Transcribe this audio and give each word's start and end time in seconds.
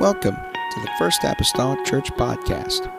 Welcome 0.00 0.36
to 0.36 0.80
the 0.80 0.90
First 0.98 1.24
Apostolic 1.24 1.84
Church 1.84 2.10
Podcast. 2.12 2.90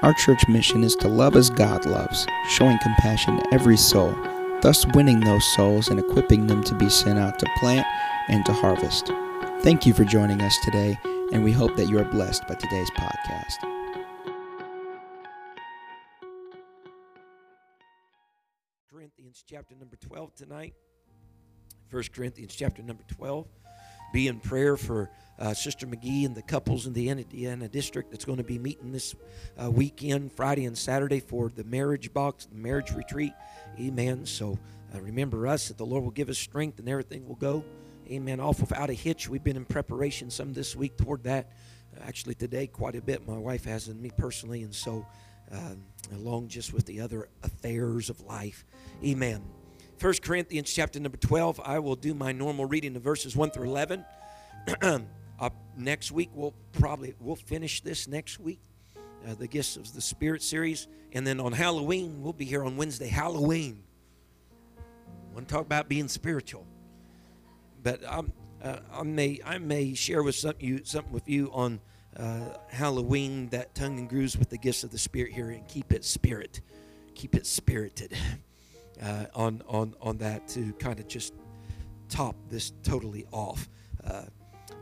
Our 0.00 0.14
church 0.14 0.48
mission 0.48 0.84
is 0.84 0.96
to 0.96 1.06
love 1.06 1.36
as 1.36 1.50
God 1.50 1.84
loves, 1.84 2.26
showing 2.48 2.78
compassion 2.78 3.36
to 3.36 3.52
every 3.52 3.76
soul, 3.76 4.16
thus 4.62 4.86
winning 4.94 5.20
those 5.20 5.44
souls 5.54 5.88
and 5.88 6.00
equipping 6.00 6.46
them 6.46 6.64
to 6.64 6.74
be 6.74 6.88
sent 6.88 7.18
out 7.18 7.38
to 7.40 7.46
plant 7.58 7.86
and 8.28 8.42
to 8.46 8.54
harvest. 8.54 9.12
Thank 9.60 9.84
you 9.84 9.92
for 9.92 10.04
joining 10.04 10.40
us 10.40 10.56
today, 10.64 10.98
and 11.30 11.44
we 11.44 11.52
hope 11.52 11.76
that 11.76 11.90
you 11.90 11.98
are 11.98 12.06
blessed 12.06 12.48
by 12.48 12.54
today's 12.54 12.90
podcast. 12.92 13.56
Corinthians 18.90 19.44
chapter 19.46 19.74
number 19.74 19.96
12 19.96 20.34
tonight. 20.34 20.72
1 21.90 22.02
Corinthians 22.14 22.54
chapter 22.54 22.82
number 22.82 23.02
12. 23.08 23.46
Be 24.12 24.28
in 24.28 24.40
prayer 24.40 24.76
for 24.76 25.10
uh, 25.38 25.54
Sister 25.54 25.86
McGee 25.86 26.24
and 26.24 26.34
the 26.34 26.42
couples 26.42 26.86
in 26.86 26.92
the 26.92 27.08
Indiana 27.08 27.68
district 27.68 28.10
that's 28.10 28.24
going 28.24 28.38
to 28.38 28.44
be 28.44 28.58
meeting 28.58 28.92
this 28.92 29.14
uh, 29.62 29.70
weekend, 29.70 30.32
Friday 30.32 30.64
and 30.64 30.76
Saturday, 30.76 31.20
for 31.20 31.50
the 31.50 31.64
marriage 31.64 32.12
box, 32.12 32.46
the 32.46 32.56
marriage 32.56 32.92
retreat. 32.92 33.32
Amen. 33.78 34.24
So 34.24 34.58
uh, 34.94 35.00
remember 35.00 35.46
us 35.46 35.68
that 35.68 35.76
the 35.76 35.86
Lord 35.86 36.04
will 36.04 36.10
give 36.10 36.28
us 36.28 36.38
strength 36.38 36.78
and 36.78 36.88
everything 36.88 37.26
will 37.26 37.36
go. 37.36 37.64
Amen. 38.08 38.40
Off 38.40 38.60
without 38.60 38.88
a 38.88 38.94
hitch. 38.94 39.28
We've 39.28 39.42
been 39.42 39.56
in 39.56 39.64
preparation 39.64 40.30
some 40.30 40.52
this 40.52 40.76
week 40.76 40.96
toward 40.96 41.24
that. 41.24 41.50
actually, 42.02 42.34
today, 42.34 42.66
quite 42.66 42.94
a 42.94 43.02
bit. 43.02 43.26
My 43.26 43.36
wife 43.36 43.64
has, 43.64 43.88
and 43.88 44.00
me 44.00 44.10
personally. 44.16 44.62
And 44.62 44.74
so, 44.74 45.06
um, 45.50 45.82
along 46.12 46.48
just 46.48 46.72
with 46.72 46.86
the 46.86 47.00
other 47.00 47.28
affairs 47.42 48.08
of 48.10 48.20
life. 48.20 48.64
Amen. 49.04 49.42
1 50.00 50.14
Corinthians 50.22 50.72
chapter 50.72 51.00
number 51.00 51.16
12. 51.16 51.60
I 51.64 51.78
will 51.78 51.96
do 51.96 52.12
my 52.12 52.30
normal 52.30 52.66
reading 52.66 52.96
of 52.96 53.02
verses 53.02 53.34
1 53.34 53.50
through 53.50 53.64
11. 53.64 54.04
uh, 54.82 55.50
next 55.76 56.12
week 56.12 56.30
we'll 56.34 56.54
probably 56.72 57.14
we'll 57.18 57.36
finish 57.36 57.80
this 57.80 58.06
next 58.06 58.38
week. 58.38 58.60
Uh, 59.26 59.34
the 59.34 59.46
gifts 59.46 59.76
of 59.76 59.92
the 59.92 60.00
spirit 60.00 60.40
series 60.40 60.86
and 61.12 61.26
then 61.26 61.40
on 61.40 61.50
halloween 61.50 62.22
we'll 62.22 62.32
be 62.32 62.44
here 62.44 62.62
on 62.62 62.76
wednesday 62.76 63.08
halloween 63.08 63.82
want 65.34 65.48
to 65.48 65.52
talk 65.52 65.64
about 65.64 65.88
being 65.88 66.06
spiritual 66.06 66.64
but 67.82 68.00
I'm, 68.08 68.30
uh, 68.62 68.76
i 68.92 69.02
may 69.02 69.40
i 69.44 69.58
may 69.58 69.94
share 69.94 70.22
with 70.22 70.36
some, 70.36 70.54
you 70.60 70.84
something 70.84 71.12
with 71.12 71.28
you 71.28 71.50
on 71.52 71.80
uh, 72.16 72.50
halloween 72.68 73.48
that 73.48 73.74
tongue 73.74 73.98
and 73.98 74.08
grooves 74.08 74.36
with 74.36 74.50
the 74.50 74.58
gifts 74.58 74.84
of 74.84 74.92
the 74.92 74.98
spirit 74.98 75.32
here 75.32 75.50
and 75.50 75.66
keep 75.66 75.92
it 75.92 76.04
spirit 76.04 76.60
keep 77.14 77.34
it 77.34 77.46
spirited 77.46 78.16
uh, 79.02 79.26
on 79.34 79.62
on 79.68 79.94
on 80.00 80.18
that 80.18 80.48
to 80.48 80.72
kind 80.74 80.98
of 81.00 81.08
just 81.08 81.34
top 82.08 82.36
this 82.48 82.72
totally 82.82 83.26
off 83.32 83.68
uh, 84.04 84.22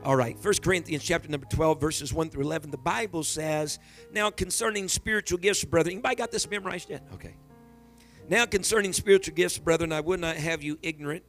all 0.04 0.16
right, 0.16 0.38
First 0.38 0.62
Corinthians 0.62 1.02
chapter 1.02 1.30
number 1.30 1.46
12, 1.46 1.80
verses 1.80 2.12
1 2.12 2.28
through 2.28 2.42
11. 2.42 2.70
The 2.70 2.76
Bible 2.76 3.24
says, 3.24 3.78
Now 4.12 4.30
concerning 4.30 4.88
spiritual 4.88 5.38
gifts, 5.38 5.64
brethren, 5.64 5.94
anybody 5.94 6.16
got 6.16 6.30
this 6.30 6.48
memorized 6.48 6.90
yet? 6.90 7.02
Okay. 7.14 7.34
Now 8.28 8.44
concerning 8.44 8.92
spiritual 8.92 9.34
gifts, 9.34 9.56
brethren, 9.56 9.92
I 9.92 10.00
would 10.00 10.20
not 10.20 10.36
have 10.36 10.62
you 10.62 10.78
ignorant. 10.82 11.24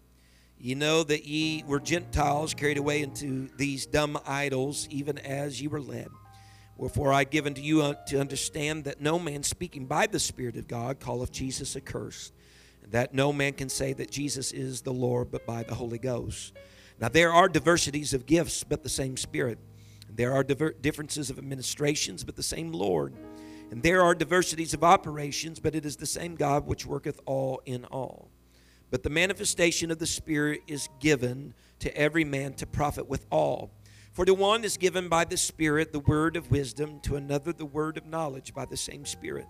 You 0.57 0.75
know 0.75 1.03
that 1.03 1.25
ye 1.25 1.63
were 1.65 1.79
Gentiles 1.79 2.53
carried 2.53 2.77
away 2.77 3.01
into 3.01 3.49
these 3.55 3.85
dumb 3.85 4.19
idols, 4.25 4.87
even 4.89 5.19
as 5.19 5.61
ye 5.61 5.67
were 5.67 5.81
led. 5.81 6.09
Wherefore 6.77 7.13
I 7.13 7.23
give 7.23 7.45
unto 7.45 7.61
you 7.61 7.95
to 8.07 8.19
understand 8.19 8.83
that 8.85 8.99
no 8.99 9.17
man 9.17 9.43
speaking 9.43 9.85
by 9.85 10.07
the 10.07 10.19
Spirit 10.19 10.57
of 10.57 10.67
God 10.67 10.99
calleth 10.99 11.31
Jesus 11.31 11.77
accursed, 11.77 12.33
that 12.91 13.13
no 13.13 13.33
man 13.33 13.53
can 13.53 13.69
say 13.69 13.93
that 13.93 14.11
Jesus 14.11 14.51
is 14.51 14.81
the 14.81 14.93
Lord 14.93 15.31
but 15.31 15.45
by 15.45 15.63
the 15.63 15.75
Holy 15.75 15.97
Ghost. 15.97 16.53
Now, 16.99 17.09
there 17.09 17.31
are 17.31 17.49
diversities 17.49 18.13
of 18.13 18.25
gifts, 18.25 18.63
but 18.63 18.83
the 18.83 18.89
same 18.89 19.17
Spirit. 19.17 19.59
There 20.09 20.33
are 20.33 20.43
diver- 20.43 20.75
differences 20.79 21.29
of 21.29 21.37
administrations, 21.37 22.23
but 22.23 22.35
the 22.35 22.43
same 22.43 22.71
Lord. 22.71 23.13
And 23.71 23.83
there 23.83 24.01
are 24.01 24.15
diversities 24.15 24.73
of 24.73 24.83
operations, 24.83 25.59
but 25.59 25.75
it 25.75 25.85
is 25.85 25.97
the 25.97 26.05
same 26.05 26.35
God 26.35 26.67
which 26.67 26.85
worketh 26.85 27.19
all 27.25 27.61
in 27.65 27.83
all. 27.85 28.29
But 28.91 29.03
the 29.03 29.09
manifestation 29.09 29.91
of 29.91 29.99
the 29.99 30.05
Spirit 30.05 30.61
is 30.67 30.87
given 30.99 31.53
to 31.79 31.95
every 31.97 32.23
man 32.23 32.53
to 32.53 32.65
profit 32.65 33.09
with 33.09 33.25
all. 33.29 33.71
For 34.13 34.23
to 34.23 34.33
one 34.33 34.63
is 34.63 34.77
given 34.77 35.09
by 35.09 35.25
the 35.25 35.35
Spirit 35.35 35.91
the 35.91 35.99
word 35.99 36.37
of 36.37 36.51
wisdom, 36.51 37.01
to 37.01 37.17
another 37.17 37.51
the 37.51 37.65
word 37.65 37.97
of 37.97 38.05
knowledge 38.05 38.53
by 38.53 38.63
the 38.63 38.77
same 38.77 39.05
Spirit, 39.05 39.47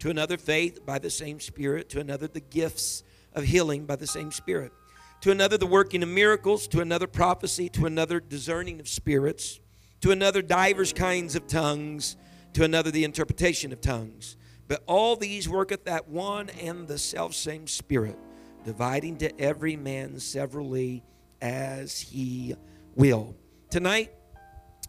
to 0.00 0.10
another 0.10 0.36
faith 0.36 0.84
by 0.84 0.98
the 0.98 1.10
same 1.10 1.40
Spirit, 1.40 1.88
to 1.90 2.00
another 2.00 2.26
the 2.26 2.40
gifts 2.40 3.02
of 3.32 3.44
healing 3.44 3.86
by 3.86 3.96
the 3.96 4.06
same 4.06 4.32
Spirit 4.32 4.72
to 5.20 5.30
another 5.32 5.58
the 5.58 5.66
working 5.66 6.02
of 6.02 6.08
miracles, 6.08 6.68
to 6.68 6.80
another 6.80 7.06
prophecy, 7.06 7.68
to 7.70 7.86
another 7.86 8.20
discerning 8.20 8.80
of 8.80 8.88
spirits, 8.88 9.60
to 10.00 10.10
another 10.10 10.42
divers 10.42 10.92
kinds 10.92 11.34
of 11.34 11.46
tongues, 11.46 12.16
to 12.52 12.64
another 12.64 12.90
the 12.90 13.04
interpretation 13.04 13.72
of 13.72 13.80
tongues. 13.80 14.36
But 14.68 14.82
all 14.86 15.16
these 15.16 15.48
worketh 15.48 15.84
that 15.84 16.08
one 16.08 16.50
and 16.50 16.86
the 16.86 16.98
selfsame 16.98 17.66
Spirit, 17.66 18.18
dividing 18.64 19.16
to 19.18 19.40
every 19.40 19.76
man 19.76 20.20
severally 20.20 21.02
as 21.40 21.98
he 21.98 22.54
will. 22.94 23.34
Tonight, 23.70 24.12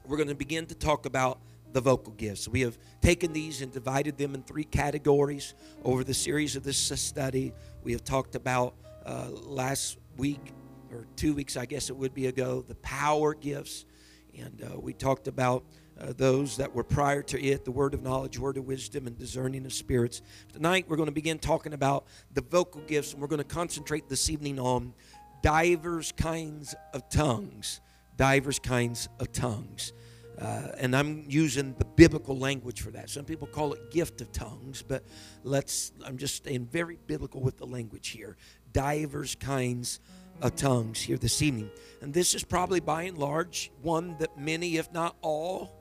we're 0.05 0.17
going 0.17 0.29
to 0.29 0.35
begin 0.35 0.65
to 0.67 0.75
talk 0.75 1.05
about 1.05 1.39
the 1.71 1.81
vocal 1.81 2.13
gifts. 2.13 2.47
We 2.47 2.61
have 2.61 2.77
taken 3.01 3.33
these 3.33 3.61
and 3.61 3.71
divided 3.71 4.17
them 4.17 4.35
in 4.35 4.43
three 4.43 4.63
categories 4.63 5.53
over 5.83 6.03
the 6.03 6.13
series 6.13 6.55
of 6.55 6.63
this 6.63 6.77
study. 6.77 7.53
We 7.83 7.91
have 7.91 8.03
talked 8.03 8.35
about 8.35 8.75
uh, 9.05 9.27
last 9.29 9.97
week 10.17 10.53
or 10.91 11.05
two 11.15 11.33
weeks, 11.33 11.57
I 11.57 11.65
guess 11.65 11.89
it 11.89 11.95
would 11.95 12.13
be 12.13 12.27
ago, 12.27 12.63
the 12.67 12.75
power 12.75 13.33
gifts. 13.33 13.85
And 14.37 14.63
uh, 14.63 14.79
we 14.79 14.93
talked 14.93 15.27
about 15.27 15.63
uh, 15.99 16.13
those 16.15 16.57
that 16.57 16.73
were 16.73 16.83
prior 16.83 17.21
to 17.23 17.43
it 17.43 17.65
the 17.65 17.71
word 17.71 17.93
of 17.93 18.01
knowledge, 18.01 18.39
word 18.39 18.57
of 18.57 18.65
wisdom, 18.65 19.07
and 19.07 19.17
discerning 19.17 19.65
of 19.65 19.73
spirits. 19.73 20.21
Tonight, 20.53 20.85
we're 20.87 20.95
going 20.95 21.07
to 21.07 21.13
begin 21.13 21.39
talking 21.39 21.73
about 21.73 22.05
the 22.33 22.41
vocal 22.41 22.81
gifts, 22.81 23.13
and 23.13 23.21
we're 23.21 23.27
going 23.27 23.39
to 23.39 23.43
concentrate 23.43 24.07
this 24.07 24.29
evening 24.29 24.59
on 24.59 24.93
divers 25.41 26.11
kinds 26.13 26.73
of 26.93 27.09
tongues. 27.09 27.81
Divers 28.15 28.59
kinds 28.59 29.09
of 29.19 29.31
tongues. 29.31 29.93
Uh, 30.39 30.69
and 30.77 30.95
I'm 30.95 31.25
using 31.27 31.75
the 31.77 31.85
biblical 31.85 32.37
language 32.37 32.81
for 32.81 32.91
that. 32.91 33.09
Some 33.09 33.25
people 33.25 33.45
call 33.45 33.73
it 33.73 33.91
gift 33.91 34.21
of 34.21 34.31
tongues, 34.31 34.81
but 34.81 35.03
let's, 35.43 35.91
I'm 36.05 36.17
just 36.17 36.35
staying 36.35 36.67
very 36.67 36.97
biblical 37.07 37.41
with 37.41 37.57
the 37.57 37.65
language 37.65 38.09
here 38.09 38.37
divers 38.71 39.35
kinds 39.35 39.99
of 40.41 40.55
tongues 40.55 41.01
here 41.01 41.17
this 41.17 41.41
evening. 41.41 41.69
And 42.01 42.13
this 42.13 42.35
is 42.35 42.43
probably 42.43 42.79
by 42.79 43.03
and 43.03 43.17
large 43.17 43.71
one 43.81 44.15
that 44.19 44.37
many, 44.37 44.77
if 44.77 44.91
not 44.93 45.17
all, 45.21 45.75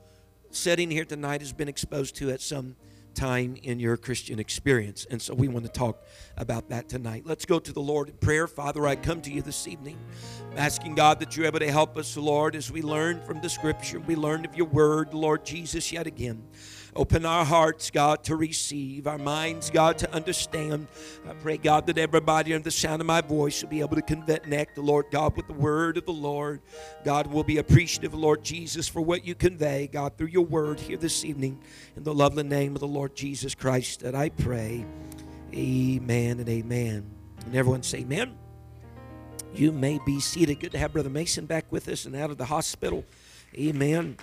sitting 0.51 0.91
here 0.91 1.05
tonight 1.05 1.41
has 1.41 1.53
been 1.53 1.69
exposed 1.69 2.17
to 2.17 2.31
at 2.31 2.41
some 2.41 2.75
time 3.19 3.57
in 3.65 3.81
your 3.81 3.97
Christian 3.97 4.39
experience. 4.39 5.05
And 5.11 5.21
so 5.21 5.35
we 5.35 5.49
want 5.49 5.67
to 5.67 5.73
talk 5.73 6.05
about 6.37 6.69
that 6.69 6.89
tonight. 6.89 7.25
Let's 7.27 7.45
go 7.45 7.59
to 7.59 7.73
the 7.73 7.81
Lord 7.81 8.09
in 8.09 8.15
prayer. 8.17 8.47
Father, 8.47 8.87
I 8.87 8.95
come 8.95 9.21
to 9.23 9.33
you 9.33 9.43
this 9.43 9.67
evening 9.67 9.99
asking 10.57 10.95
God 10.95 11.19
that 11.21 11.37
you're 11.37 11.47
able 11.47 11.59
to 11.59 11.71
help 11.71 11.97
us, 11.97 12.17
Lord, 12.17 12.55
as 12.55 12.71
we 12.71 12.81
learn 12.81 13.21
from 13.23 13.41
the 13.41 13.49
scripture, 13.49 13.99
we 13.99 14.15
learn 14.15 14.45
of 14.45 14.55
your 14.55 14.67
word, 14.67 15.15
Lord 15.15 15.45
Jesus, 15.45 15.93
yet 15.93 16.07
again. 16.07 16.45
Open 16.99 17.25
our 17.25 17.45
hearts, 17.45 17.93
God, 17.93 18.25
to 18.25 18.35
receive, 18.35 19.07
our 19.07 19.19
minds, 19.19 19.71
God, 19.71 19.99
to 19.99 20.13
understand. 20.13 20.89
I 21.29 21.33
pray, 21.35 21.57
God, 21.57 21.87
that 21.87 21.97
everybody 21.97 22.53
under 22.53 22.65
the 22.65 22.73
sound 22.73 23.01
of 23.01 23.07
my 23.07 23.21
voice 23.21 23.63
will 23.63 23.71
be 23.71 23.79
able 23.79 23.95
to 23.95 24.03
connect, 24.03 24.75
the 24.75 24.83
Lord 24.83 25.07
God, 25.13 25.37
with 25.37 25.47
the 25.47 25.53
word 25.53 25.97
of 25.97 26.07
the 26.07 26.13
Lord. 26.13 26.61
God 27.05 27.29
will 27.29 27.45
be 27.45 27.59
appreciative, 27.59 28.15
Lord 28.15 28.43
Jesus, 28.43 28.89
for 28.89 29.01
what 29.01 29.25
you 29.25 29.37
convey, 29.37 29.87
God, 29.87 30.19
through 30.19 30.27
your 30.27 30.45
word 30.45 30.81
here 30.81 30.97
this 30.97 31.25
evening. 31.25 31.61
In 31.95 32.03
the 32.03 32.13
lovely 32.13 32.43
name 32.43 32.75
of 32.75 32.81
the 32.81 32.89
Lord 32.89 33.15
Jesus 33.15 33.55
Christ 33.55 34.01
that 34.01 34.17
I 34.17 34.31
pray. 34.31 34.85
Amen 35.55 36.41
and 36.41 36.49
amen. 36.49 37.09
And 37.47 37.55
everyone 37.55 37.85
say 37.85 37.99
amen. 37.99 38.37
You 39.55 39.71
may 39.71 40.01
be 40.05 40.19
seated. 40.19 40.59
Good 40.59 40.73
to 40.73 40.79
have 40.79 40.95
Brother 40.95 41.11
Mason 41.11 41.47
back 41.47 41.71
with 41.71 41.89
us 41.89 42.07
and 42.07 42.17
out 42.17 42.31
of 42.31 42.39
the 42.39 42.47
hospital. 42.47 43.05
Amen. 43.57 44.17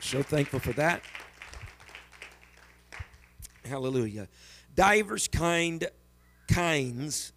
So 0.00 0.20
thankful 0.20 0.58
for 0.58 0.72
that. 0.72 1.02
Hallelujah. 3.68 4.28
Divers 4.74 5.28
kind 5.28 5.86
kinds 6.50 7.34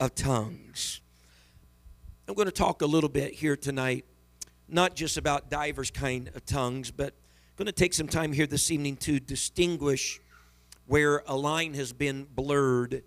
of 0.00 0.14
tongues. 0.14 1.02
I'm 2.26 2.34
going 2.34 2.46
to 2.46 2.52
talk 2.52 2.80
a 2.80 2.86
little 2.86 3.10
bit 3.10 3.34
here 3.34 3.54
tonight, 3.54 4.06
not 4.68 4.96
just 4.96 5.18
about 5.18 5.50
divers 5.50 5.90
kind 5.90 6.30
of 6.34 6.46
tongues, 6.46 6.90
but 6.90 7.08
I'm 7.08 7.56
going 7.56 7.66
to 7.66 7.72
take 7.72 7.92
some 7.92 8.08
time 8.08 8.32
here 8.32 8.46
this 8.46 8.70
evening 8.70 8.96
to 8.98 9.20
distinguish 9.20 10.18
where 10.86 11.22
a 11.26 11.36
line 11.36 11.74
has 11.74 11.92
been 11.92 12.26
blurred 12.34 13.02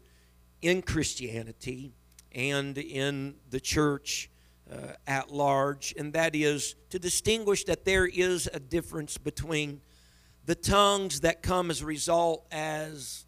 in 0.62 0.84
Christianity 0.84 1.96
and 2.32 2.78
in 2.78 3.34
the 3.50 3.60
church 3.60 4.30
uh, 4.72 4.94
at 5.08 5.32
large, 5.32 5.96
and 5.98 6.14
that 6.14 6.36
is 6.36 6.76
to 6.92 7.00
distinguish 7.00 7.64
that 7.64 7.84
there 7.84 8.06
is 8.06 8.48
a 8.54 8.60
difference 8.60 9.18
between 9.18 9.82
the 10.48 10.56
tongues 10.56 11.20
that 11.20 11.44
come 11.44 11.70
as 11.70 11.82
a 11.82 11.86
result 11.86 12.48
as 12.52 13.26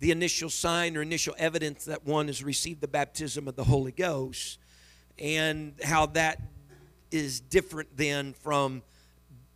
the 0.00 0.10
initial 0.10 0.48
sign 0.48 0.96
or 0.96 1.02
initial 1.02 1.34
evidence 1.38 1.84
that 1.84 2.06
one 2.06 2.26
has 2.28 2.42
received 2.42 2.80
the 2.80 2.88
baptism 2.88 3.46
of 3.46 3.54
the 3.56 3.64
Holy 3.64 3.92
Ghost, 3.92 4.58
and 5.18 5.74
how 5.84 6.06
that 6.06 6.40
is 7.10 7.40
different 7.40 7.94
then 7.94 8.32
from 8.32 8.82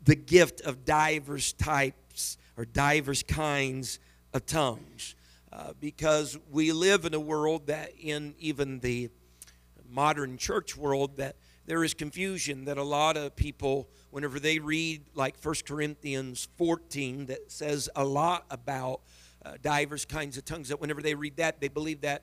the 0.05 0.15
gift 0.15 0.61
of 0.61 0.85
divers 0.85 1.55
types 1.55 2.37
or 2.59 2.67
divers 2.67 3.23
kinds 3.23 3.99
of 4.35 4.45
tongues. 4.45 5.15
Uh, 5.51 5.73
because 5.81 6.39
we 6.51 6.71
live 6.71 7.07
in 7.07 7.15
a 7.15 7.21
world 7.21 7.69
that, 7.69 7.93
in 7.99 8.35
even 8.39 8.79
the 8.81 9.09
modern 9.89 10.37
church 10.37 10.77
world, 10.77 11.17
that 11.17 11.37
there 11.67 11.83
is 11.85 11.95
confusion 11.95 12.65
that 12.65 12.79
a 12.79 12.83
lot 12.83 13.17
of 13.17 13.37
people, 13.37 13.89
whenever 14.11 14.41
they 14.41 14.59
read 14.59 15.03
like 15.15 15.37
1 15.43 15.55
Corinthians 15.67 16.49
14, 16.57 17.27
that 17.27 17.51
says 17.51 17.89
a 17.95 18.05
lot 18.05 18.47
about 18.51 19.01
uh, 19.45 19.53
kinds 20.09 20.37
of 20.37 20.45
tongues, 20.45 20.69
that 20.69 20.81
whenever 20.81 21.03
they 21.03 21.15
read 21.15 21.37
that, 21.37 21.61
they 21.61 21.69
believe 21.69 22.01
that 22.01 22.23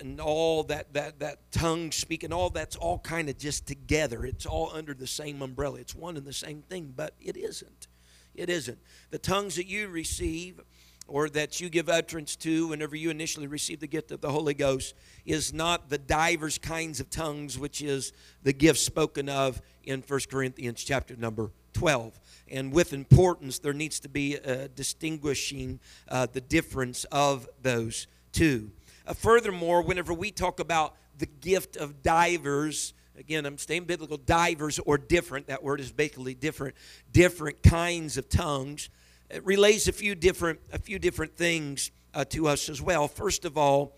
and 0.00 0.20
all 0.20 0.62
that 0.64 0.92
that 0.94 1.18
that 1.20 1.52
tongue 1.52 1.92
speaking 1.92 2.32
all 2.32 2.50
that's 2.50 2.76
all 2.76 2.98
kind 2.98 3.28
of 3.28 3.38
just 3.38 3.66
together. 3.66 4.24
It's 4.24 4.46
all 4.46 4.70
under 4.72 4.94
the 4.94 5.06
same 5.06 5.42
umbrella. 5.42 5.80
It's 5.80 5.94
one 5.94 6.16
and 6.16 6.26
the 6.26 6.32
same 6.32 6.62
thing 6.62 6.92
but 6.96 7.14
it 7.20 7.36
isn't. 7.36 7.88
It 8.34 8.50
isn't. 8.50 8.78
The 9.10 9.18
tongues 9.18 9.56
that 9.56 9.66
you 9.66 9.88
receive 9.88 10.60
or 11.06 11.28
that 11.28 11.60
you 11.60 11.68
give 11.68 11.88
utterance 11.88 12.34
to 12.36 12.68
whenever 12.68 12.96
you 12.96 13.10
initially 13.10 13.46
receive 13.46 13.80
the 13.80 13.86
gift 13.86 14.10
of 14.10 14.20
the 14.20 14.30
Holy 14.30 14.54
Ghost 14.54 14.94
is 15.26 15.52
not 15.52 15.90
the 15.90 15.98
divers 15.98 16.58
kinds 16.58 17.00
of 17.00 17.10
tongues, 17.10 17.58
which 17.58 17.82
is 17.82 18.12
the 18.42 18.52
gift 18.52 18.78
spoken 18.78 19.28
of 19.28 19.60
in 19.84 20.02
1 20.06 20.20
Corinthians 20.30 20.82
chapter 20.82 21.14
number 21.16 21.50
12. 21.74 22.18
And 22.48 22.72
with 22.72 22.92
importance, 22.92 23.58
there 23.58 23.72
needs 23.72 24.00
to 24.00 24.08
be 24.08 24.38
distinguishing 24.74 25.80
uh, 26.08 26.26
the 26.32 26.40
difference 26.40 27.04
of 27.04 27.48
those 27.62 28.06
two. 28.32 28.70
Uh, 29.06 29.12
furthermore, 29.12 29.82
whenever 29.82 30.14
we 30.14 30.30
talk 30.30 30.60
about 30.60 30.94
the 31.18 31.26
gift 31.26 31.76
of 31.76 32.02
divers, 32.02 32.94
again, 33.18 33.44
I'm 33.44 33.58
staying 33.58 33.84
biblical, 33.84 34.16
divers 34.16 34.78
or 34.78 34.96
different, 34.96 35.48
that 35.48 35.62
word 35.62 35.80
is 35.80 35.92
basically 35.92 36.34
different, 36.34 36.74
different 37.12 37.62
kinds 37.62 38.16
of 38.16 38.28
tongues 38.28 38.88
it 39.34 39.44
relays 39.44 39.88
a 39.88 39.92
few 39.92 40.14
different 40.14 40.60
a 40.72 40.78
few 40.78 41.00
different 41.00 41.36
things 41.36 41.90
uh, 42.14 42.24
to 42.26 42.46
us 42.46 42.68
as 42.68 42.80
well. 42.80 43.08
First 43.08 43.44
of 43.44 43.58
all, 43.58 43.96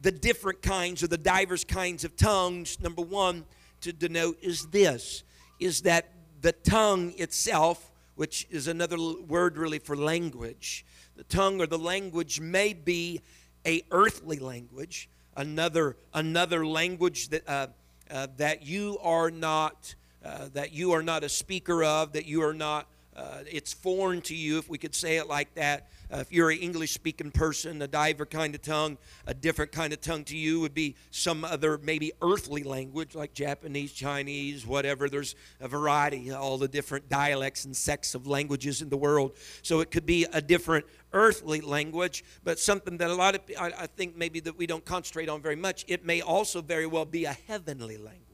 the 0.00 0.10
different 0.10 0.62
kinds 0.62 1.02
or 1.02 1.08
the 1.08 1.18
divers 1.18 1.62
kinds 1.62 2.04
of 2.04 2.16
tongues. 2.16 2.80
Number 2.80 3.02
one 3.02 3.44
to 3.82 3.92
denote 3.92 4.38
is 4.40 4.66
this: 4.68 5.24
is 5.60 5.82
that 5.82 6.10
the 6.40 6.52
tongue 6.52 7.12
itself, 7.18 7.90
which 8.14 8.46
is 8.50 8.66
another 8.66 8.96
word 8.98 9.58
really 9.58 9.78
for 9.78 9.94
language, 9.94 10.86
the 11.16 11.24
tongue 11.24 11.60
or 11.60 11.66
the 11.66 11.78
language 11.78 12.40
may 12.40 12.72
be 12.72 13.20
a 13.66 13.82
earthly 13.90 14.38
language, 14.38 15.10
another 15.36 15.98
another 16.14 16.66
language 16.66 17.28
that 17.28 17.46
uh, 17.46 17.66
uh, 18.10 18.26
that 18.38 18.66
you 18.66 18.98
are 19.02 19.30
not 19.30 19.94
uh, 20.24 20.48
that 20.54 20.72
you 20.72 20.92
are 20.92 21.02
not 21.02 21.24
a 21.24 21.28
speaker 21.28 21.84
of, 21.84 22.12
that 22.12 22.24
you 22.24 22.42
are 22.42 22.54
not 22.54 22.86
uh, 23.18 23.42
it's 23.50 23.72
foreign 23.72 24.20
to 24.22 24.34
you, 24.34 24.58
if 24.58 24.70
we 24.70 24.78
could 24.78 24.94
say 24.94 25.16
it 25.16 25.26
like 25.26 25.52
that. 25.54 25.88
Uh, 26.10 26.18
if 26.18 26.32
you're 26.32 26.50
an 26.50 26.58
English 26.58 26.92
speaking 26.92 27.32
person, 27.32 27.82
a 27.82 27.88
diver 27.88 28.24
kind 28.24 28.54
of 28.54 28.62
tongue, 28.62 28.96
a 29.26 29.34
different 29.34 29.72
kind 29.72 29.92
of 29.92 30.00
tongue 30.00 30.22
to 30.22 30.36
you 30.36 30.60
would 30.60 30.72
be 30.72 30.94
some 31.10 31.44
other 31.44 31.78
maybe 31.78 32.12
earthly 32.22 32.62
language 32.62 33.16
like 33.16 33.34
Japanese, 33.34 33.92
Chinese, 33.92 34.64
whatever. 34.64 35.08
There's 35.08 35.34
a 35.60 35.66
variety, 35.66 36.30
all 36.30 36.58
the 36.58 36.68
different 36.68 37.08
dialects 37.08 37.64
and 37.64 37.76
sects 37.76 38.14
of 38.14 38.26
languages 38.28 38.82
in 38.82 38.88
the 38.88 38.96
world. 38.96 39.32
So 39.62 39.80
it 39.80 39.90
could 39.90 40.06
be 40.06 40.24
a 40.32 40.40
different 40.40 40.86
earthly 41.12 41.60
language, 41.60 42.24
but 42.44 42.60
something 42.60 42.98
that 42.98 43.10
a 43.10 43.14
lot 43.14 43.34
of 43.34 43.40
I, 43.58 43.72
I 43.76 43.86
think 43.88 44.16
maybe 44.16 44.38
that 44.40 44.56
we 44.56 44.66
don't 44.66 44.84
concentrate 44.84 45.28
on 45.28 45.42
very 45.42 45.56
much. 45.56 45.84
It 45.88 46.06
may 46.06 46.20
also 46.20 46.62
very 46.62 46.86
well 46.86 47.04
be 47.04 47.24
a 47.24 47.32
heavenly 47.32 47.96
language 47.96 48.27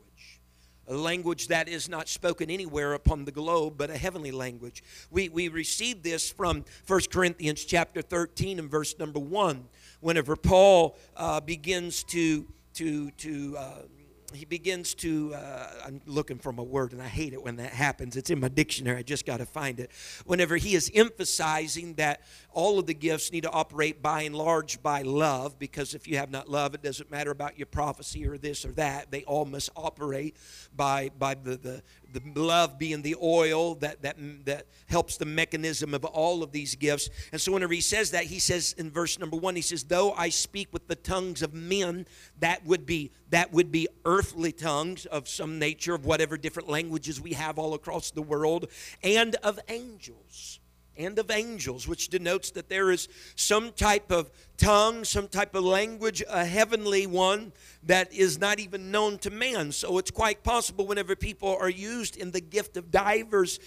a 0.88 0.94
language 0.94 1.48
that 1.48 1.68
is 1.68 1.88
not 1.88 2.08
spoken 2.08 2.50
anywhere 2.50 2.94
upon 2.94 3.24
the 3.24 3.32
globe, 3.32 3.74
but 3.76 3.90
a 3.90 3.96
heavenly 3.96 4.30
language. 4.32 4.82
We, 5.10 5.28
we 5.28 5.48
receive 5.48 6.02
this 6.02 6.30
from 6.30 6.64
1 6.86 7.00
Corinthians 7.10 7.64
chapter 7.64 8.02
13 8.02 8.58
and 8.58 8.70
verse 8.70 8.98
number 8.98 9.18
1, 9.18 9.64
whenever 10.00 10.36
Paul 10.36 10.96
uh, 11.16 11.40
begins 11.40 12.04
to, 12.04 12.46
to, 12.74 13.10
to 13.10 13.56
uh, 13.56 13.78
he 14.34 14.44
begins 14.44 14.94
to 14.94 15.32
uh, 15.34 15.66
i'm 15.86 16.00
looking 16.06 16.38
for 16.38 16.52
my 16.52 16.62
word 16.62 16.92
and 16.92 17.00
i 17.00 17.06
hate 17.06 17.32
it 17.32 17.42
when 17.42 17.56
that 17.56 17.72
happens. 17.72 18.16
It's 18.16 18.30
in 18.30 18.40
my 18.40 18.48
dictionary. 18.48 18.98
I 18.98 19.02
just 19.02 19.26
got 19.26 19.38
to 19.38 19.46
find 19.46 19.80
it. 19.80 19.90
Whenever 20.26 20.56
he 20.56 20.74
is 20.74 20.90
emphasizing 20.94 21.94
that 21.94 22.22
all 22.54 22.78
of 22.78 22.86
the 22.86 22.94
gifts 22.94 23.30
need 23.32 23.42
to 23.42 23.50
operate 23.50 24.02
by 24.02 24.22
and 24.22 24.34
large 24.34 24.82
by 24.82 25.02
love 25.02 25.58
because 25.58 25.94
if 25.94 26.08
you 26.08 26.16
have 26.16 26.30
not 26.30 26.48
love 26.48 26.74
it 26.74 26.82
doesn't 26.82 27.10
matter 27.10 27.30
about 27.30 27.58
your 27.58 27.66
prophecy 27.66 28.26
or 28.26 28.38
this 28.38 28.64
or 28.64 28.72
that 28.72 29.10
they 29.10 29.22
all 29.24 29.44
must 29.44 29.70
operate 29.76 30.36
by 30.74 31.10
by 31.18 31.34
the, 31.34 31.56
the 31.56 31.82
the 32.14 32.40
love 32.40 32.78
being 32.78 33.02
the 33.02 33.16
oil 33.20 33.74
that, 33.76 34.02
that, 34.02 34.16
that 34.44 34.66
helps 34.86 35.16
the 35.16 35.24
mechanism 35.24 35.94
of 35.94 36.04
all 36.04 36.42
of 36.44 36.52
these 36.52 36.76
gifts. 36.76 37.10
And 37.32 37.40
so, 37.40 37.52
whenever 37.52 37.74
he 37.74 37.80
says 37.80 38.12
that, 38.12 38.24
he 38.24 38.38
says 38.38 38.74
in 38.78 38.90
verse 38.90 39.18
number 39.18 39.36
one, 39.36 39.56
he 39.56 39.62
says, 39.62 39.84
Though 39.84 40.12
I 40.12 40.28
speak 40.28 40.68
with 40.72 40.86
the 40.86 40.94
tongues 40.94 41.42
of 41.42 41.52
men, 41.52 42.06
that 42.38 42.64
would 42.64 42.86
be 42.86 43.10
that 43.30 43.52
would 43.52 43.72
be 43.72 43.88
earthly 44.04 44.52
tongues 44.52 45.06
of 45.06 45.28
some 45.28 45.58
nature, 45.58 45.94
of 45.94 46.06
whatever 46.06 46.36
different 46.36 46.68
languages 46.68 47.20
we 47.20 47.32
have 47.32 47.58
all 47.58 47.74
across 47.74 48.12
the 48.12 48.22
world, 48.22 48.68
and 49.02 49.34
of 49.36 49.58
angels 49.68 50.60
and 50.96 51.18
of 51.18 51.30
angels, 51.30 51.88
which 51.88 52.08
denotes 52.08 52.50
that 52.52 52.68
there 52.68 52.90
is 52.90 53.08
some 53.36 53.72
type 53.72 54.10
of 54.10 54.30
tongue, 54.56 55.04
some 55.04 55.28
type 55.28 55.54
of 55.54 55.64
language, 55.64 56.22
a 56.28 56.44
heavenly 56.44 57.06
one 57.06 57.52
that 57.84 58.12
is 58.12 58.38
not 58.38 58.60
even 58.60 58.90
known 58.90 59.18
to 59.18 59.30
man. 59.30 59.72
So 59.72 59.98
it's 59.98 60.10
quite 60.10 60.42
possible 60.42 60.86
whenever 60.86 61.16
people 61.16 61.56
are 61.60 61.70
used 61.70 62.16
in 62.16 62.30
the 62.30 62.40
gift 62.40 62.76
of 62.76 62.90
divers 62.90 63.58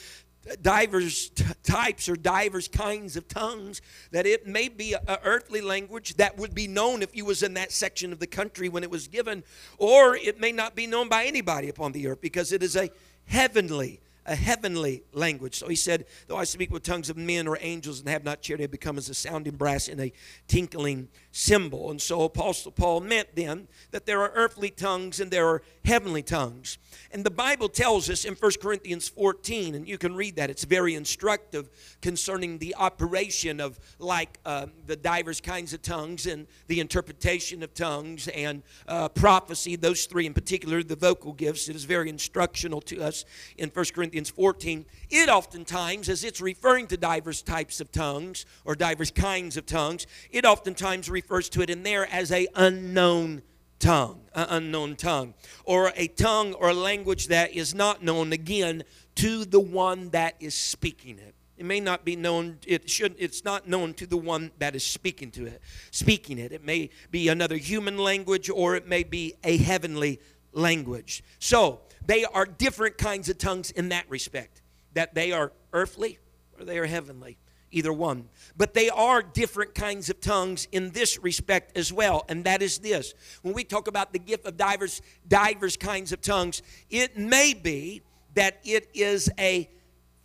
divers 0.62 1.30
t- 1.30 1.44
types 1.64 2.08
or 2.08 2.16
divers 2.16 2.70
kinds 2.70 3.18
of 3.18 3.28
tongues 3.28 3.82
that 4.12 4.26
it 4.26 4.48
may 4.48 4.70
be 4.70 4.94
an 4.94 5.18
earthly 5.26 5.60
language 5.60 6.16
that 6.16 6.38
would 6.38 6.56
be 6.56 6.68
known 6.68 7.02
if 7.02 7.14
you 7.14 7.26
was 7.26 7.44
in 7.44 7.54
that 7.56 7.70
section 7.70 8.14
of 8.14 8.20
the 8.20 8.28
country 8.28 8.70
when 8.70 8.84
it 8.84 8.90
was 8.90 9.10
given 9.10 9.44
or 9.78 10.16
it 10.16 10.40
may 10.40 10.54
not 10.54 10.74
be 10.74 10.88
known 10.88 11.10
by 11.10 11.26
anybody 11.26 11.68
upon 11.68 11.92
the 11.92 12.08
earth 12.08 12.22
because 12.22 12.54
it 12.54 12.64
is 12.64 12.78
a 12.78 12.90
heavenly 13.26 14.00
a 14.28 14.36
heavenly 14.36 15.04
language. 15.14 15.56
So 15.56 15.68
he 15.68 15.76
said, 15.76 16.06
Though 16.28 16.38
I 16.38 16.44
speak 16.44 16.72
with 16.72 16.84
tongues 16.84 17.10
of 17.10 17.18
men 17.18 17.48
or 17.48 17.58
angels 17.62 18.00
and 18.02 18.10
have 18.10 18.24
not 18.24 18.42
charity, 18.42 18.66
I 18.66 18.68
become 18.68 18.98
as 18.98 19.10
a 19.10 19.14
sounding 19.14 19.56
brass 19.56 19.88
and 19.88 20.00
a 20.02 20.12
tinkling 20.48 21.08
cymbal. 21.32 21.92
And 21.92 22.02
so 22.02 22.24
Apostle 22.24 22.72
Paul 22.72 23.00
meant 23.02 23.36
then 23.36 23.68
that 23.92 24.06
there 24.06 24.22
are 24.22 24.32
earthly 24.36 24.70
tongues 24.70 25.20
and 25.20 25.32
there 25.32 25.48
are 25.48 25.62
heavenly 25.86 26.24
tongues. 26.24 26.78
And 27.12 27.24
the 27.24 27.32
Bible 27.32 27.70
tells 27.70 28.10
us 28.10 28.26
in 28.26 28.34
1 28.34 28.52
Corinthians 28.62 29.08
14, 29.08 29.76
and 29.76 29.88
you 29.88 29.98
can 29.98 30.16
read 30.16 30.36
that, 30.36 30.50
it's 30.50 30.66
very 30.66 30.96
instructive 30.96 31.70
concerning 32.02 32.58
the 32.58 32.76
operation 32.76 33.62
of 33.62 33.80
like 34.00 34.40
uh, 34.46 34.66
the 34.86 34.96
divers 34.96 35.40
kinds 35.40 35.74
of 35.74 35.82
tongues 35.82 36.26
and 36.26 36.48
the 36.68 36.80
interpretation 36.80 37.64
of 37.64 37.74
tongues 37.74 38.28
and 38.30 38.64
uh, 38.88 39.08
prophecy, 39.10 39.76
those 39.76 40.06
three 40.06 40.26
in 40.26 40.34
particular, 40.34 40.84
the 40.84 40.96
vocal 40.96 41.34
gifts. 41.34 41.70
It 41.70 41.76
is 41.76 41.86
very 41.86 42.10
instructional 42.10 42.82
to 42.82 43.02
us 43.02 43.24
in 43.58 43.70
1 43.70 43.86
Corinthians 43.94 44.17
14. 44.26 44.86
It 45.10 45.30
oftentimes, 45.30 46.10
as 46.10 46.24
it's 46.24 46.42
referring 46.42 46.88
to 46.88 46.98
diverse 46.98 47.42
types 47.42 47.80
of 47.80 47.92
tongues 47.92 48.46
or 48.66 48.76
diverse 48.76 49.12
kinds 49.12 49.58
of 49.58 49.66
tongues, 49.66 50.08
it 50.32 50.46
oftentimes 50.46 51.10
refers 51.10 51.50
to 51.50 51.62
it 51.62 51.70
in 51.70 51.84
there 51.84 52.08
as 52.12 52.32
a 52.32 52.48
unknown 52.56 53.42
tongue, 53.80 54.22
an 54.34 54.48
unknown 54.50 54.96
tongue, 54.96 55.34
or 55.64 55.92
a 55.96 56.08
tongue 56.08 56.54
or 56.54 56.70
a 56.70 56.74
language 56.74 57.28
that 57.28 57.54
is 57.54 57.76
not 57.76 58.04
known 58.04 58.34
again 58.34 58.84
to 59.16 59.46
the 59.46 59.60
one 59.60 60.10
that 60.10 60.36
is 60.40 60.56
speaking 60.56 61.20
it. 61.20 61.36
It 61.58 61.66
may 61.66 61.80
not 61.80 62.06
be 62.06 62.16
known, 62.16 62.60
it 62.68 62.88
should 62.88 63.16
it's 63.18 63.44
not 63.44 63.68
known 63.68 63.96
to 63.96 64.06
the 64.06 64.18
one 64.18 64.52
that 64.60 64.76
is 64.76 64.86
speaking 64.86 65.32
to 65.32 65.48
it, 65.48 65.60
speaking 65.90 66.38
it. 66.38 66.52
It 66.52 66.64
may 66.64 66.92
be 67.10 67.30
another 67.30 67.58
human 67.58 67.98
language 67.98 68.50
or 68.50 68.76
it 68.76 68.88
may 68.88 69.04
be 69.04 69.34
a 69.44 69.58
heavenly 69.58 70.20
language. 70.54 71.24
So 71.40 71.82
they 72.08 72.26
are 72.26 72.46
different 72.46 72.98
kinds 72.98 73.30
of 73.30 73.38
tongues 73.38 73.70
in 73.70 73.90
that 73.90 74.10
respect. 74.10 74.62
That 74.94 75.14
they 75.14 75.32
are 75.32 75.52
earthly 75.74 76.18
or 76.58 76.66
they 76.66 76.80
are 76.80 76.88
heavenly 76.88 77.38
either 77.72 77.94
one. 77.94 78.30
But 78.56 78.74
they 78.74 78.90
are 78.90 79.22
different 79.22 79.76
kinds 79.76 80.10
of 80.10 80.22
tongues 80.22 80.68
in 80.72 80.92
this 80.92 81.22
respect 81.22 81.78
as 81.78 81.92
well, 81.92 82.26
and 82.30 82.44
that 82.46 82.62
is 82.62 82.80
this. 82.80 83.14
When 83.42 83.54
we 83.54 83.64
talk 83.64 83.88
about 83.88 84.14
the 84.14 84.20
gift 84.20 84.46
of 84.46 84.58
divers 84.58 85.02
divers 85.28 85.78
kinds 85.78 86.12
of 86.12 86.22
tongues, 86.22 86.62
it 86.90 87.18
may 87.18 87.54
be 87.54 88.02
that 88.36 88.60
it 88.64 88.90
is 88.94 89.30
a 89.40 89.70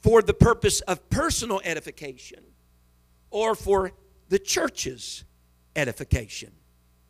for 0.01 0.23
the 0.23 0.35
purpose 0.35 0.81
of 0.83 1.09
personal 1.11 1.61
edification 1.65 2.43
or 3.31 3.55
for 3.55 3.93
the 4.29 4.39
church's 4.39 5.25
edification. 5.77 6.53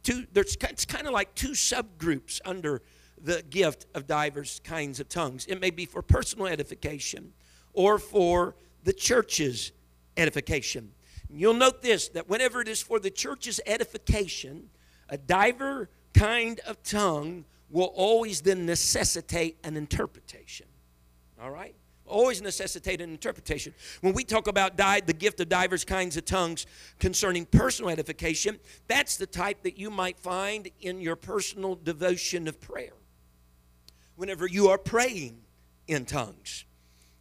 Two, 0.03 0.27
there's, 0.33 0.57
it's 0.63 0.85
kind 0.85 1.07
of 1.07 1.13
like 1.13 1.35
two 1.35 1.53
subgroups 1.53 2.41
under 2.45 2.83
the 3.23 3.43
gift 3.49 3.87
of 3.95 4.07
divers 4.07 4.61
kinds 4.65 5.01
of 5.01 5.09
tongues. 5.09 5.47
It 5.47 5.61
may 5.61 5.71
be 5.71 5.87
for 5.87 6.03
personal 6.03 6.47
edification 6.47 7.33
or 7.73 7.99
for 7.99 8.57
the 8.85 8.93
church's 8.93 9.73
edification. 10.17 10.93
You'll 11.31 11.55
note 11.55 11.81
this 11.83 12.09
that 12.11 12.29
whenever 12.29 12.61
it 12.61 12.69
is 12.69 12.83
for 12.83 12.99
the 12.99 13.11
church's 13.11 13.61
edification, 13.67 14.69
a 15.09 15.17
diver 15.17 15.89
kind 16.13 16.61
of 16.67 16.83
tongue 16.83 17.45
will 17.71 17.93
always 17.95 18.43
then 18.43 18.67
necessitate 18.67 19.57
an 19.65 19.77
interpretation. 19.77 20.67
All 21.41 21.51
right? 21.51 21.75
always 22.13 22.43
necessitate 22.43 23.01
an 23.01 23.11
interpretation. 23.11 23.75
When 24.01 24.13
we 24.13 24.25
talk 24.25 24.47
about 24.47 24.77
di- 24.77 25.01
the 25.01 25.13
gift 25.13 25.41
of 25.41 25.49
divers 25.49 25.85
kinds 25.85 26.17
of 26.17 26.25
tongues 26.25 26.67
concerning 26.99 27.47
personal 27.47 27.91
edification, 27.91 28.61
that's 28.87 29.17
the 29.17 29.27
type 29.27 29.63
that 29.63 29.79
you 29.79 29.91
might 29.91 30.19
find 30.19 30.69
in 30.81 31.01
your 31.01 31.17
personal 31.17 31.75
devotion 31.75 32.47
of 32.47 32.61
prayer. 32.61 32.93
Whenever 34.23 34.47
you 34.47 34.69
are 34.69 34.79
praying 34.79 35.37
in 35.89 36.05
tongues, 36.05 36.65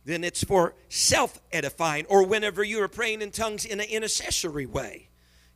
then 0.05 0.23
it's 0.23 0.43
for 0.43 0.75
self 0.87 1.41
edifying, 1.51 2.05
or 2.05 2.23
whenever 2.23 2.63
you 2.63 2.79
are 2.79 2.87
praying 2.87 3.23
in 3.23 3.31
tongues 3.31 3.65
in 3.65 3.79
an 3.79 3.87
intercessory 3.87 4.67
way. 4.67 5.09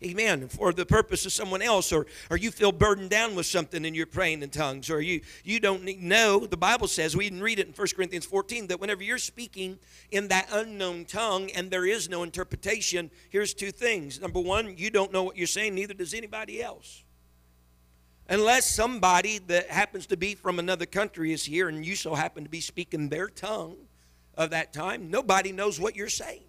Amen. 0.03 0.47
For 0.47 0.73
the 0.73 0.87
purpose 0.87 1.23
of 1.23 1.33
someone 1.33 1.61
else, 1.61 1.91
or, 1.91 2.07
or 2.31 2.37
you 2.37 2.49
feel 2.49 2.71
burdened 2.71 3.11
down 3.11 3.35
with 3.35 3.45
something 3.45 3.85
and 3.85 3.95
you're 3.95 4.07
praying 4.07 4.41
in 4.41 4.49
tongues, 4.49 4.89
or 4.89 5.01
you, 5.01 5.21
you 5.43 5.59
don't 5.59 5.83
know. 6.01 6.47
The 6.47 6.57
Bible 6.57 6.87
says, 6.87 7.15
we 7.15 7.29
can 7.29 7.43
read 7.43 7.59
it 7.59 7.67
in 7.67 7.73
1 7.73 7.87
Corinthians 7.95 8.25
14, 8.25 8.65
that 8.65 8.81
whenever 8.81 9.03
you're 9.03 9.19
speaking 9.19 9.77
in 10.09 10.29
that 10.29 10.47
unknown 10.51 11.05
tongue 11.05 11.51
and 11.51 11.69
there 11.69 11.85
is 11.85 12.09
no 12.09 12.23
interpretation, 12.23 13.11
here's 13.29 13.53
two 13.53 13.69
things. 13.69 14.19
Number 14.19 14.39
one, 14.39 14.79
you 14.79 14.89
don't 14.89 15.13
know 15.13 15.21
what 15.21 15.37
you're 15.37 15.45
saying, 15.45 15.75
neither 15.75 15.93
does 15.93 16.15
anybody 16.15 16.63
else. 16.63 17.04
Unless 18.27 18.74
somebody 18.74 19.38
that 19.48 19.70
happens 19.70 20.08
to 20.08 20.17
be 20.17 20.36
from 20.36 20.58
another 20.58 20.86
country 20.86 21.32
is 21.32 21.46
here 21.46 21.70
and 21.70 21.86
you 21.86 21.96
so 21.96 22.15
happen 22.15 22.44
to 22.44 22.50
be 22.50 22.62
speaking 22.62 23.10
their 23.10 23.27
tongue 23.27 23.75
of 24.36 24.50
that 24.50 24.74
time, 24.74 25.12
nobody 25.12 25.51
knows 25.51 25.79
what 25.79 25.96
you're 25.96 26.10
saying. 26.10 26.41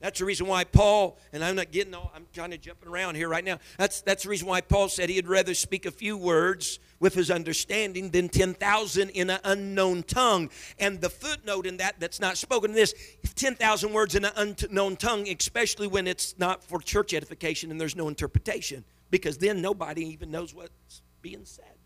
That's 0.00 0.20
the 0.20 0.24
reason 0.24 0.46
why 0.46 0.62
Paul, 0.62 1.18
and 1.32 1.42
I'm 1.42 1.56
not 1.56 1.72
getting 1.72 1.92
all, 1.92 2.12
I'm 2.14 2.26
kind 2.34 2.54
of 2.54 2.60
jumping 2.60 2.88
around 2.88 3.16
here 3.16 3.28
right 3.28 3.44
now. 3.44 3.58
That's, 3.78 4.00
that's 4.02 4.22
the 4.22 4.28
reason 4.28 4.46
why 4.46 4.60
Paul 4.60 4.88
said 4.88 5.08
he'd 5.08 5.26
rather 5.26 5.54
speak 5.54 5.86
a 5.86 5.90
few 5.90 6.16
words 6.16 6.78
with 7.00 7.14
his 7.14 7.32
understanding 7.32 8.10
than 8.10 8.28
10,000 8.28 9.10
in 9.10 9.30
an 9.30 9.40
unknown 9.42 10.04
tongue. 10.04 10.50
And 10.78 11.00
the 11.00 11.10
footnote 11.10 11.66
in 11.66 11.78
that 11.78 11.98
that's 11.98 12.20
not 12.20 12.36
spoken 12.36 12.70
in 12.70 12.76
this 12.76 12.94
10,000 13.34 13.92
words 13.92 14.14
in 14.14 14.24
an 14.24 14.32
unknown 14.36 14.96
tongue, 14.96 15.28
especially 15.28 15.88
when 15.88 16.06
it's 16.06 16.38
not 16.38 16.62
for 16.62 16.80
church 16.80 17.12
edification 17.12 17.72
and 17.72 17.80
there's 17.80 17.96
no 17.96 18.06
interpretation, 18.06 18.84
because 19.10 19.38
then 19.38 19.62
nobody 19.62 20.04
even 20.06 20.30
knows 20.30 20.54
what's 20.54 21.02
being 21.22 21.44
said. 21.44 21.76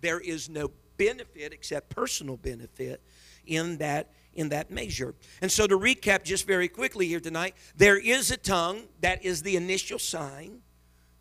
There 0.00 0.20
is 0.20 0.48
no 0.48 0.70
benefit 0.96 1.52
except 1.52 1.90
personal 1.90 2.36
benefit 2.36 3.02
in 3.46 3.78
that 3.78 4.10
in 4.34 4.50
that 4.50 4.70
measure. 4.70 5.14
And 5.40 5.50
so, 5.50 5.66
to 5.66 5.78
recap 5.78 6.22
just 6.22 6.46
very 6.46 6.68
quickly 6.68 7.08
here 7.08 7.20
tonight, 7.20 7.54
there 7.76 7.98
is 7.98 8.30
a 8.30 8.36
tongue 8.36 8.82
that 9.00 9.24
is 9.24 9.42
the 9.42 9.56
initial 9.56 9.98
sign, 9.98 10.60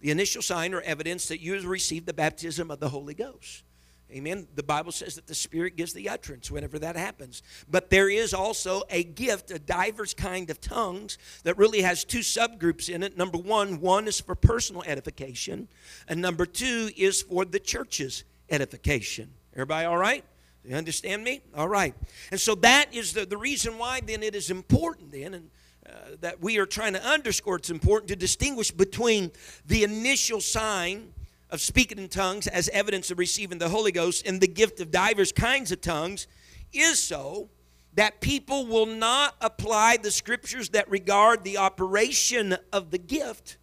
the 0.01 0.11
initial 0.11 0.41
sign 0.41 0.73
or 0.73 0.81
evidence 0.81 1.27
that 1.29 1.39
you 1.41 1.53
have 1.53 1.65
received 1.65 2.05
the 2.05 2.13
baptism 2.13 2.69
of 2.69 2.79
the 2.79 2.89
Holy 2.89 3.13
Ghost. 3.13 3.63
Amen. 4.11 4.47
The 4.53 4.63
Bible 4.63 4.91
says 4.91 5.15
that 5.15 5.25
the 5.25 5.35
Spirit 5.35 5.75
gives 5.75 5.91
the 5.93 6.09
utterance 6.09 6.51
whenever 6.51 6.77
that 6.79 6.95
happens. 6.95 7.41
But 7.69 7.89
there 7.89 8.07
is 8.07 8.33
also 8.33 8.83
a 8.89 9.03
gift, 9.03 9.49
a 9.49 9.57
diverse 9.57 10.13
kind 10.13 10.49
of 10.49 10.61
tongues 10.61 11.17
that 11.43 11.57
really 11.57 11.81
has 11.81 12.05
two 12.05 12.19
subgroups 12.19 12.87
in 12.87 13.01
it. 13.01 13.17
Number 13.17 13.37
one, 13.37 13.81
one 13.81 14.07
is 14.07 14.21
for 14.21 14.35
personal 14.35 14.83
edification, 14.83 15.67
and 16.07 16.21
number 16.21 16.45
two 16.45 16.91
is 16.95 17.23
for 17.23 17.45
the 17.45 17.59
church's 17.59 18.23
edification. 18.49 19.31
Everybody 19.53 19.85
all 19.85 19.97
right? 19.97 20.23
You 20.63 20.75
understand 20.75 21.23
me? 21.23 21.41
All 21.55 21.67
right. 21.67 21.93
And 22.31 22.39
so 22.39 22.55
that 22.55 22.93
is 22.93 23.13
the, 23.13 23.25
the 23.25 23.37
reason 23.37 23.77
why 23.77 24.01
then 24.05 24.23
it 24.23 24.35
is 24.35 24.49
important 24.49 25.11
then 25.11 25.33
and 25.33 25.49
uh, 25.87 25.91
that 26.21 26.41
we 26.41 26.57
are 26.57 26.65
trying 26.65 26.93
to 26.93 27.03
underscore 27.05 27.57
it's 27.57 27.69
important 27.69 28.07
to 28.09 28.15
distinguish 28.15 28.71
between 28.71 29.31
the 29.67 29.83
initial 29.83 30.41
sign 30.41 31.13
of 31.55 31.61
speaking 31.61 31.97
in 31.97 32.09
tongues 32.09 32.47
as 32.47 32.67
evidence 32.69 33.09
of 33.09 33.17
receiving 33.17 33.57
the 33.57 33.69
Holy 33.69 33.93
Ghost 33.93 34.27
and 34.27 34.41
the 34.41 34.47
gift 34.47 34.81
of 34.81 34.91
divers 34.91 35.31
kinds 35.31 35.71
of 35.71 35.79
tongues 35.79 36.27
is 36.73 37.01
so 37.01 37.49
that 37.93 38.19
people 38.19 38.67
will 38.67 38.85
not 38.85 39.35
apply 39.39 39.95
the 39.95 40.11
scriptures 40.11 40.67
that 40.69 40.89
regard 40.91 41.45
the 41.45 41.57
operation 41.57 42.57
of 42.73 42.91
the 42.91 42.97
gift 42.97 43.55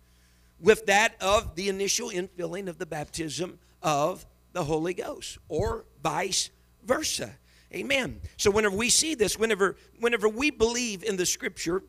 with 0.58 0.86
that 0.86 1.14
of 1.20 1.54
the 1.54 1.68
initial 1.68 2.08
infilling 2.08 2.66
of 2.66 2.78
the 2.78 2.86
baptism 2.86 3.58
of 3.82 4.24
the 4.54 4.64
Holy 4.64 4.94
Ghost 4.94 5.36
or 5.50 5.84
vice 6.02 6.48
versa. 6.82 7.36
Amen. 7.74 8.22
So 8.38 8.50
whenever 8.50 8.74
we 8.74 8.88
see 8.88 9.14
this, 9.14 9.38
whenever 9.38 9.76
whenever 10.00 10.30
we 10.30 10.50
believe 10.50 11.02
in 11.04 11.18
the 11.18 11.26
scripture, 11.26 11.82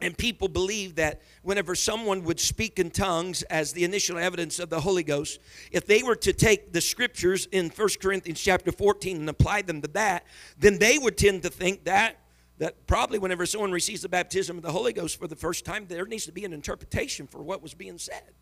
and 0.00 0.16
people 0.16 0.48
believe 0.48 0.94
that 0.96 1.22
whenever 1.42 1.74
someone 1.74 2.22
would 2.24 2.38
speak 2.38 2.78
in 2.78 2.90
tongues 2.90 3.42
as 3.44 3.72
the 3.72 3.84
initial 3.84 4.16
evidence 4.16 4.58
of 4.58 4.70
the 4.70 4.80
Holy 4.80 5.02
Ghost, 5.02 5.40
if 5.72 5.86
they 5.86 6.02
were 6.02 6.16
to 6.16 6.32
take 6.32 6.72
the 6.72 6.80
scriptures 6.80 7.46
in 7.50 7.70
1 7.70 7.88
Corinthians 8.00 8.40
chapter 8.40 8.70
14 8.70 9.16
and 9.16 9.28
apply 9.28 9.62
them 9.62 9.82
to 9.82 9.88
that, 9.88 10.24
then 10.56 10.78
they 10.78 10.98
would 10.98 11.16
tend 11.18 11.42
to 11.42 11.50
think 11.50 11.84
that 11.84 12.20
that 12.58 12.88
probably 12.88 13.20
whenever 13.20 13.46
someone 13.46 13.70
receives 13.70 14.02
the 14.02 14.08
baptism 14.08 14.56
of 14.56 14.64
the 14.64 14.72
Holy 14.72 14.92
Ghost 14.92 15.18
for 15.18 15.28
the 15.28 15.36
first 15.36 15.64
time, 15.64 15.86
there 15.86 16.04
needs 16.06 16.26
to 16.26 16.32
be 16.32 16.44
an 16.44 16.52
interpretation 16.52 17.28
for 17.28 17.40
what 17.40 17.62
was 17.62 17.72
being 17.72 17.98
said. 17.98 18.32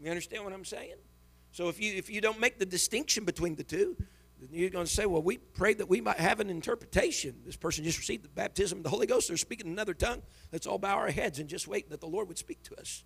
You 0.00 0.08
understand 0.08 0.44
what 0.44 0.52
I'm 0.52 0.64
saying? 0.64 0.94
So 1.50 1.68
if 1.68 1.80
you 1.80 1.94
if 1.94 2.08
you 2.08 2.20
don't 2.20 2.38
make 2.38 2.58
the 2.58 2.66
distinction 2.66 3.24
between 3.24 3.56
the 3.56 3.64
two, 3.64 3.96
you're 4.50 4.70
going 4.70 4.86
to 4.86 4.92
say, 4.92 5.06
well, 5.06 5.22
we 5.22 5.38
prayed 5.38 5.78
that 5.78 5.88
we 5.88 6.00
might 6.00 6.18
have 6.18 6.40
an 6.40 6.50
interpretation. 6.50 7.34
This 7.44 7.56
person 7.56 7.84
just 7.84 7.98
received 7.98 8.24
the 8.24 8.28
baptism 8.28 8.78
of 8.78 8.84
the 8.84 8.90
Holy 8.90 9.06
Ghost. 9.06 9.28
They're 9.28 9.36
speaking 9.36 9.66
another 9.66 9.94
tongue. 9.94 10.22
Let's 10.52 10.66
all 10.66 10.78
bow 10.78 10.96
our 10.96 11.10
heads 11.10 11.38
and 11.38 11.48
just 11.48 11.66
wait 11.66 11.90
that 11.90 12.00
the 12.00 12.06
Lord 12.06 12.28
would 12.28 12.38
speak 12.38 12.62
to 12.64 12.76
us. 12.80 13.04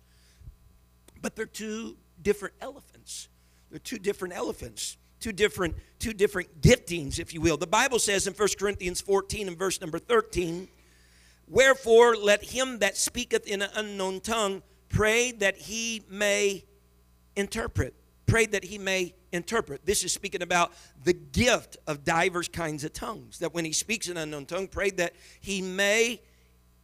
But 1.21 1.35
they're 1.35 1.45
two 1.45 1.97
different 2.21 2.55
elephants. 2.61 3.29
They're 3.69 3.79
two 3.79 3.97
different 3.97 4.35
elephants, 4.35 4.97
two 5.19 5.31
different, 5.31 5.75
two 5.97 6.13
different 6.13 6.61
giftings, 6.61 7.17
if 7.17 7.33
you 7.33 7.41
will. 7.41 7.57
The 7.57 7.65
Bible 7.65 7.97
says 7.97 8.27
in 8.27 8.33
1 8.33 8.47
Corinthians 8.59 9.01
14 9.01 9.47
and 9.47 9.57
verse 9.57 9.81
number 9.81 9.97
13, 9.97 10.67
Wherefore 11.47 12.15
let 12.15 12.43
him 12.43 12.79
that 12.79 12.97
speaketh 12.97 13.47
in 13.47 13.61
an 13.61 13.69
unknown 13.75 14.21
tongue 14.21 14.61
pray 14.89 15.31
that 15.31 15.57
he 15.57 16.03
may 16.09 16.63
interpret. 17.35 17.95
Pray 18.25 18.45
that 18.47 18.63
he 18.63 18.77
may 18.77 19.13
interpret. 19.31 19.85
This 19.85 20.03
is 20.03 20.13
speaking 20.13 20.41
about 20.41 20.71
the 21.03 21.13
gift 21.13 21.77
of 21.87 22.03
divers 22.03 22.47
kinds 22.47 22.83
of 22.83 22.93
tongues. 22.93 23.39
That 23.39 23.53
when 23.53 23.65
he 23.65 23.73
speaks 23.73 24.07
an 24.07 24.17
unknown 24.17 24.45
tongue, 24.45 24.67
pray 24.67 24.91
that 24.91 25.13
he 25.41 25.61
may 25.61 26.21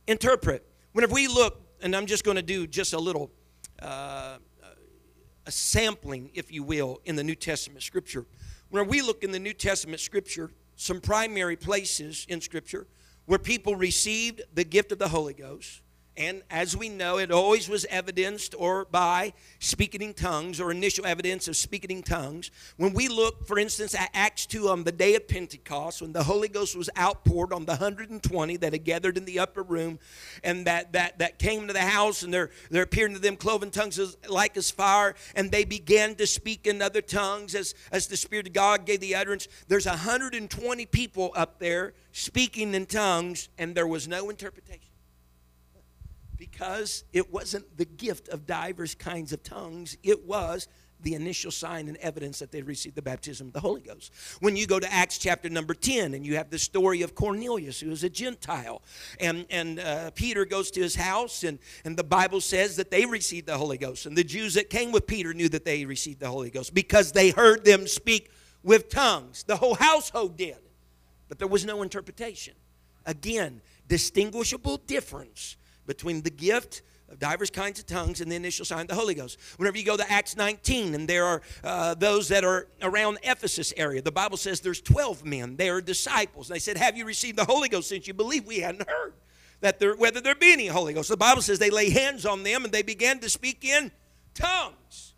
interpret. 0.08 0.66
Whenever 0.92 1.14
we 1.14 1.28
look, 1.28 1.62
and 1.82 1.96
I'm 1.96 2.06
just 2.06 2.24
going 2.24 2.36
to 2.36 2.44
do 2.44 2.68
just 2.68 2.94
a 2.94 3.00
little, 3.00 3.32
uh, 3.82 4.38
a 5.46 5.52
sampling, 5.52 6.32
if 6.34 6.52
you 6.52 6.64
will, 6.64 7.00
in 7.06 7.16
the 7.16 7.24
New 7.24 7.36
Testament 7.36 7.84
Scripture. 7.84 8.26
When 8.70 8.88
we 8.88 9.02
look 9.02 9.24
in 9.24 9.32
the 9.32 9.40
New 9.40 9.54
Testament 9.54 10.02
Scripture, 10.02 10.52
some 10.76 11.00
primary 11.02 11.56
places 11.56 12.26
in 12.30 12.42
Scripture 12.42 12.88
where 13.26 13.40
people 13.40 13.76
received 13.76 14.42
the 14.54 14.64
gift 14.64 14.92
of 14.92 14.98
the 14.98 15.10
Holy 15.10 15.34
Ghost 15.34 15.82
and 16.18 16.44
as 16.50 16.76
we 16.76 16.90
know, 16.90 17.18
it 17.18 17.32
always 17.32 17.70
was 17.70 17.86
evidenced 17.86 18.54
or 18.58 18.84
by 18.84 19.32
speaking 19.60 20.02
in 20.02 20.14
tongues 20.14 20.60
or 20.60 20.70
initial 20.70 21.06
evidence 21.06 21.48
of 21.48 21.56
speaking 21.56 21.92
in 21.92 22.04
tongues. 22.04 22.52
When 22.76 22.94
we 22.94 23.08
look, 23.08 23.48
for 23.48 23.58
instance, 23.58 23.96
at 23.96 24.10
Acts 24.14 24.46
2 24.48 24.68
on 24.68 24.84
the 24.84 24.92
day 24.92 25.16
of 25.16 25.30
Pentecost, 25.30 26.02
when 26.02 26.12
the 26.12 26.24
Holy 26.24 26.50
Ghost 26.50 26.76
was 26.76 26.90
outpoured 26.98 27.54
on 27.54 27.64
the 27.64 27.72
120 27.72 28.58
that 28.58 28.74
had 28.74 28.84
gathered 28.84 29.18
in 29.18 29.24
the 29.24 29.40
upper 29.40 29.64
room 29.64 29.98
and 30.44 30.68
that, 30.68 30.92
that, 30.92 31.20
that 31.20 31.40
came 31.40 31.68
to 31.68 31.74
the 31.74 31.80
house, 31.80 32.22
and 32.22 32.34
there, 32.34 32.50
there 32.70 32.84
appeared 32.84 33.14
to 33.14 33.20
them 33.20 33.38
cloven 33.38 33.72
tongues 33.72 33.98
as, 33.98 34.18
like 34.28 34.58
as 34.58 34.70
fire, 34.70 35.16
and 35.36 35.52
they 35.52 35.64
began 35.64 36.16
to 36.16 36.28
speak 36.28 36.68
in 36.68 36.82
other 36.82 37.02
tongues 37.02 37.56
as, 37.56 37.76
as 37.94 38.08
the 38.08 38.18
Spirit 38.18 38.48
of 38.48 38.54
God 38.54 38.86
gave 38.86 39.00
the 39.00 39.16
utterance. 39.16 39.48
There's 39.70 39.86
120 39.86 40.86
people 40.88 41.32
up 41.34 41.60
there 41.60 41.94
speaking 42.12 42.74
in 42.74 42.88
tongues, 42.88 43.48
and 43.58 43.74
there 43.74 43.88
was 43.88 44.06
no 44.06 44.30
interpretation 44.30 44.89
because 46.40 47.04
it 47.12 47.32
wasn't 47.32 47.78
the 47.78 47.86
gift 47.86 48.30
of 48.30 48.48
divers 48.48 48.96
kinds 48.96 49.34
of 49.34 49.44
tongues, 49.44 49.98
it 50.02 50.26
was 50.26 50.68
the 51.02 51.14
initial 51.14 51.52
sign 51.52 51.88
and 51.88 51.98
evidence 51.98 52.40
that 52.40 52.52
they 52.52 52.62
received 52.62 52.96
the 52.96 53.02
baptism 53.02 53.48
of 53.48 53.54
the 53.54 53.60
Holy 53.60 53.82
Ghost. 53.82 54.12
When 54.40 54.56
you 54.56 54.68
go 54.68 54.80
to 54.80 54.94
Acts 54.94 55.18
chapter 55.18 55.50
number 55.50 55.74
10 55.74 56.14
and 56.14 56.26
you 56.26 56.36
have 56.36 56.50
the 56.50 56.60
story 56.60 57.02
of 57.04 57.16
Cornelius, 57.16 57.80
who 57.80 57.92
is 57.92 58.04
a 58.04 58.10
Gentile, 58.10 58.82
and, 59.20 59.46
and 59.50 59.80
uh, 59.80 60.12
Peter 60.12 60.44
goes 60.46 60.72
to 60.72 60.82
his 60.82 60.96
house, 60.96 61.44
and, 61.44 61.60
and 61.86 61.96
the 61.96 62.04
Bible 62.04 62.42
says 62.42 62.76
that 62.78 62.92
they 62.92 63.06
received 63.06 63.48
the 63.48 63.58
Holy 63.58 63.78
Ghost. 63.78 64.06
And 64.06 64.18
the 64.18 64.24
Jews 64.24 64.56
that 64.56 64.70
came 64.70 64.92
with 64.92 65.08
Peter 65.08 65.34
knew 65.34 65.50
that 65.50 65.64
they 65.64 65.86
received 65.86 66.20
the 66.20 66.30
Holy 66.30 66.50
Ghost 66.50 66.74
because 66.74 67.14
they 67.14 67.30
heard 67.30 67.64
them 67.64 67.88
speak 67.88 68.30
with 68.64 68.90
tongues. 68.90 69.44
The 69.44 69.56
whole 69.56 69.76
household 69.76 70.36
did, 70.36 70.58
but 71.30 71.40
there 71.40 71.48
was 71.48 71.66
no 71.66 71.82
interpretation. 71.82 72.56
Again, 73.06 73.62
distinguishable 73.88 74.78
difference 74.86 75.56
between 75.90 76.22
the 76.22 76.30
gift 76.30 76.84
of 77.10 77.18
divers 77.18 77.50
kinds 77.50 77.80
of 77.80 77.88
tongues 77.88 78.22
and 78.22 78.32
the 78.32 78.36
initial 78.36 78.64
sign 78.64 78.82
of 78.82 78.88
the 78.88 78.96
Holy 78.96 79.16
Ghost. 79.16 79.40
Whenever 79.58 79.76
you 79.76 79.84
go 79.84 79.98
to 79.98 80.12
Acts 80.12 80.38
19, 80.38 80.94
and 80.94 81.10
there 81.10 81.26
are 81.26 81.42
uh, 81.64 81.96
those 81.96 82.28
that 82.28 82.46
are 82.46 82.68
around 82.84 83.18
Ephesus 83.24 83.74
area, 83.76 84.02
the 84.02 84.12
Bible 84.12 84.38
says 84.38 84.62
there's 84.62 84.82
12 84.82 85.26
men. 85.26 85.56
They 85.56 85.68
are 85.70 85.82
disciples. 85.82 86.48
They 86.48 86.60
said, 86.60 86.78
Have 86.78 86.96
you 86.96 87.06
received 87.06 87.38
the 87.38 87.46
Holy 87.46 87.70
Ghost 87.70 87.90
since 87.90 88.08
you 88.08 88.14
believe? 88.14 88.46
We 88.46 88.60
hadn't 88.60 88.88
heard 88.88 89.14
that 89.62 89.80
there, 89.80 89.96
whether 89.96 90.22
there 90.22 90.36
be 90.36 90.54
any 90.54 90.68
Holy 90.68 90.94
Ghost. 90.94 91.10
The 91.10 91.18
Bible 91.18 91.42
says 91.42 91.58
they 91.58 91.72
lay 91.72 91.90
hands 91.90 92.26
on 92.26 92.44
them 92.44 92.64
and 92.64 92.72
they 92.72 92.84
began 92.84 93.20
to 93.20 93.30
speak 93.30 93.66
in 93.66 93.92
tongues 94.36 95.16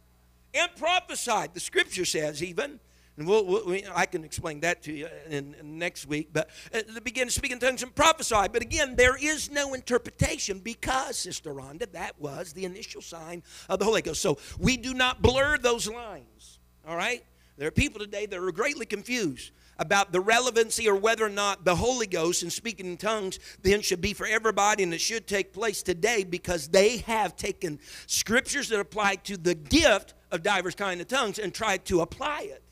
and 0.54 0.74
prophesied. 0.78 1.54
The 1.54 1.60
scripture 1.60 2.06
says 2.06 2.42
even 2.42 2.80
And 3.22 3.30
we'll, 3.30 3.46
we'll, 3.46 3.80
I 3.94 4.08
can 4.08 4.24
explain 4.24 4.62
that 4.62 4.82
to 4.82 4.92
you 4.92 5.08
in, 5.30 5.54
in 5.60 5.78
next 5.78 6.08
week. 6.08 6.30
But 6.34 6.50
uh, 6.74 6.80
begin 7.04 7.28
to 7.28 7.32
speak 7.32 7.52
in 7.52 7.60
tongues 7.60 7.84
and 7.84 7.94
prophesy. 7.94 8.48
But 8.52 8.64
again, 8.64 8.96
there 8.96 9.16
is 9.16 9.52
no 9.52 9.76
interpretation 9.76 10.58
because, 10.58 11.20
Sister 11.20 11.54
Rhonda, 11.54 11.92
that 11.92 12.20
was 12.20 12.52
the 12.54 12.66
initial 12.66 13.00
sign 13.00 13.44
of 13.70 13.78
the 13.78 13.86
Holy 13.86 14.02
Ghost. 14.02 14.24
So 14.24 14.40
we 14.58 14.76
do 14.76 14.96
not 14.96 15.22
blur 15.22 15.60
those 15.60 15.88
lines. 15.88 16.58
All 16.88 16.96
right? 16.96 17.24
There 17.58 17.68
are 17.68 17.72
people 17.72 18.00
today 18.00 18.26
that 18.26 18.40
are 18.40 18.52
greatly 18.52 18.88
confused 18.88 19.52
about 19.78 20.12
the 20.12 20.20
relevancy 20.20 20.90
or 20.90 20.96
whether 20.96 21.24
or 21.24 21.30
not 21.30 21.64
the 21.64 21.76
Holy 21.76 22.08
Ghost 22.08 22.42
and 22.42 22.52
speaking 22.52 22.88
in 22.88 22.98
tongues 22.98 23.38
then 23.62 23.82
should 23.82 24.02
be 24.02 24.14
for 24.14 24.26
everybody 24.26 24.82
and 24.82 24.96
it 24.96 25.02
should 25.02 25.28
take 25.28 25.54
place 25.54 25.84
today 25.84 26.24
because 26.24 26.70
they 26.70 26.98
have 26.98 27.36
taken 27.36 27.78
scriptures 28.08 28.70
that 28.70 28.80
apply 28.80 29.18
to 29.18 29.38
the 29.38 29.54
gift 29.54 30.16
of 30.32 30.42
divers 30.42 30.74
kind 30.74 31.02
of 31.02 31.08
tongues 31.08 31.38
and 31.38 31.54
tried 31.54 31.86
to 31.86 32.02
apply 32.02 32.42
it 32.42 32.64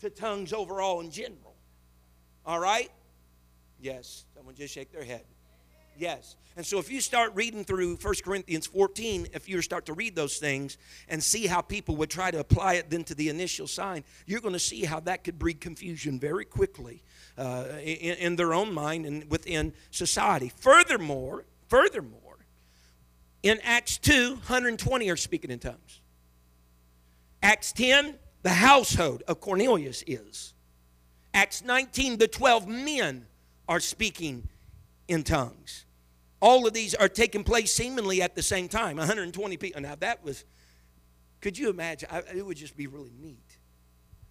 to 0.00 0.10
tongues 0.10 0.52
overall 0.52 1.00
in 1.00 1.10
general. 1.10 1.54
All 2.44 2.58
right? 2.58 2.90
Yes. 3.80 4.24
Someone 4.34 4.54
just 4.54 4.74
shake 4.74 4.92
their 4.92 5.04
head. 5.04 5.24
Yes. 5.96 6.36
And 6.56 6.64
so 6.64 6.78
if 6.78 6.90
you 6.90 7.00
start 7.00 7.32
reading 7.34 7.64
through 7.64 7.96
1 7.96 8.14
Corinthians 8.24 8.66
14, 8.66 9.28
if 9.34 9.48
you 9.48 9.60
start 9.62 9.86
to 9.86 9.92
read 9.92 10.16
those 10.16 10.38
things 10.38 10.78
and 11.08 11.22
see 11.22 11.46
how 11.46 11.60
people 11.60 11.96
would 11.96 12.10
try 12.10 12.30
to 12.30 12.40
apply 12.40 12.74
it 12.74 12.90
then 12.90 13.04
to 13.04 13.14
the 13.14 13.28
initial 13.28 13.66
sign, 13.66 14.02
you're 14.26 14.40
going 14.40 14.54
to 14.54 14.58
see 14.58 14.84
how 14.84 15.00
that 15.00 15.24
could 15.24 15.38
breed 15.38 15.60
confusion 15.60 16.18
very 16.18 16.44
quickly 16.44 17.02
uh, 17.36 17.64
in, 17.82 18.16
in 18.16 18.36
their 18.36 18.54
own 18.54 18.72
mind 18.72 19.04
and 19.06 19.30
within 19.30 19.72
society. 19.90 20.50
Furthermore, 20.56 21.44
furthermore, 21.68 22.38
in 23.42 23.58
Acts 23.62 23.98
2, 23.98 24.30
120 24.32 25.10
are 25.10 25.16
speaking 25.16 25.50
in 25.50 25.58
tongues. 25.58 26.00
Acts 27.42 27.72
10, 27.72 28.14
the 28.42 28.50
household 28.50 29.22
of 29.28 29.40
Cornelius 29.40 30.02
is. 30.06 30.54
Acts 31.34 31.62
19, 31.62 32.18
the 32.18 32.28
12 32.28 32.66
men 32.66 33.26
are 33.68 33.80
speaking 33.80 34.48
in 35.08 35.22
tongues. 35.22 35.84
All 36.40 36.66
of 36.66 36.72
these 36.72 36.94
are 36.94 37.08
taking 37.08 37.44
place 37.44 37.72
seemingly 37.72 38.22
at 38.22 38.34
the 38.34 38.42
same 38.42 38.68
time 38.68 38.96
120 38.96 39.56
people. 39.58 39.80
Now, 39.82 39.94
that 39.96 40.24
was, 40.24 40.44
could 41.40 41.58
you 41.58 41.68
imagine? 41.70 42.08
I, 42.10 42.22
it 42.34 42.44
would 42.44 42.56
just 42.56 42.76
be 42.76 42.86
really 42.86 43.12
neat. 43.20 43.58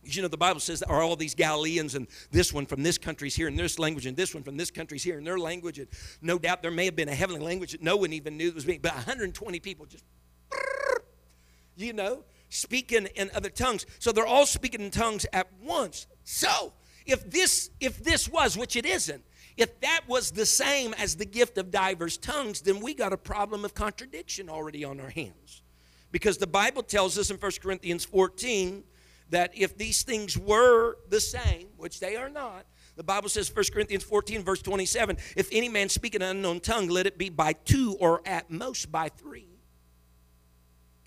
You 0.03 0.21
know, 0.23 0.27
the 0.27 0.37
Bible 0.37 0.59
says 0.59 0.79
there 0.79 0.95
are 0.95 1.01
all 1.01 1.15
these 1.15 1.35
Galileans, 1.35 1.93
and 1.93 2.07
this 2.31 2.51
one 2.51 2.65
from 2.65 2.81
this 2.81 2.97
country's 2.97 3.35
here 3.35 3.47
in 3.47 3.55
this 3.55 3.77
language, 3.77 4.05
and 4.05 4.17
this 4.17 4.33
one 4.33 4.43
from 4.43 4.57
this 4.57 4.71
country's 4.71 5.03
here 5.03 5.17
in 5.17 5.23
their 5.23 5.37
language. 5.37 5.77
And 5.77 5.87
no 6.21 6.39
doubt 6.39 6.61
there 6.61 6.71
may 6.71 6.85
have 6.85 6.95
been 6.95 7.09
a 7.09 7.15
heavenly 7.15 7.41
language 7.41 7.73
that 7.73 7.83
no 7.83 7.97
one 7.97 8.13
even 8.13 8.37
knew 8.37 8.51
was 8.51 8.65
being, 8.65 8.79
but 8.81 8.95
120 8.95 9.59
people 9.59 9.85
just, 9.85 10.05
you 11.75 11.93
know, 11.93 12.23
speaking 12.49 13.07
in 13.15 13.29
other 13.33 13.49
tongues. 13.49 13.85
So 13.99 14.11
they're 14.11 14.25
all 14.25 14.45
speaking 14.45 14.81
in 14.81 14.91
tongues 14.91 15.25
at 15.31 15.47
once. 15.61 16.07
So 16.23 16.73
if 17.05 17.29
this 17.29 17.69
if 17.79 18.03
this 18.03 18.27
was, 18.27 18.57
which 18.57 18.75
it 18.75 18.85
isn't, 18.85 19.23
if 19.57 19.79
that 19.81 20.01
was 20.07 20.31
the 20.31 20.45
same 20.45 20.93
as 20.95 21.15
the 21.15 21.25
gift 21.25 21.57
of 21.57 21.71
diverse 21.71 22.17
tongues, 22.17 22.61
then 22.61 22.79
we 22.79 22.93
got 22.93 23.13
a 23.13 23.17
problem 23.17 23.65
of 23.65 23.73
contradiction 23.73 24.49
already 24.49 24.83
on 24.83 24.99
our 24.99 25.09
hands. 25.09 25.63
Because 26.11 26.37
the 26.37 26.47
Bible 26.47 26.81
tells 26.81 27.17
us 27.17 27.29
in 27.29 27.37
1 27.37 27.51
Corinthians 27.61 28.03
14 28.05 28.83
that 29.29 29.51
if 29.53 29.77
these 29.77 30.01
things 30.01 30.37
were 30.37 30.97
the 31.09 31.19
same, 31.19 31.67
which 31.77 31.99
they 31.99 32.15
are 32.15 32.29
not, 32.29 32.65
the 32.95 33.03
Bible 33.03 33.29
says, 33.29 33.53
1 33.53 33.65
Corinthians 33.71 34.03
14, 34.03 34.43
verse 34.43 34.61
27, 34.61 35.17
if 35.35 35.47
any 35.51 35.69
man 35.69 35.87
speak 35.87 36.15
in 36.15 36.21
an 36.21 36.37
unknown 36.37 36.59
tongue, 36.59 36.87
let 36.87 37.05
it 37.05 37.17
be 37.17 37.29
by 37.29 37.53
two 37.53 37.95
or 37.99 38.21
at 38.25 38.49
most 38.49 38.91
by 38.91 39.07
three 39.09 39.48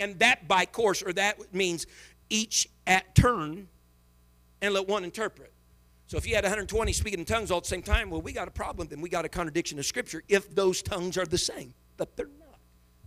and 0.02 0.18
that 0.18 0.48
by 0.48 0.66
course, 0.66 1.02
or 1.02 1.12
that 1.12 1.54
means 1.54 1.86
each 2.28 2.68
at 2.86 3.14
turn, 3.14 3.68
and 4.60 4.74
let 4.74 4.88
one 4.88 5.04
interpret. 5.04 5.52
So 6.06 6.16
if 6.18 6.26
you 6.26 6.34
had 6.34 6.44
120 6.44 6.92
speaking 6.92 7.20
in 7.20 7.24
tongues 7.24 7.50
all 7.50 7.58
at 7.58 7.64
the 7.64 7.68
same 7.68 7.82
time, 7.82 8.10
well, 8.10 8.20
we 8.20 8.32
got 8.32 8.48
a 8.48 8.50
problem. 8.50 8.88
Then 8.88 9.00
we 9.00 9.08
got 9.08 9.24
a 9.24 9.28
contradiction 9.28 9.78
of 9.78 9.86
Scripture 9.86 10.22
if 10.28 10.54
those 10.54 10.82
tongues 10.82 11.16
are 11.16 11.24
the 11.24 11.38
same, 11.38 11.72
but 11.96 12.16
they're 12.16 12.26
not. 12.26 12.58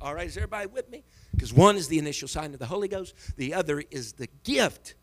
All 0.02 0.16
right, 0.16 0.28
is 0.28 0.38
everybody 0.38 0.68
with 0.68 0.90
me? 0.90 1.04
Because 1.32 1.54
one 1.54 1.76
is 1.76 1.88
the 1.88 2.00
initial 2.00 2.28
sign 2.28 2.54
of 2.54 2.60
the 2.60 2.66
Holy 2.66 2.88
Ghost, 2.88 3.14
the 3.38 3.54
other 3.54 3.84
is 3.92 4.14
the 4.14 4.28
gift 4.44 4.96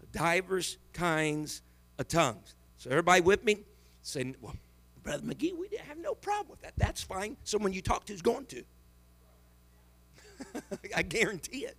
of 0.00 0.10
divers 0.12 0.78
kinds 0.92 1.62
of 1.98 2.08
tongues. 2.08 2.54
So 2.78 2.90
everybody 2.90 3.20
with 3.20 3.44
me? 3.44 3.64
Say, 4.02 4.34
well, 4.40 4.56
Brother 5.02 5.22
McGee, 5.22 5.56
we 5.56 5.68
didn't 5.68 5.86
have 5.86 5.98
no 5.98 6.14
problem 6.14 6.50
with 6.50 6.62
that. 6.62 6.74
That's 6.76 7.02
fine. 7.02 7.36
Someone 7.44 7.72
you 7.72 7.82
talk 7.82 8.04
to 8.06 8.12
is 8.12 8.22
going 8.22 8.46
to. 8.46 8.64
I 10.96 11.02
guarantee 11.02 11.64
it. 11.64 11.76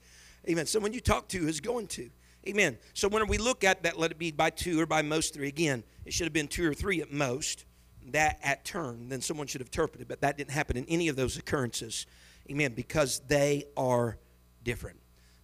Amen. 0.50 0.66
Someone 0.66 0.94
you 0.94 1.00
talk 1.00 1.28
to 1.30 1.48
is 1.48 1.62
going 1.62 1.88
to. 1.88 2.10
Amen. 2.48 2.78
So 2.94 3.08
when 3.08 3.26
we 3.28 3.38
look 3.38 3.64
at 3.64 3.84
that, 3.84 3.98
let 3.98 4.12
it 4.12 4.20
be 4.20 4.32
by 4.32 4.50
two 4.50 4.82
or 4.82 4.86
by 4.86 5.02
most 5.02 5.34
three. 5.34 5.48
Again, 5.48 5.84
it 6.06 6.14
should 6.14 6.26
have 6.26 6.34
been 6.34 6.48
two 6.48 6.70
or 6.70 6.74
three 6.74 7.02
at 7.02 7.12
most. 7.12 7.66
That 8.08 8.40
at 8.44 8.66
turn, 8.66 9.08
then 9.08 9.22
someone 9.22 9.48
should 9.48 9.62
have 9.62 9.70
interpreted, 9.70 10.10
but 10.10 10.20
that 10.22 10.38
didn't 10.38 10.52
happen 10.52 10.76
in 10.76 10.86
any 10.90 11.08
of 11.08 11.16
those 11.16 11.38
occurrences. 11.38 12.06
Amen. 12.52 12.74
Because 12.74 13.22
they 13.28 13.64
are 13.78 14.18
different. 14.62 15.00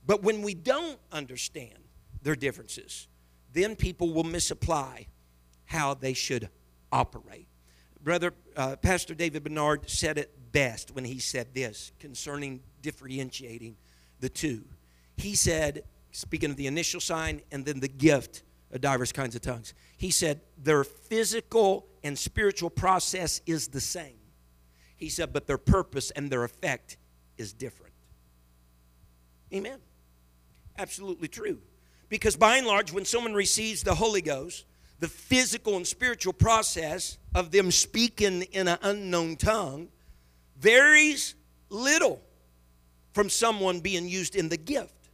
But 0.06 0.24
when 0.24 0.42
we 0.42 0.56
don't 0.56 1.00
understand 1.12 1.78
their 2.22 2.36
differences, 2.36 3.08
then 3.54 3.78
people 3.78 4.12
will 4.14 4.26
misapply 4.26 5.08
how 5.66 5.94
they 5.94 6.14
should 6.14 6.50
operate. 6.92 7.48
Brother, 8.02 8.34
uh, 8.56 8.76
Pastor 8.78 9.14
David 9.14 9.44
Bernard 9.44 9.90
said 9.90 10.18
it 10.18 10.52
best 10.52 10.92
when 10.92 11.06
he 11.06 11.20
said 11.20 11.54
this 11.54 11.92
concerning 12.00 12.62
differentiating 12.82 13.76
the 14.20 14.30
two. 14.30 14.64
He 15.18 15.36
said, 15.36 15.84
speaking 16.12 16.50
of 16.50 16.56
the 16.56 16.68
initial 16.68 17.02
sign 17.02 17.42
and 17.52 17.66
then 17.66 17.80
the 17.80 17.88
gift 17.88 18.44
of 18.72 18.82
diverse 18.82 19.12
kinds 19.12 19.36
of 19.36 19.42
tongues, 19.42 19.74
he 19.98 20.12
said, 20.12 20.42
their 20.58 20.84
physical 20.84 21.88
and 22.04 22.18
spiritual 22.18 22.70
process 22.70 23.42
is 23.46 23.68
the 23.70 23.82
same. 23.82 24.18
He 24.98 25.10
said, 25.10 25.34
but 25.34 25.48
their 25.48 25.58
purpose 25.58 26.12
and 26.12 26.30
their 26.30 26.44
effect 26.44 26.98
is 27.38 27.54
different. 27.54 27.94
Amen. 29.54 29.80
Absolutely 30.78 31.28
true. 31.28 31.60
Because 32.10 32.36
by 32.36 32.58
and 32.58 32.68
large, 32.68 32.92
when 32.92 33.06
someone 33.06 33.34
receives 33.34 33.84
the 33.84 33.96
Holy 33.96 34.22
Ghost, 34.22 34.66
the 35.00 35.08
physical 35.08 35.78
and 35.78 35.88
spiritual 35.88 36.34
process 36.34 37.18
of 37.34 37.52
them 37.52 37.72
speaking 37.72 38.44
in 38.44 38.68
an 38.68 38.78
unknown 38.82 39.38
tongue 39.38 39.90
varies 40.58 41.36
little 41.70 42.22
from 43.14 43.30
someone 43.30 43.80
being 43.80 44.08
used 44.08 44.36
in 44.36 44.50
the 44.50 44.58
gift 44.58 45.10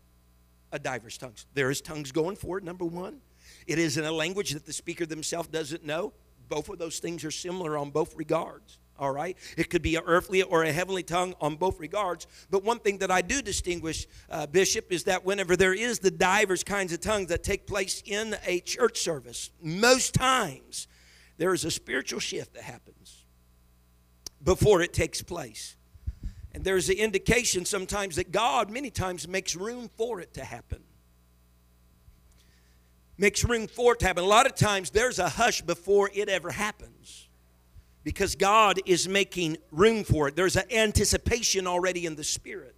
of 0.71 0.83
diverse 0.83 1.17
tongues. 1.17 1.45
There 1.53 1.71
is 1.71 1.81
tongues 1.81 2.11
going 2.11 2.35
forward, 2.35 2.63
number 2.63 2.85
one. 2.85 3.21
It 3.67 3.79
is 3.79 3.97
in 3.97 4.05
a 4.05 4.11
language 4.11 4.51
that 4.51 4.65
the 4.65 4.73
speaker 4.73 5.05
themselves 5.05 5.49
doesn't 5.49 5.85
know. 5.85 6.13
Both 6.47 6.69
of 6.69 6.77
those 6.77 6.99
things 6.99 7.23
are 7.23 7.31
similar 7.31 7.77
on 7.77 7.89
both 7.89 8.15
regards. 8.15 8.77
All 8.97 9.11
right? 9.11 9.37
It 9.57 9.69
could 9.69 9.81
be 9.81 9.95
an 9.95 10.03
earthly 10.05 10.41
or 10.41 10.63
a 10.63 10.71
heavenly 10.71 11.03
tongue 11.03 11.33
on 11.41 11.55
both 11.55 11.79
regards. 11.79 12.27
But 12.49 12.63
one 12.63 12.79
thing 12.79 12.99
that 12.99 13.11
I 13.11 13.21
do 13.21 13.41
distinguish, 13.41 14.07
uh, 14.29 14.47
Bishop, 14.47 14.91
is 14.91 15.03
that 15.05 15.25
whenever 15.25 15.55
there 15.57 15.73
is 15.73 15.99
the 15.99 16.11
divers 16.11 16.63
kinds 16.63 16.93
of 16.93 17.01
tongues 17.01 17.27
that 17.27 17.43
take 17.43 17.67
place 17.67 18.01
in 18.05 18.35
a 18.45 18.61
church 18.61 18.99
service, 18.99 19.49
most 19.61 20.13
times 20.13 20.87
there 21.37 21.53
is 21.53 21.65
a 21.65 21.71
spiritual 21.71 22.19
shift 22.19 22.53
that 22.53 22.63
happens 22.63 23.25
before 24.41 24.81
it 24.81 24.93
takes 24.93 25.21
place. 25.21 25.74
And 26.55 26.63
there's 26.63 26.87
the 26.87 26.95
indication 26.95 27.65
sometimes 27.65 28.15
that 28.15 28.31
God, 28.31 28.69
many 28.69 28.89
times, 28.89 29.27
makes 29.27 29.57
room 29.57 29.89
for 29.97 30.21
it 30.21 30.33
to 30.35 30.45
happen. 30.45 30.81
Makes 33.17 33.43
room 33.43 33.67
for 33.67 33.91
it 33.91 33.99
to 33.99 34.07
happen. 34.07 34.23
A 34.23 34.27
lot 34.27 34.45
of 34.45 34.55
times 34.55 34.89
there's 34.89 35.19
a 35.19 35.27
hush 35.27 35.61
before 35.61 36.09
it 36.13 36.29
ever 36.29 36.51
happens 36.51 37.27
because 38.05 38.35
God 38.35 38.79
is 38.85 39.05
making 39.05 39.57
room 39.69 40.05
for 40.05 40.29
it. 40.29 40.37
There's 40.37 40.55
an 40.55 40.71
anticipation 40.71 41.67
already 41.67 42.05
in 42.05 42.15
the 42.15 42.23
spirit 42.23 42.77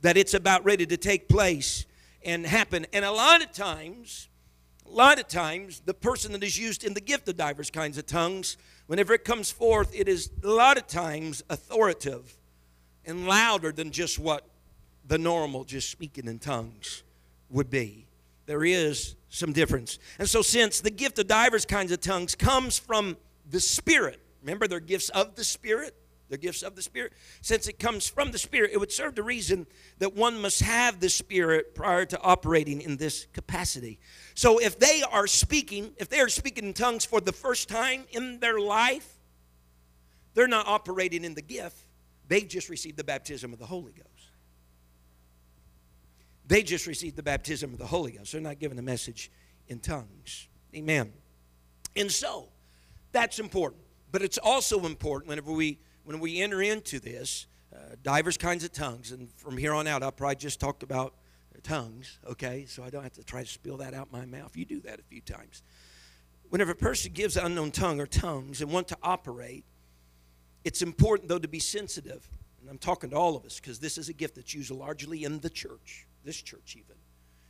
that 0.00 0.16
it's 0.16 0.32
about 0.32 0.64
ready 0.64 0.86
to 0.86 0.96
take 0.96 1.28
place 1.28 1.84
and 2.24 2.46
happen. 2.46 2.86
And 2.94 3.04
a 3.04 3.12
lot 3.12 3.42
of 3.42 3.52
times, 3.52 4.30
a 4.86 4.90
lot 4.90 5.18
of 5.18 5.28
times, 5.28 5.82
the 5.84 5.92
person 5.92 6.32
that 6.32 6.42
is 6.42 6.58
used 6.58 6.82
in 6.82 6.94
the 6.94 7.00
gift 7.02 7.28
of 7.28 7.36
divers 7.36 7.70
kinds 7.70 7.98
of 7.98 8.06
tongues, 8.06 8.56
whenever 8.86 9.12
it 9.12 9.22
comes 9.22 9.50
forth, 9.50 9.94
it 9.94 10.08
is 10.08 10.30
a 10.42 10.48
lot 10.48 10.78
of 10.78 10.86
times 10.86 11.42
authoritative 11.50 12.38
and 13.06 13.26
louder 13.26 13.72
than 13.72 13.90
just 13.90 14.18
what 14.18 14.46
the 15.06 15.18
normal 15.18 15.64
just 15.64 15.90
speaking 15.90 16.26
in 16.26 16.38
tongues 16.38 17.02
would 17.50 17.70
be. 17.70 18.06
There 18.46 18.64
is 18.64 19.14
some 19.28 19.52
difference. 19.52 19.98
And 20.18 20.28
so, 20.28 20.42
since 20.42 20.80
the 20.80 20.90
gift 20.90 21.18
of 21.18 21.26
divers 21.26 21.64
kinds 21.64 21.92
of 21.92 22.00
tongues 22.00 22.34
comes 22.34 22.78
from 22.78 23.16
the 23.50 23.60
Spirit, 23.60 24.20
remember 24.42 24.66
they're 24.66 24.80
gifts 24.80 25.08
of 25.10 25.34
the 25.34 25.44
Spirit? 25.44 25.94
They're 26.28 26.38
gifts 26.38 26.62
of 26.62 26.74
the 26.76 26.82
Spirit. 26.82 27.12
Since 27.42 27.68
it 27.68 27.78
comes 27.78 28.08
from 28.08 28.30
the 28.30 28.38
Spirit, 28.38 28.70
it 28.72 28.78
would 28.78 28.90
serve 28.90 29.14
the 29.14 29.22
reason 29.22 29.66
that 29.98 30.14
one 30.14 30.40
must 30.40 30.62
have 30.62 30.98
the 30.98 31.10
Spirit 31.10 31.74
prior 31.74 32.06
to 32.06 32.20
operating 32.20 32.80
in 32.80 32.96
this 32.96 33.26
capacity. 33.34 33.98
So, 34.34 34.58
if 34.58 34.78
they 34.78 35.02
are 35.10 35.26
speaking, 35.26 35.92
if 35.98 36.08
they 36.08 36.20
are 36.20 36.28
speaking 36.28 36.64
in 36.64 36.72
tongues 36.72 37.04
for 37.04 37.20
the 37.20 37.32
first 37.32 37.68
time 37.68 38.04
in 38.12 38.40
their 38.40 38.58
life, 38.58 39.18
they're 40.34 40.48
not 40.48 40.66
operating 40.66 41.24
in 41.24 41.34
the 41.34 41.42
gift 41.42 41.78
They've 42.32 42.48
just 42.48 42.70
received 42.70 42.96
the 42.96 43.04
baptism 43.04 43.52
of 43.52 43.58
the 43.58 43.66
Holy 43.66 43.92
Ghost. 43.92 44.30
They 46.46 46.62
just 46.62 46.86
received 46.86 47.14
the 47.14 47.22
baptism 47.22 47.74
of 47.74 47.78
the 47.78 47.84
Holy 47.84 48.12
Ghost. 48.12 48.32
They're 48.32 48.40
not 48.40 48.58
given 48.58 48.78
a 48.78 48.82
message 48.82 49.30
in 49.68 49.80
tongues. 49.80 50.48
Amen. 50.74 51.12
And 51.94 52.10
so, 52.10 52.48
that's 53.12 53.38
important. 53.38 53.82
But 54.10 54.22
it's 54.22 54.38
also 54.38 54.86
important 54.86 55.28
whenever 55.28 55.52
we 55.52 55.78
when 56.04 56.20
we 56.20 56.40
enter 56.40 56.62
into 56.62 57.00
this, 57.00 57.48
uh, 57.70 57.96
divers 58.02 58.38
kinds 58.38 58.64
of 58.64 58.72
tongues, 58.72 59.12
and 59.12 59.30
from 59.36 59.58
here 59.58 59.74
on 59.74 59.86
out, 59.86 60.02
I'll 60.02 60.10
probably 60.10 60.36
just 60.36 60.58
talk 60.58 60.82
about 60.82 61.12
tongues, 61.62 62.18
okay? 62.26 62.64
So 62.66 62.82
I 62.82 62.88
don't 62.88 63.02
have 63.02 63.12
to 63.12 63.24
try 63.24 63.42
to 63.42 63.48
spill 63.48 63.76
that 63.76 63.92
out 63.92 64.10
my 64.10 64.24
mouth. 64.24 64.56
You 64.56 64.64
do 64.64 64.80
that 64.80 65.00
a 65.00 65.02
few 65.02 65.20
times. 65.20 65.62
Whenever 66.48 66.70
a 66.70 66.76
person 66.76 67.12
gives 67.12 67.36
an 67.36 67.44
unknown 67.44 67.72
tongue 67.72 68.00
or 68.00 68.06
tongues 68.06 68.62
and 68.62 68.72
want 68.72 68.88
to 68.88 68.96
operate, 69.02 69.66
it's 70.64 70.82
important, 70.82 71.28
though, 71.28 71.38
to 71.38 71.48
be 71.48 71.58
sensitive. 71.58 72.28
And 72.60 72.70
I'm 72.70 72.78
talking 72.78 73.10
to 73.10 73.16
all 73.16 73.36
of 73.36 73.44
us 73.44 73.58
because 73.58 73.78
this 73.78 73.98
is 73.98 74.08
a 74.08 74.12
gift 74.12 74.36
that's 74.36 74.54
used 74.54 74.70
largely 74.70 75.24
in 75.24 75.40
the 75.40 75.50
church, 75.50 76.06
this 76.24 76.40
church 76.40 76.76
even. 76.78 76.96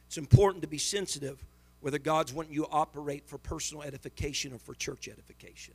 It's 0.06 0.16
important 0.16 0.62
to 0.62 0.68
be 0.68 0.78
sensitive 0.78 1.44
whether 1.80 1.98
God's 1.98 2.32
wanting 2.32 2.54
you 2.54 2.62
to 2.62 2.70
operate 2.70 3.26
for 3.26 3.38
personal 3.38 3.82
edification 3.82 4.52
or 4.52 4.58
for 4.58 4.74
church 4.74 5.08
edification. 5.08 5.74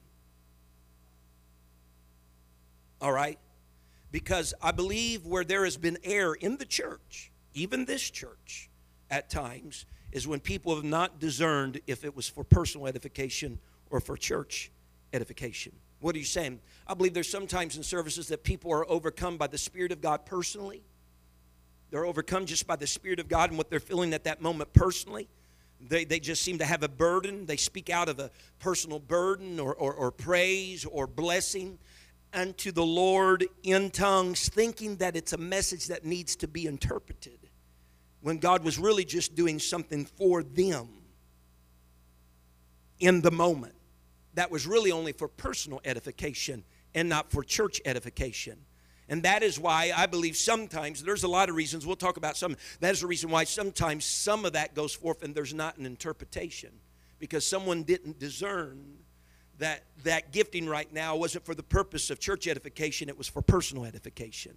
All 3.02 3.12
right? 3.12 3.38
Because 4.12 4.54
I 4.62 4.72
believe 4.72 5.26
where 5.26 5.44
there 5.44 5.66
has 5.66 5.78
been 5.78 5.98
error 6.04 6.36
in 6.36 6.58
the 6.58 6.66
church, 6.66 7.32
even 7.54 7.86
this 7.86 8.10
church 8.10 8.70
at 9.12 9.30
times, 9.30 9.86
is 10.12 10.28
when 10.28 10.40
people 10.40 10.74
have 10.76 10.86
not 10.86 11.20
discerned 11.20 11.82
if 11.86 12.06
it 12.06 12.16
was 12.16 12.28
for 12.28 12.44
personal 12.44 12.88
edification 12.88 13.60
or 13.90 14.00
for 14.00 14.16
church 14.16 14.72
edification. 15.14 15.74
What 16.00 16.16
are 16.16 16.20
you 16.20 16.26
saying? 16.26 16.60
I 16.86 16.94
believe 16.94 17.14
there's 17.14 17.30
sometimes 17.30 17.76
in 17.76 17.84
services 17.84 18.28
that 18.28 18.44
people 18.44 18.72
are 18.72 18.90
overcome 18.90 19.38
by 19.38 19.48
the 19.48 19.58
Spirit 19.58 19.92
of 19.92 20.02
God 20.02 20.26
personally. 20.26 20.84
They're 21.90 22.06
overcome 22.06 22.46
just 22.46 22.68
by 22.68 22.76
the 22.76 22.88
Spirit 22.88 23.20
of 23.20 23.28
God 23.28 23.50
and 23.50 23.58
what 23.58 23.70
they're 23.70 23.80
feeling 23.80 24.14
at 24.14 24.26
that 24.26 24.42
moment 24.42 24.74
personally. 24.74 25.28
They, 25.80 26.06
they 26.06 26.20
just 26.20 26.42
seem 26.42 26.58
to 26.58 26.66
have 26.66 26.84
a 26.84 26.90
burden. 26.90 27.46
They 27.46 27.58
speak 27.58 27.90
out 27.90 28.10
of 28.10 28.20
a 28.20 28.32
personal 28.60 29.00
burden 29.00 29.60
or, 29.60 29.74
or, 29.76 29.94
or 29.94 30.12
praise 30.12 30.86
or 30.86 31.08
blessing 31.08 31.80
unto 32.34 32.72
the 32.72 32.86
Lord 32.86 33.46
in 33.64 33.90
tongues, 33.90 34.50
thinking 34.50 34.98
that 34.98 35.16
it's 35.16 35.34
a 35.34 35.38
message 35.38 35.88
that 35.88 36.06
needs 36.06 36.36
to 36.38 36.48
be 36.48 36.66
interpreted, 36.66 37.40
when 38.22 38.38
God 38.38 38.64
was 38.64 38.78
really 38.78 39.06
just 39.06 39.36
doing 39.36 39.60
something 39.60 40.06
for 40.06 40.44
them 40.44 40.90
in 43.00 43.22
the 43.22 43.32
moment. 43.32 43.77
That 44.38 44.52
was 44.52 44.68
really 44.68 44.92
only 44.92 45.14
for 45.14 45.28
personal 45.28 45.82
edification 45.84 46.64
and 46.94 47.10
not 47.10 47.32
for 47.32 47.44
church 47.44 47.82
edification. 47.86 48.60
And 49.10 49.24
that 49.24 49.42
is 49.42 49.60
why 49.60 49.92
I 49.98 50.06
believe 50.06 50.38
sometimes, 50.38 51.02
there's 51.02 51.24
a 51.24 51.28
lot 51.28 51.50
of 51.50 51.56
reasons, 51.56 51.88
we'll 51.88 51.96
talk 51.96 52.18
about 52.18 52.38
some. 52.38 52.56
That 52.80 52.92
is 52.92 53.02
the 53.02 53.08
reason 53.08 53.32
why 53.32 53.46
sometimes 53.46 54.06
some 54.06 54.46
of 54.46 54.54
that 54.54 54.76
goes 54.76 54.94
forth 54.94 55.24
and 55.24 55.34
there's 55.34 55.56
not 55.56 55.78
an 55.78 55.88
interpretation 55.88 56.70
because 57.18 57.48
someone 57.48 57.82
didn't 57.82 58.20
discern 58.20 59.00
that 59.58 59.86
that 60.04 60.32
gifting 60.32 60.70
right 60.70 60.94
now 60.94 61.16
wasn't 61.16 61.44
for 61.44 61.56
the 61.56 61.64
purpose 61.64 62.12
of 62.12 62.20
church 62.20 62.48
edification, 62.48 63.10
it 63.10 63.18
was 63.18 63.28
for 63.28 63.42
personal 63.42 63.86
edification. 63.86 64.54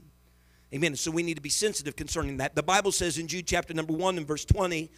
Amen. 0.74 0.94
So 0.94 1.10
we 1.10 1.22
need 1.22 1.36
to 1.36 1.40
be 1.40 1.48
sensitive 1.48 1.96
concerning 1.96 2.36
that. 2.36 2.54
The 2.54 2.62
Bible 2.62 2.92
says 2.92 3.16
in 3.16 3.28
Jude 3.28 3.46
chapter 3.46 3.72
number 3.72 3.94
1 3.94 4.18
and 4.18 4.28
verse 4.28 4.44
20 4.44 4.90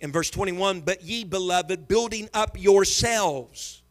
and 0.00 0.12
verse 0.12 0.28
21, 0.28 0.80
but 0.80 1.02
ye 1.04 1.22
beloved, 1.22 1.86
building 1.86 2.28
up 2.34 2.60
yourselves, 2.60 3.81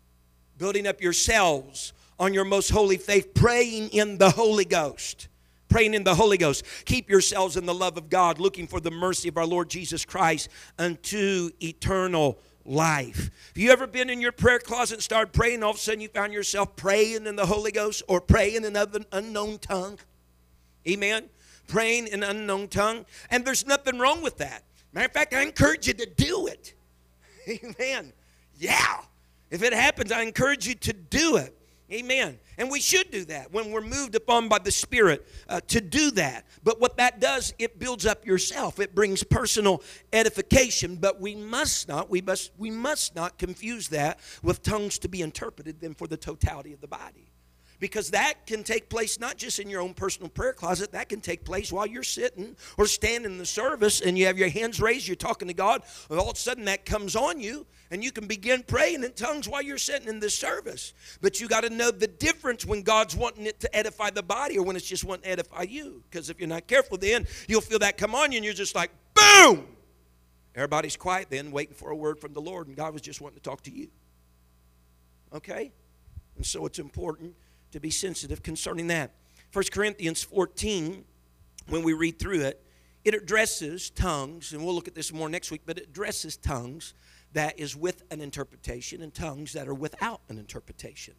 building 0.62 0.86
up 0.86 1.02
yourselves 1.02 1.91
on 2.19 2.36
your 2.36 2.45
most 2.45 2.69
holy 2.69 2.97
faith, 2.97 3.34
praying 3.34 3.89
in 3.89 4.19
the 4.19 4.30
Holy 4.30 4.63
Ghost. 4.63 5.28
Praying 5.69 5.95
in 5.95 6.04
the 6.04 6.13
Holy 6.13 6.38
Ghost. 6.38 6.63
Keep 6.86 7.10
yourselves 7.10 7.58
in 7.58 7.65
the 7.65 7.74
love 7.74 7.97
of 7.97 8.12
God, 8.12 8.39
looking 8.39 8.67
for 8.67 8.80
the 8.80 8.91
mercy 8.91 9.28
of 9.28 9.38
our 9.38 9.45
Lord 9.47 9.71
Jesus 9.71 10.06
Christ 10.06 10.50
unto 10.78 11.50
eternal 11.63 12.38
life. 12.63 13.32
Have 13.47 13.58
you 13.58 13.71
ever 13.71 13.88
been 13.88 14.08
in 14.08 14.21
your 14.21 14.32
prayer 14.32 14.60
closet 14.60 14.95
and 14.97 15.04
started 15.04 15.34
praying, 15.34 15.63
all 15.63 15.71
of 15.71 15.78
a 15.78 15.80
sudden 15.80 16.00
you 16.00 16.10
found 16.10 16.32
yourself 16.32 16.76
praying 16.76 17.26
in 17.26 17.36
the 17.36 17.47
Holy 17.47 17.71
Ghost 17.71 18.04
or 18.08 18.21
praying 18.21 18.63
in 18.63 18.76
an 18.76 19.06
unknown 19.12 19.58
tongue? 19.58 19.97
Amen? 20.88 21.28
Praying 21.69 22.06
in 22.06 22.21
an 22.21 22.38
unknown 22.38 22.67
tongue. 22.67 23.08
And 23.32 23.43
there's 23.43 23.65
nothing 23.65 23.97
wrong 23.97 24.21
with 24.21 24.38
that. 24.38 24.63
Matter 24.93 25.08
of 25.08 25.12
fact, 25.12 25.34
I 25.34 25.41
encourage 25.41 25.88
you 25.88 25.95
to 25.95 26.06
do 26.06 26.45
it. 26.45 26.76
Amen. 27.50 28.13
Yeah. 28.60 28.97
If 29.52 29.62
it 29.62 29.74
happens, 29.74 30.12
I 30.12 30.22
encourage 30.24 30.66
you 30.66 30.76
to 30.76 30.94
do 30.94 31.36
it. 31.36 31.56
Amen. 31.92 32.40
And 32.58 32.72
we 32.72 32.80
should 32.80 33.12
do 33.12 33.26
that 33.26 33.52
when 33.52 33.70
we're 33.70 33.82
moved 33.82 34.16
upon 34.16 34.48
by 34.48 34.60
the 34.60 34.72
Spirit 34.72 35.28
uh, 35.50 35.60
to 35.68 35.82
do 35.82 36.10
that. 36.12 36.46
But 36.64 36.80
what 36.80 36.96
that 36.98 37.20
does, 37.20 37.54
it 37.60 37.80
builds 37.80 38.06
up 38.06 38.26
yourself. 38.26 38.80
It 38.80 38.96
brings 38.96 39.24
personal 39.24 39.84
edification. 40.14 40.96
But 40.96 41.20
we 41.20 41.36
must 41.36 41.90
not, 41.90 42.10
we 42.10 42.22
must, 42.22 42.52
we 42.58 42.72
must 42.72 43.14
not 43.14 43.38
confuse 43.38 43.90
that 43.90 44.20
with 44.42 44.64
tongues 44.64 45.00
to 45.00 45.10
be 45.10 45.22
interpreted 45.22 45.82
then 45.82 45.94
for 45.94 46.08
the 46.08 46.18
totality 46.18 46.72
of 46.72 46.80
the 46.80 46.88
body 46.88 47.31
because 47.82 48.12
that 48.12 48.46
can 48.46 48.63
take 48.63 48.89
place 48.89 49.20
not 49.20 49.38
just 49.38 49.58
in 49.58 49.67
your 49.67 49.82
own 49.82 49.96
personal 49.96 50.30
prayer 50.30 50.54
closet, 50.54 50.91
that 50.91 51.10
can 51.10 51.20
take 51.20 51.44
place 51.44 51.72
while 51.72 51.88
you're 51.88 52.04
sitting 52.04 52.56
or 52.78 52.86
standing 52.86 53.32
in 53.32 53.38
the 53.39 53.46
service 53.46 54.02
and 54.02 54.17
you 54.17 54.28
have 54.28 54.38
your 54.38 54.50
hands 54.50 54.80
raised, 54.80 55.08
you're 55.08 55.15
talking 55.15 55.48
to 55.48 55.54
God, 55.54 55.82
and 56.10 56.20
all 56.20 56.30
of 56.30 56.38
a 56.38 56.39
sudden 56.39 56.65
that 56.65 56.86
comes 56.86 57.15
on 57.15 57.39
you 57.39 57.65
and 57.89 58.04
you 58.04 58.12
can 58.12 58.28
begin 58.28 58.62
praying 58.62 59.04
in 59.04 59.12
tongues 59.13 59.50
while 59.50 59.63
you're 59.63 59.80
sitting 59.80 60.08
in 60.08 60.20
this 60.20 60.36
service. 60.36 60.94
But 61.22 61.41
you 61.41 61.48
got 61.48 61.63
to 61.63 61.72
know 61.72 61.89
the 61.89 62.06
difference 62.06 62.67
when 62.67 62.84
God's 62.84 63.15
wanting 63.15 63.48
it 63.48 63.60
to 63.62 63.76
edify 63.76 64.12
the 64.12 64.24
body 64.24 64.60
or 64.60 64.63
when 64.63 64.76
it's 64.76 64.88
just 64.88 65.04
wanting 65.04 65.24
to 65.24 65.30
edify 65.32 65.63
you. 65.63 66.04
Because 66.10 66.30
if 66.30 66.39
you're 66.39 66.48
not 66.48 66.67
careful, 66.67 67.00
then 67.00 67.26
you'll 67.48 67.62
feel 67.62 67.80
that 67.80 67.98
come 67.98 68.13
on 68.13 68.32
you 68.32 68.38
and 68.38 68.46
you're 68.46 68.54
just 68.54 68.76
like, 68.76 68.91
boom! 69.15 69.65
Everybody's 70.54 70.98
quiet 70.98 71.32
then, 71.32 71.50
waiting 71.50 71.74
for 71.74 71.89
a 71.89 71.96
word 71.96 72.20
from 72.20 72.34
the 72.34 72.41
Lord, 72.41 72.67
and 72.67 72.76
God 72.76 72.94
was 72.94 73.02
just 73.02 73.22
wanting 73.22 73.39
to 73.39 73.44
talk 73.44 73.63
to 73.63 73.72
you. 73.72 73.88
Okay? 75.34 75.72
And 76.36 76.46
so 76.46 76.67
it's 76.67 76.78
important 76.78 77.34
to 77.72 77.80
be 77.80 77.90
sensitive 77.90 78.44
concerning 78.44 78.88
that. 78.88 79.12
1 79.54 79.66
Corinthians 79.72 80.24
14, 80.24 81.04
when 81.68 81.84
we 81.84 81.94
read 81.94 82.20
through 82.20 82.42
it, 82.42 82.64
it 83.04 83.16
addresses 83.16 83.90
tongues, 83.90 84.54
and 84.54 84.64
we'll 84.64 84.76
look 84.76 84.88
at 84.88 84.96
this 84.96 85.12
more 85.12 85.28
next 85.28 85.52
week, 85.52 85.62
but 85.66 85.78
it 85.78 85.88
addresses 85.88 86.38
tongues 86.38 86.94
that 87.34 87.60
is 87.60 87.76
with 87.76 88.04
an 88.12 88.22
interpretation 88.22 89.02
and 89.02 89.14
tongues 89.14 89.54
that 89.54 89.68
are 89.68 89.74
without 89.74 90.22
an 90.30 90.38
interpretation. 90.38 91.16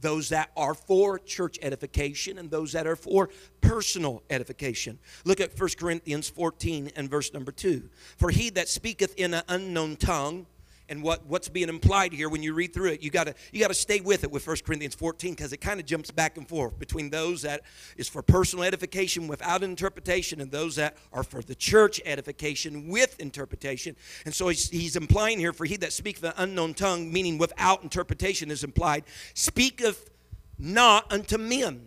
Those 0.00 0.28
that 0.28 0.50
are 0.56 0.74
for 0.74 1.18
church 1.18 1.58
edification 1.62 2.38
and 2.38 2.50
those 2.50 2.72
that 2.72 2.86
are 2.86 2.96
for 2.96 3.30
personal 3.60 4.22
edification. 4.28 4.98
Look 5.24 5.40
at 5.40 5.58
1 5.58 5.70
Corinthians 5.78 6.28
14 6.28 6.90
and 6.96 7.08
verse 7.08 7.32
number 7.32 7.52
2. 7.52 7.88
For 8.18 8.30
he 8.30 8.50
that 8.50 8.68
speaketh 8.68 9.14
in 9.16 9.34
an 9.34 9.42
unknown 9.48 9.96
tongue, 9.96 10.46
and 10.88 11.02
what, 11.02 11.24
what's 11.26 11.48
being 11.48 11.68
implied 11.68 12.12
here 12.12 12.28
when 12.28 12.42
you 12.42 12.52
read 12.52 12.74
through 12.74 12.90
it 12.90 13.02
you 13.02 13.10
got 13.10 13.24
to 13.24 13.34
you 13.52 13.60
got 13.60 13.68
to 13.68 13.74
stay 13.74 14.00
with 14.00 14.24
it 14.24 14.30
with 14.30 14.46
1 14.46 14.56
corinthians 14.64 14.94
14 14.94 15.34
because 15.34 15.52
it 15.52 15.58
kind 15.58 15.80
of 15.80 15.86
jumps 15.86 16.10
back 16.10 16.36
and 16.36 16.48
forth 16.48 16.78
between 16.78 17.10
those 17.10 17.42
that 17.42 17.62
is 17.96 18.08
for 18.08 18.22
personal 18.22 18.64
edification 18.64 19.26
without 19.28 19.62
interpretation 19.62 20.40
and 20.40 20.50
those 20.50 20.76
that 20.76 20.96
are 21.12 21.22
for 21.22 21.42
the 21.42 21.54
church 21.54 22.00
edification 22.04 22.88
with 22.88 23.18
interpretation. 23.20 23.96
And 24.24 24.34
so 24.34 24.48
he's, 24.48 24.68
he's 24.68 24.96
implying 24.96 25.38
here 25.38 25.52
for 25.52 25.64
he 25.64 25.76
that 25.78 25.92
speaketh 25.92 26.24
an 26.24 26.34
unknown 26.36 26.74
tongue 26.74 27.12
meaning 27.12 27.38
without 27.38 27.82
interpretation 27.82 28.50
is 28.50 28.64
implied 28.64 29.04
speaketh 29.34 30.10
not 30.58 31.10
unto 31.12 31.38
men 31.38 31.82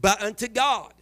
but 0.00 0.22
unto 0.22 0.48
god. 0.48 0.94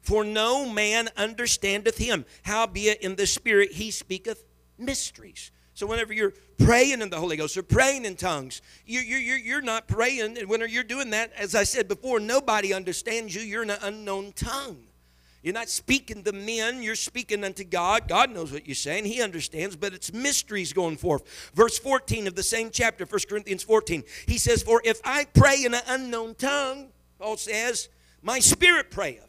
For 0.00 0.22
no 0.22 0.70
man 0.70 1.08
understandeth 1.16 1.98
him. 1.98 2.24
Howbeit 2.44 3.00
in 3.00 3.16
the 3.16 3.26
spirit 3.26 3.72
he 3.72 3.90
speaketh 3.90 4.44
mysteries 4.78 5.50
so 5.76 5.86
whenever 5.86 6.14
you're 6.14 6.32
praying 6.56 7.02
in 7.02 7.10
the 7.10 7.18
Holy 7.18 7.36
Ghost 7.36 7.54
or 7.54 7.62
praying 7.62 8.06
in 8.06 8.16
tongues, 8.16 8.62
you're, 8.86 9.02
you're, 9.02 9.36
you're 9.36 9.60
not 9.60 9.86
praying. 9.86 10.38
And 10.38 10.48
when 10.48 10.66
you're 10.70 10.82
doing 10.82 11.10
that, 11.10 11.34
as 11.36 11.54
I 11.54 11.64
said 11.64 11.86
before, 11.86 12.18
nobody 12.18 12.72
understands 12.72 13.34
you. 13.34 13.42
You're 13.42 13.62
in 13.62 13.68
an 13.68 13.80
unknown 13.82 14.32
tongue. 14.32 14.84
You're 15.42 15.52
not 15.52 15.68
speaking 15.68 16.24
to 16.24 16.32
men, 16.32 16.82
you're 16.82 16.96
speaking 16.96 17.44
unto 17.44 17.62
God. 17.62 18.08
God 18.08 18.30
knows 18.30 18.52
what 18.52 18.66
you're 18.66 18.74
saying, 18.74 19.04
He 19.04 19.20
understands, 19.20 19.76
but 19.76 19.92
it's 19.92 20.14
mysteries 20.14 20.72
going 20.72 20.96
forth. 20.96 21.52
Verse 21.54 21.78
14 21.78 22.26
of 22.26 22.34
the 22.34 22.42
same 22.42 22.70
chapter, 22.70 23.04
1 23.04 23.20
Corinthians 23.28 23.62
14, 23.62 24.02
he 24.26 24.38
says, 24.38 24.62
For 24.62 24.80
if 24.82 24.98
I 25.04 25.26
pray 25.26 25.62
in 25.64 25.74
an 25.74 25.82
unknown 25.86 26.36
tongue, 26.36 26.88
Paul 27.18 27.36
says, 27.36 27.90
my 28.22 28.40
spirit 28.40 28.90
prayeth, 28.90 29.28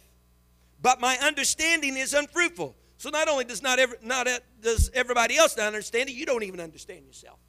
but 0.82 1.02
my 1.02 1.18
understanding 1.18 1.98
is 1.98 2.14
unfruitful. 2.14 2.74
So 2.98 3.10
not 3.10 3.28
only 3.28 3.46
does 3.46 3.62
not, 3.62 3.80
every, 3.80 3.98
not 4.02 4.28
does 4.62 4.90
everybody 4.94 5.38
else 5.38 5.56
not 5.56 5.68
understand 5.68 6.10
it, 6.10 6.14
you 6.14 6.26
don't 6.26 6.44
even 6.44 6.60
understand 6.60 7.06
yourself. 7.06 7.40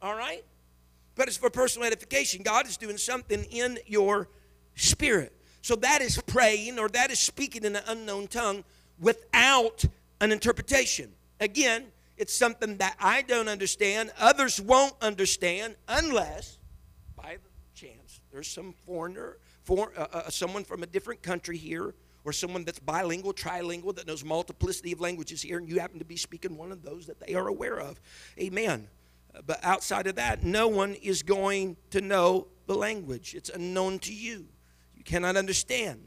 All 0.00 0.14
right? 0.14 0.44
But 1.14 1.28
it's 1.28 1.36
for 1.36 1.50
personal 1.50 1.86
edification. 1.86 2.42
God 2.42 2.66
is 2.66 2.78
doing 2.78 2.96
something 2.96 3.44
in 3.44 3.78
your 3.86 4.28
spirit. 4.76 5.34
So 5.60 5.76
that 5.76 6.00
is 6.00 6.20
praying 6.22 6.78
or 6.78 6.88
that 6.88 7.10
is 7.10 7.18
speaking 7.18 7.64
in 7.64 7.76
an 7.76 7.82
unknown 7.86 8.28
tongue 8.28 8.64
without 8.98 9.84
an 10.20 10.32
interpretation. 10.32 11.12
Again, 11.38 11.86
it's 12.16 12.34
something 12.34 12.78
that 12.78 12.96
I 12.98 13.22
don't 13.22 13.48
understand, 13.48 14.12
others 14.18 14.60
won't 14.60 14.94
understand 15.02 15.76
unless, 15.88 16.58
by 17.16 17.36
chance, 17.74 18.20
there's 18.32 18.48
some 18.48 18.74
foreigner, 18.86 19.36
for, 19.64 19.92
uh, 19.96 20.06
uh, 20.12 20.30
someone 20.30 20.64
from 20.64 20.82
a 20.82 20.86
different 20.86 21.22
country 21.22 21.56
here 21.56 21.94
or 22.24 22.32
someone 22.32 22.64
that's 22.64 22.78
bilingual, 22.78 23.32
trilingual, 23.32 23.94
that 23.96 24.06
knows 24.06 24.24
multiplicity 24.24 24.92
of 24.92 25.00
languages 25.00 25.42
here, 25.42 25.58
and 25.58 25.68
you 25.68 25.80
happen 25.80 25.98
to 25.98 26.04
be 26.04 26.16
speaking 26.16 26.56
one 26.56 26.72
of 26.72 26.82
those 26.82 27.06
that 27.06 27.20
they 27.20 27.34
are 27.34 27.48
aware 27.48 27.78
of. 27.78 28.00
Amen. 28.38 28.88
Uh, 29.34 29.40
but 29.46 29.58
outside 29.62 30.06
of 30.06 30.16
that, 30.16 30.42
no 30.42 30.68
one 30.68 30.94
is 30.94 31.22
going 31.22 31.76
to 31.90 32.00
know 32.00 32.46
the 32.66 32.74
language. 32.74 33.34
It's 33.34 33.50
unknown 33.50 33.98
to 34.00 34.14
you. 34.14 34.46
You 34.94 35.04
cannot 35.04 35.36
understand. 35.36 36.00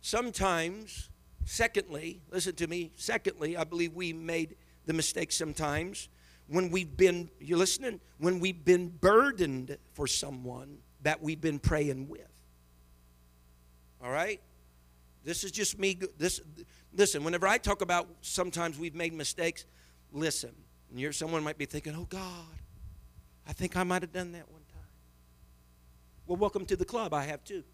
Sometimes, 0.00 1.10
secondly, 1.44 2.20
listen 2.30 2.54
to 2.56 2.66
me, 2.66 2.92
secondly, 2.96 3.56
I 3.56 3.64
believe 3.64 3.92
we 3.92 4.12
made 4.12 4.56
the 4.86 4.92
mistake 4.92 5.32
sometimes 5.32 6.08
when 6.48 6.70
we've 6.70 6.96
been, 6.96 7.28
you're 7.40 7.58
listening, 7.58 8.00
when 8.18 8.40
we've 8.40 8.64
been 8.64 8.88
burdened 8.88 9.76
for 9.94 10.06
someone 10.06 10.78
that 11.02 11.22
we've 11.22 11.40
been 11.40 11.58
praying 11.58 12.08
with. 12.08 12.30
All 14.02 14.10
right? 14.10 14.40
This 15.26 15.42
is 15.42 15.50
just 15.50 15.76
me. 15.76 15.98
This, 16.16 16.40
listen, 16.94 17.24
whenever 17.24 17.48
I 17.48 17.58
talk 17.58 17.82
about 17.82 18.06
sometimes 18.20 18.78
we've 18.78 18.94
made 18.94 19.12
mistakes, 19.12 19.66
listen. 20.12 20.52
And 20.88 21.00
you're, 21.00 21.12
someone 21.12 21.42
might 21.42 21.58
be 21.58 21.66
thinking, 21.66 21.96
oh, 21.96 22.06
God, 22.08 22.20
I 23.46 23.52
think 23.52 23.76
I 23.76 23.82
might 23.82 24.02
have 24.02 24.12
done 24.12 24.30
that 24.32 24.48
one 24.48 24.62
time. 24.72 24.88
Well, 26.28 26.36
welcome 26.36 26.64
to 26.66 26.76
the 26.76 26.84
club. 26.84 27.12
I 27.12 27.24
have 27.24 27.42
too. 27.42 27.64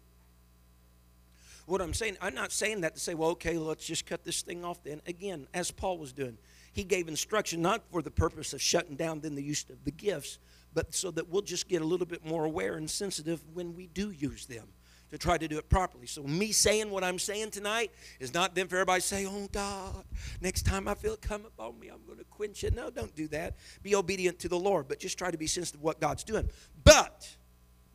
What 1.67 1.79
I'm 1.79 1.93
saying, 1.93 2.17
I'm 2.21 2.33
not 2.33 2.51
saying 2.51 2.81
that 2.81 2.95
to 2.95 2.99
say, 2.99 3.13
well, 3.13 3.29
okay, 3.29 3.59
let's 3.59 3.85
just 3.85 4.07
cut 4.07 4.23
this 4.23 4.41
thing 4.41 4.65
off 4.65 4.83
then. 4.83 5.03
Again, 5.05 5.45
as 5.53 5.69
Paul 5.69 5.99
was 5.99 6.11
doing, 6.11 6.39
he 6.73 6.83
gave 6.83 7.07
instruction 7.07 7.61
not 7.61 7.83
for 7.91 8.01
the 8.01 8.11
purpose 8.11 8.53
of 8.53 8.63
shutting 8.63 8.95
down 8.95 9.19
then 9.19 9.35
the 9.35 9.43
use 9.43 9.63
of 9.69 9.85
the 9.85 9.91
gifts, 9.91 10.39
but 10.73 10.95
so 10.95 11.11
that 11.11 11.29
we'll 11.29 11.43
just 11.43 11.69
get 11.69 11.83
a 11.83 11.85
little 11.85 12.07
bit 12.07 12.25
more 12.25 12.45
aware 12.45 12.77
and 12.77 12.89
sensitive 12.89 13.43
when 13.53 13.75
we 13.75 13.85
do 13.85 14.09
use 14.09 14.47
them 14.47 14.69
to 15.13 15.19
try 15.19 15.37
to 15.37 15.47
do 15.47 15.59
it 15.59 15.69
properly. 15.69 16.07
So, 16.07 16.23
me 16.23 16.51
saying 16.51 16.89
what 16.89 17.03
I'm 17.03 17.19
saying 17.19 17.51
tonight 17.51 17.91
is 18.19 18.33
not 18.33 18.55
then 18.55 18.67
for 18.67 18.77
everybody 18.77 18.99
to 18.99 19.07
say, 19.07 19.27
Oh 19.27 19.47
God, 19.51 20.03
next 20.41 20.65
time 20.65 20.87
I 20.87 20.95
feel 20.95 21.13
it 21.13 21.21
come 21.21 21.45
upon 21.45 21.79
me, 21.79 21.89
I'm 21.89 22.03
going 22.07 22.17
to 22.17 22.23
quench 22.25 22.63
it. 22.63 22.73
No, 22.73 22.89
don't 22.89 23.15
do 23.15 23.27
that. 23.27 23.55
Be 23.83 23.93
obedient 23.93 24.39
to 24.39 24.49
the 24.49 24.57
Lord, 24.57 24.87
but 24.87 24.97
just 24.97 25.19
try 25.19 25.29
to 25.29 25.37
be 25.37 25.45
sensitive 25.45 25.79
to 25.79 25.85
what 25.85 25.99
God's 25.99 26.23
doing. 26.23 26.49
But, 26.83 27.29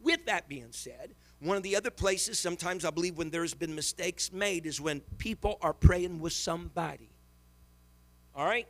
with 0.00 0.26
that 0.26 0.48
being 0.48 0.68
said, 0.70 1.16
one 1.40 1.56
of 1.56 1.64
the 1.64 1.74
other 1.74 1.90
places, 1.90 2.38
sometimes 2.38 2.84
I 2.84 2.90
believe 2.90 3.18
when 3.18 3.30
there's 3.30 3.52
been 3.52 3.74
mistakes 3.74 4.32
made, 4.32 4.64
is 4.64 4.80
when 4.80 5.00
people 5.18 5.58
are 5.60 5.72
praying 5.72 6.20
with 6.20 6.34
somebody. 6.34 7.10
All 8.36 8.46
right? 8.46 8.68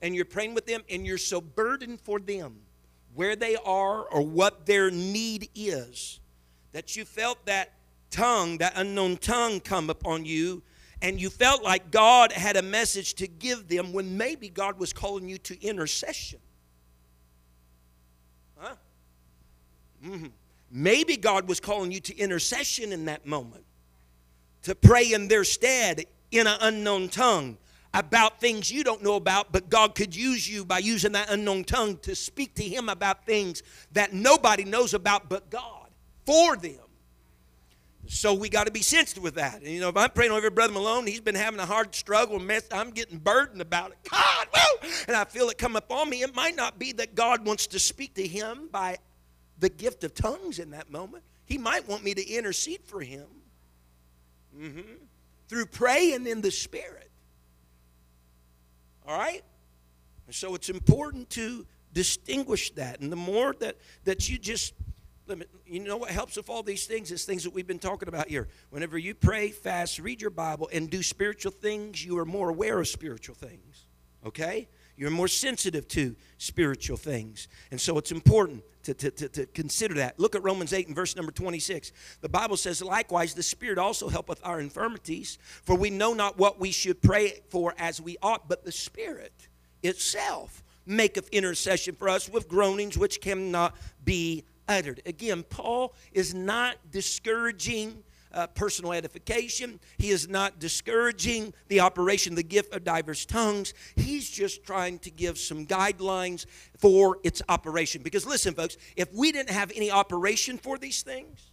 And 0.00 0.16
you're 0.16 0.24
praying 0.24 0.54
with 0.54 0.64
them, 0.64 0.84
and 0.88 1.06
you're 1.06 1.18
so 1.18 1.42
burdened 1.42 2.00
for 2.00 2.18
them, 2.18 2.60
where 3.14 3.36
they 3.36 3.56
are 3.56 4.04
or 4.04 4.22
what 4.22 4.64
their 4.64 4.90
need 4.90 5.50
is 5.54 6.20
that 6.72 6.96
you 6.96 7.04
felt 7.04 7.44
that 7.46 7.72
tongue, 8.10 8.58
that 8.58 8.72
unknown 8.76 9.16
tongue 9.16 9.60
come 9.60 9.90
upon 9.90 10.24
you, 10.24 10.62
and 11.00 11.20
you 11.20 11.30
felt 11.30 11.62
like 11.62 11.90
God 11.90 12.32
had 12.32 12.56
a 12.56 12.62
message 12.62 13.14
to 13.14 13.28
give 13.28 13.68
them 13.68 13.92
when 13.92 14.16
maybe 14.16 14.48
God 14.48 14.78
was 14.78 14.92
calling 14.92 15.28
you 15.28 15.38
to 15.38 15.62
intercession. 15.62 16.40
Huh? 18.56 18.74
Mm-hmm. 20.04 20.26
Maybe 20.70 21.16
God 21.16 21.48
was 21.48 21.60
calling 21.60 21.92
you 21.92 22.00
to 22.00 22.16
intercession 22.16 22.92
in 22.92 23.04
that 23.06 23.26
moment, 23.26 23.64
to 24.62 24.74
pray 24.74 25.12
in 25.12 25.28
their 25.28 25.44
stead 25.44 26.04
in 26.30 26.46
an 26.46 26.58
unknown 26.60 27.08
tongue 27.08 27.56
about 27.94 28.38
things 28.40 28.70
you 28.70 28.84
don't 28.84 29.02
know 29.02 29.14
about, 29.14 29.50
but 29.50 29.70
God 29.70 29.94
could 29.94 30.14
use 30.14 30.48
you 30.48 30.64
by 30.64 30.78
using 30.78 31.12
that 31.12 31.30
unknown 31.30 31.64
tongue 31.64 31.96
to 31.98 32.14
speak 32.14 32.54
to 32.56 32.62
Him 32.62 32.88
about 32.88 33.24
things 33.24 33.62
that 33.92 34.12
nobody 34.12 34.64
knows 34.64 34.92
about 34.92 35.28
but 35.28 35.48
God 35.48 35.77
for 36.28 36.56
them. 36.56 36.74
So 38.06 38.34
we 38.34 38.48
got 38.48 38.66
to 38.66 38.70
be 38.70 38.82
sensitive 38.82 39.22
with 39.22 39.34
that. 39.36 39.62
And, 39.62 39.66
you 39.66 39.80
know, 39.80 39.88
if 39.88 39.96
I'm 39.96 40.10
praying 40.10 40.32
over 40.32 40.50
Brother 40.50 40.72
Malone, 40.72 41.06
he's 41.06 41.20
been 41.20 41.34
having 41.34 41.60
a 41.60 41.66
hard 41.66 41.94
struggle, 41.94 42.38
mess, 42.38 42.66
I'm 42.70 42.90
getting 42.90 43.18
burdened 43.18 43.60
about 43.62 43.92
it. 43.92 43.98
God, 44.10 44.46
woo! 44.52 44.88
And 45.06 45.16
I 45.16 45.24
feel 45.24 45.48
it 45.48 45.58
come 45.58 45.76
upon 45.76 46.08
me. 46.10 46.22
It 46.22 46.34
might 46.34 46.56
not 46.56 46.78
be 46.78 46.92
that 46.92 47.14
God 47.14 47.46
wants 47.46 47.66
to 47.68 47.78
speak 47.78 48.14
to 48.14 48.26
him 48.26 48.68
by 48.70 48.98
the 49.58 49.68
gift 49.68 50.04
of 50.04 50.14
tongues 50.14 50.58
in 50.58 50.70
that 50.70 50.90
moment. 50.90 51.24
He 51.44 51.58
might 51.58 51.88
want 51.88 52.04
me 52.04 52.14
to 52.14 52.26
intercede 52.26 52.82
for 52.84 53.00
him 53.00 53.26
mm-hmm. 54.58 54.80
through 55.48 55.66
praying 55.66 56.26
in 56.26 56.40
the 56.40 56.50
Spirit. 56.50 57.10
All 59.06 59.18
right? 59.18 59.42
And 60.26 60.34
so 60.34 60.54
it's 60.54 60.68
important 60.68 61.30
to 61.30 61.66
distinguish 61.92 62.70
that. 62.72 63.00
And 63.00 63.10
the 63.10 63.16
more 63.16 63.54
that, 63.60 63.76
that 64.04 64.28
you 64.28 64.38
just 64.38 64.74
you 65.66 65.80
know 65.80 65.96
what 65.96 66.10
helps 66.10 66.36
with 66.36 66.48
all 66.48 66.62
these 66.62 66.86
things 66.86 67.10
is 67.10 67.24
things 67.24 67.44
that 67.44 67.52
we've 67.52 67.66
been 67.66 67.78
talking 67.78 68.08
about 68.08 68.28
here. 68.28 68.48
Whenever 68.70 68.98
you 68.98 69.14
pray, 69.14 69.50
fast, 69.50 69.98
read 69.98 70.20
your 70.20 70.30
Bible, 70.30 70.68
and 70.72 70.88
do 70.88 71.02
spiritual 71.02 71.52
things, 71.52 72.04
you 72.04 72.18
are 72.18 72.24
more 72.24 72.48
aware 72.50 72.78
of 72.80 72.88
spiritual 72.88 73.34
things. 73.34 73.86
Okay? 74.24 74.68
You're 74.96 75.10
more 75.10 75.28
sensitive 75.28 75.86
to 75.88 76.16
spiritual 76.38 76.96
things. 76.96 77.46
And 77.70 77.80
so 77.80 77.98
it's 77.98 78.10
important 78.10 78.64
to, 78.82 78.94
to, 78.94 79.10
to, 79.12 79.28
to, 79.28 79.46
consider 79.46 79.94
that. 79.94 80.18
Look 80.18 80.34
at 80.34 80.42
Romans 80.42 80.72
8 80.72 80.88
and 80.88 80.96
verse 80.96 81.14
number 81.14 81.30
26. 81.30 81.92
The 82.20 82.28
Bible 82.28 82.56
says, 82.56 82.82
Likewise, 82.82 83.34
the 83.34 83.42
Spirit 83.42 83.78
also 83.78 84.08
helpeth 84.08 84.40
our 84.42 84.58
infirmities, 84.58 85.38
for 85.62 85.76
we 85.76 85.90
know 85.90 86.14
not 86.14 86.36
what 86.36 86.58
we 86.58 86.72
should 86.72 87.00
pray 87.00 87.42
for 87.48 87.74
as 87.78 88.00
we 88.00 88.16
ought, 88.22 88.48
but 88.48 88.64
the 88.64 88.72
Spirit 88.72 89.48
itself 89.84 90.64
maketh 90.84 91.28
intercession 91.28 91.94
for 91.94 92.08
us 92.08 92.28
with 92.28 92.48
groanings 92.48 92.98
which 92.98 93.20
cannot 93.20 93.76
be 94.04 94.44
uttered. 94.68 95.02
Again, 95.06 95.42
Paul 95.42 95.94
is 96.12 96.34
not 96.34 96.76
discouraging 96.90 98.02
uh, 98.32 98.46
personal 98.48 98.92
edification. 98.92 99.80
He 99.96 100.10
is 100.10 100.28
not 100.28 100.58
discouraging 100.58 101.54
the 101.68 101.80
operation, 101.80 102.34
the 102.34 102.42
gift 102.42 102.74
of 102.74 102.84
diverse 102.84 103.24
tongues. 103.24 103.74
He's 103.96 104.28
just 104.28 104.64
trying 104.64 104.98
to 105.00 105.10
give 105.10 105.38
some 105.38 105.66
guidelines 105.66 106.46
for 106.78 107.18
its 107.24 107.42
operation. 107.48 108.02
Because 108.02 108.26
listen, 108.26 108.54
folks, 108.54 108.76
if 108.96 109.12
we 109.14 109.32
didn't 109.32 109.50
have 109.50 109.72
any 109.74 109.90
operation 109.90 110.58
for 110.58 110.78
these 110.78 111.02
things, 111.02 111.50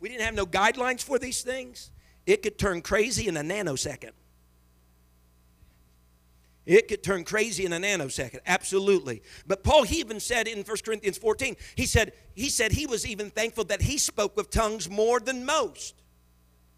we 0.00 0.08
didn't 0.08 0.22
have 0.22 0.34
no 0.34 0.46
guidelines 0.46 1.02
for 1.02 1.18
these 1.18 1.42
things, 1.42 1.90
it 2.26 2.42
could 2.42 2.58
turn 2.58 2.82
crazy 2.82 3.28
in 3.28 3.36
a 3.36 3.42
nanosecond. 3.42 4.12
It 6.64 6.86
could 6.86 7.02
turn 7.02 7.24
crazy 7.24 7.64
in 7.64 7.72
a 7.72 7.78
nanosecond, 7.78 8.40
absolutely. 8.46 9.22
But 9.46 9.64
Paul, 9.64 9.82
he 9.82 9.96
even 9.96 10.20
said 10.20 10.46
in 10.46 10.62
1 10.62 10.76
Corinthians 10.84 11.18
14, 11.18 11.56
he 11.74 11.86
said, 11.86 12.12
he 12.34 12.48
said 12.48 12.72
he 12.72 12.86
was 12.86 13.06
even 13.06 13.30
thankful 13.30 13.64
that 13.64 13.82
he 13.82 13.98
spoke 13.98 14.36
with 14.36 14.50
tongues 14.50 14.88
more 14.88 15.18
than 15.18 15.44
most. 15.44 15.96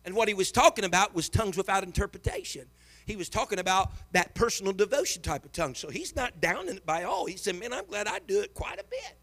And 0.05 0.15
what 0.15 0.29
he 0.29 0.35
was 0.35 0.51
talking 0.51 0.85
about 0.85 1.15
was 1.15 1.29
tongues 1.29 1.57
without 1.57 1.83
interpretation. 1.83 2.67
He 3.07 3.17
was 3.17 3.29
talking 3.29 3.59
about 3.59 3.93
that 4.13 4.35
personal 4.35 4.73
devotion 4.73 5.23
type 5.23 5.45
of 5.45 5.53
tongue. 5.53 5.75
So 5.75 5.89
he's 5.89 6.17
not 6.17 6.41
down 6.41 6.69
in 6.69 6.77
it 6.77 6.87
by 6.87 7.05
all. 7.05 7.27
He 7.27 7.37
said, 7.37 7.57
Man, 7.57 7.73
I'm 7.73 7.87
glad 7.87 8.07
I 8.07 8.19
do 8.27 8.41
it 8.41 8.55
quite 8.55 8.81
a 8.81 8.85
bit. 8.85 9.19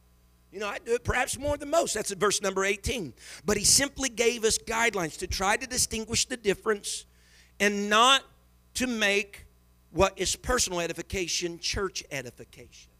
You 0.51 0.59
know, 0.59 0.67
I 0.67 0.79
do 0.79 0.93
it 0.93 1.03
perhaps 1.03 1.39
more 1.39 1.57
than 1.57 1.69
most. 1.69 1.93
That's 1.93 2.11
at 2.11 2.17
verse 2.17 2.41
number 2.41 2.65
18. 2.65 3.13
But 3.45 3.57
he 3.57 3.63
simply 3.63 4.09
gave 4.09 4.43
us 4.43 4.57
guidelines 4.57 5.17
to 5.19 5.27
try 5.27 5.55
to 5.55 5.65
distinguish 5.65 6.25
the 6.25 6.37
difference 6.37 7.05
and 7.59 7.89
not 7.89 8.23
to 8.75 8.87
make 8.87 9.45
what 9.91 10.17
is 10.17 10.35
personal 10.35 10.79
edification, 10.79 11.59
church 11.59 12.03
edification. 12.11 12.91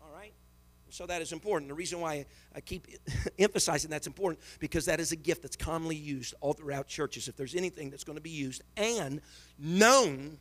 All 0.00 0.10
right? 0.12 0.32
So 0.90 1.06
that 1.06 1.22
is 1.22 1.32
important. 1.32 1.68
The 1.68 1.74
reason 1.74 2.00
why 2.00 2.26
I 2.54 2.60
keep 2.60 2.86
emphasizing 3.38 3.90
that's 3.90 4.06
important 4.06 4.40
because 4.58 4.86
that 4.86 5.00
is 5.00 5.12
a 5.12 5.16
gift 5.16 5.42
that's 5.42 5.56
commonly 5.56 5.96
used 5.96 6.34
all 6.40 6.54
throughout 6.54 6.86
churches. 6.86 7.28
If 7.28 7.36
there's 7.36 7.54
anything 7.54 7.90
that's 7.90 8.04
going 8.04 8.16
to 8.16 8.22
be 8.22 8.30
used 8.30 8.62
and 8.76 9.20
known, 9.58 10.38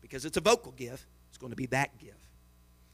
because 0.00 0.24
it's 0.24 0.36
a 0.36 0.40
vocal 0.40 0.72
gift, 0.72 1.06
it's 1.28 1.38
going 1.38 1.50
to 1.50 1.56
be 1.56 1.66
that 1.66 1.98
gift. 1.98 2.16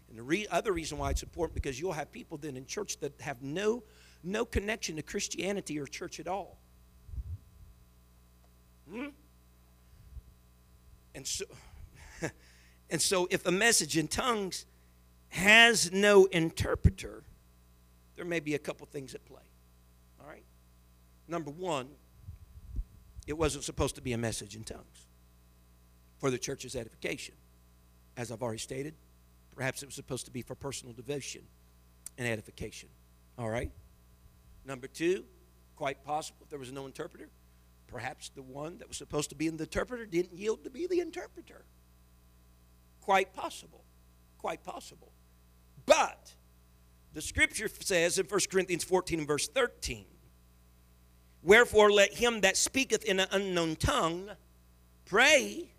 And 0.09 0.19
the 0.19 0.23
re- 0.23 0.47
other 0.51 0.73
reason 0.73 0.99
why 0.99 1.11
it's 1.11 1.23
important 1.23 1.55
because 1.55 1.79
you'll 1.81 1.93
have 1.93 2.11
people 2.11 2.39
then 2.39 2.57
in 2.57 2.67
church 2.67 2.99
that 3.01 3.21
have 3.21 3.43
no 3.43 3.83
no 4.23 4.45
connection 4.45 4.97
to 4.97 5.03
Christianity 5.03 5.79
or 5.79 5.87
church 5.87 6.19
at 6.19 6.27
all. 6.27 6.59
Hmm? 8.91 9.09
And 11.16 11.26
so, 11.26 11.46
and 12.90 13.00
so 13.00 13.26
if 13.31 13.44
a 13.46 13.50
message 13.50 13.96
in 13.96 14.07
tongues 14.07 14.66
has 15.31 15.90
no 15.90 16.26
interpreter, 16.26 17.24
there 18.16 18.26
may 18.26 18.38
be 18.38 18.55
a 18.55 18.59
couple 18.59 18.87
things 18.87 19.14
at 19.14 19.24
play. 19.24 19.42
All 20.20 20.29
right? 20.29 20.44
Number 21.26 21.50
one, 21.50 21.88
it 23.26 23.37
wasn't 23.37 23.64
supposed 23.64 23.94
to 23.96 24.02
be 24.02 24.12
a 24.12 24.18
message 24.18 24.55
in 24.55 24.62
tongues 24.62 25.07
for 26.18 26.31
the 26.31 26.38
church's 26.38 26.76
edification. 26.76 27.35
As 28.16 28.31
I've 28.31 28.42
already 28.42 28.59
stated, 28.59 28.94
perhaps 29.55 29.83
it 29.83 29.87
was 29.87 29.94
supposed 29.94 30.26
to 30.26 30.31
be 30.31 30.42
for 30.42 30.55
personal 30.55 30.94
devotion 30.94 31.42
and 32.18 32.29
edification. 32.29 32.90
All 33.38 33.48
right? 33.48 33.70
Number 34.66 34.87
two, 34.87 35.24
quite 35.76 36.05
possible, 36.05 36.40
if 36.42 36.50
there 36.50 36.59
was 36.59 36.72
no 36.72 36.87
interpreter, 36.87 37.29
Perhaps 37.87 38.31
the 38.31 38.42
one 38.42 38.79
that 38.79 38.88
was 38.88 38.96
supposed 38.96 39.31
to 39.31 39.37
be 39.37 39.49
the 39.49 39.62
interpreter 39.62 40.07
didn't 40.07 40.37
yield 40.37 40.64
to 40.64 40.70
be 40.70 40.87
the 40.87 41.01
interpreter. 41.01 41.64
Quite 43.01 43.33
possible. 43.33 43.85
Quite 44.38 44.64
possible. 44.64 45.12
But 45.87 46.35
the 47.12 47.22
scripture 47.22 47.68
says 47.68 48.18
in 48.18 48.27
1 48.27 48.40
Corinthians 48.51 48.85
14 48.85 49.20
and 49.20 49.29
verse 49.29 49.49
13, 49.49 50.05
Wherefore, 51.42 51.92
let 51.92 52.14
him 52.14 52.40
that 52.40 52.57
speaketh 52.57 53.05
in 53.05 53.20
an 53.20 53.29
unknown 53.31 53.77
tongue 53.77 54.31
pray. 55.05 55.70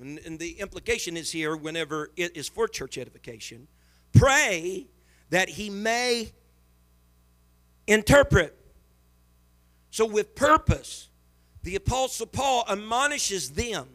And 0.00 0.38
the 0.38 0.52
implication 0.52 1.18
is 1.18 1.30
here, 1.30 1.54
whenever 1.54 2.10
it 2.16 2.34
is 2.34 2.48
for 2.48 2.66
church 2.66 2.96
edification, 2.96 3.68
pray 4.14 4.86
that 5.28 5.50
he 5.50 5.68
may 5.68 6.32
interpret. 7.86 8.56
So, 9.90 10.06
with 10.06 10.34
purpose, 10.34 11.09
the 11.62 11.76
Apostle 11.76 12.26
Paul 12.26 12.64
admonishes 12.68 13.50
them 13.50 13.88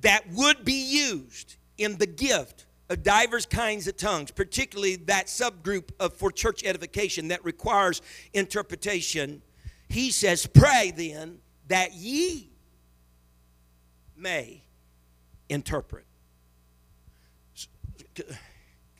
that 0.00 0.28
would 0.30 0.64
be 0.64 0.72
used 0.72 1.56
in 1.78 1.96
the 1.98 2.06
gift 2.06 2.66
of 2.90 3.02
divers 3.02 3.46
kinds 3.46 3.86
of 3.86 3.96
tongues, 3.96 4.30
particularly 4.30 4.96
that 4.96 5.26
subgroup 5.26 5.90
of 5.98 6.14
for 6.14 6.30
church 6.30 6.64
edification 6.64 7.28
that 7.28 7.44
requires 7.44 8.02
interpretation. 8.34 9.42
He 9.88 10.10
says, 10.10 10.46
Pray 10.46 10.92
then 10.94 11.38
that 11.68 11.94
ye 11.94 12.50
may 14.16 14.62
interpret. 15.48 16.04
Because 18.14 18.36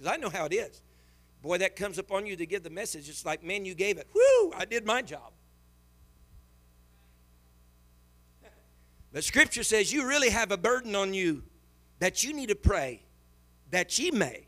I 0.06 0.16
know 0.16 0.30
how 0.30 0.46
it 0.46 0.54
is. 0.54 0.82
Boy, 1.42 1.58
that 1.58 1.76
comes 1.76 1.98
upon 1.98 2.24
you 2.24 2.36
to 2.36 2.46
give 2.46 2.62
the 2.62 2.70
message. 2.70 3.08
It's 3.08 3.26
like, 3.26 3.42
man, 3.42 3.64
you 3.64 3.74
gave 3.74 3.98
it. 3.98 4.06
Whoo, 4.14 4.52
I 4.56 4.64
did 4.64 4.86
my 4.86 5.02
job. 5.02 5.32
The 9.12 9.22
scripture 9.22 9.62
says 9.62 9.92
you 9.92 10.08
really 10.08 10.30
have 10.30 10.50
a 10.50 10.56
burden 10.56 10.96
on 10.96 11.14
you 11.14 11.42
that 11.98 12.24
you 12.24 12.32
need 12.32 12.48
to 12.48 12.54
pray 12.54 13.02
that 13.70 13.98
ye 13.98 14.10
may 14.10 14.46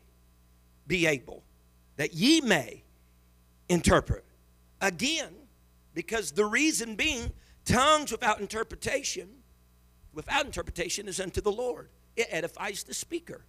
be 0.87 1.05
able, 1.05 1.43
that 1.97 2.13
ye 2.13 2.41
may 2.41 2.83
interpret. 3.69 4.25
Again, 4.81 5.33
because 5.93 6.31
the 6.31 6.45
reason 6.45 6.95
being, 6.95 7.31
tongues 7.63 8.11
without 8.11 8.39
interpretation, 8.39 9.29
without 10.13 10.45
interpretation 10.45 11.07
is 11.07 11.19
unto 11.19 11.41
the 11.41 11.51
Lord. 11.51 11.89
It 12.15 12.27
edifies 12.29 12.83
the 12.83 12.93
speaker. 12.93 13.45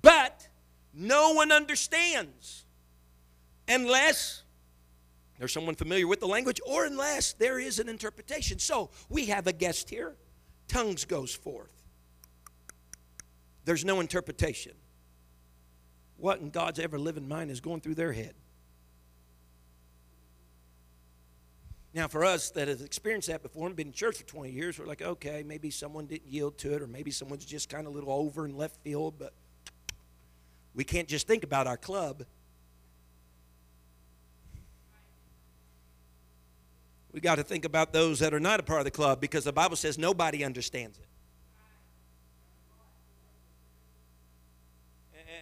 But 0.00 0.48
no 0.92 1.32
one 1.32 1.50
understands 1.50 2.64
unless 3.68 4.43
there's 5.38 5.52
someone 5.52 5.74
familiar 5.74 6.06
with 6.06 6.20
the 6.20 6.26
language 6.26 6.60
or 6.66 6.84
unless 6.84 7.32
there 7.32 7.58
is 7.58 7.78
an 7.78 7.88
interpretation. 7.88 8.58
So 8.58 8.90
we 9.08 9.26
have 9.26 9.46
a 9.46 9.52
guest 9.52 9.90
here. 9.90 10.14
Tongues 10.68 11.04
goes 11.04 11.34
forth. 11.34 11.72
There's 13.64 13.84
no 13.84 14.00
interpretation. 14.00 14.72
What 16.16 16.40
in 16.40 16.50
God's 16.50 16.78
ever 16.78 16.98
living 16.98 17.28
mind 17.28 17.50
is 17.50 17.60
going 17.60 17.80
through 17.80 17.96
their 17.96 18.12
head? 18.12 18.34
Now, 21.94 22.08
for 22.08 22.24
us 22.24 22.50
that 22.50 22.66
have 22.66 22.80
experienced 22.80 23.28
that 23.28 23.42
before 23.42 23.68
and 23.68 23.76
been 23.76 23.88
in 23.88 23.92
church 23.92 24.18
for 24.18 24.24
20 24.24 24.50
years, 24.50 24.78
we're 24.78 24.86
like, 24.86 25.00
okay, 25.00 25.44
maybe 25.46 25.70
someone 25.70 26.06
didn't 26.06 26.26
yield 26.26 26.58
to 26.58 26.74
it, 26.74 26.82
or 26.82 26.88
maybe 26.88 27.12
someone's 27.12 27.44
just 27.44 27.68
kind 27.68 27.86
of 27.86 27.92
a 27.92 27.94
little 27.94 28.12
over 28.12 28.44
in 28.44 28.56
left 28.56 28.82
field, 28.82 29.14
but 29.16 29.32
we 30.74 30.82
can't 30.82 31.06
just 31.06 31.28
think 31.28 31.44
about 31.44 31.68
our 31.68 31.76
club. 31.76 32.24
We 37.14 37.20
got 37.20 37.36
to 37.36 37.44
think 37.44 37.64
about 37.64 37.92
those 37.92 38.18
that 38.18 38.34
are 38.34 38.40
not 38.40 38.58
a 38.58 38.64
part 38.64 38.80
of 38.80 38.84
the 38.84 38.90
club 38.90 39.20
because 39.20 39.44
the 39.44 39.52
Bible 39.52 39.76
says 39.76 39.96
nobody 39.96 40.44
understands 40.44 40.98
it. 40.98 41.06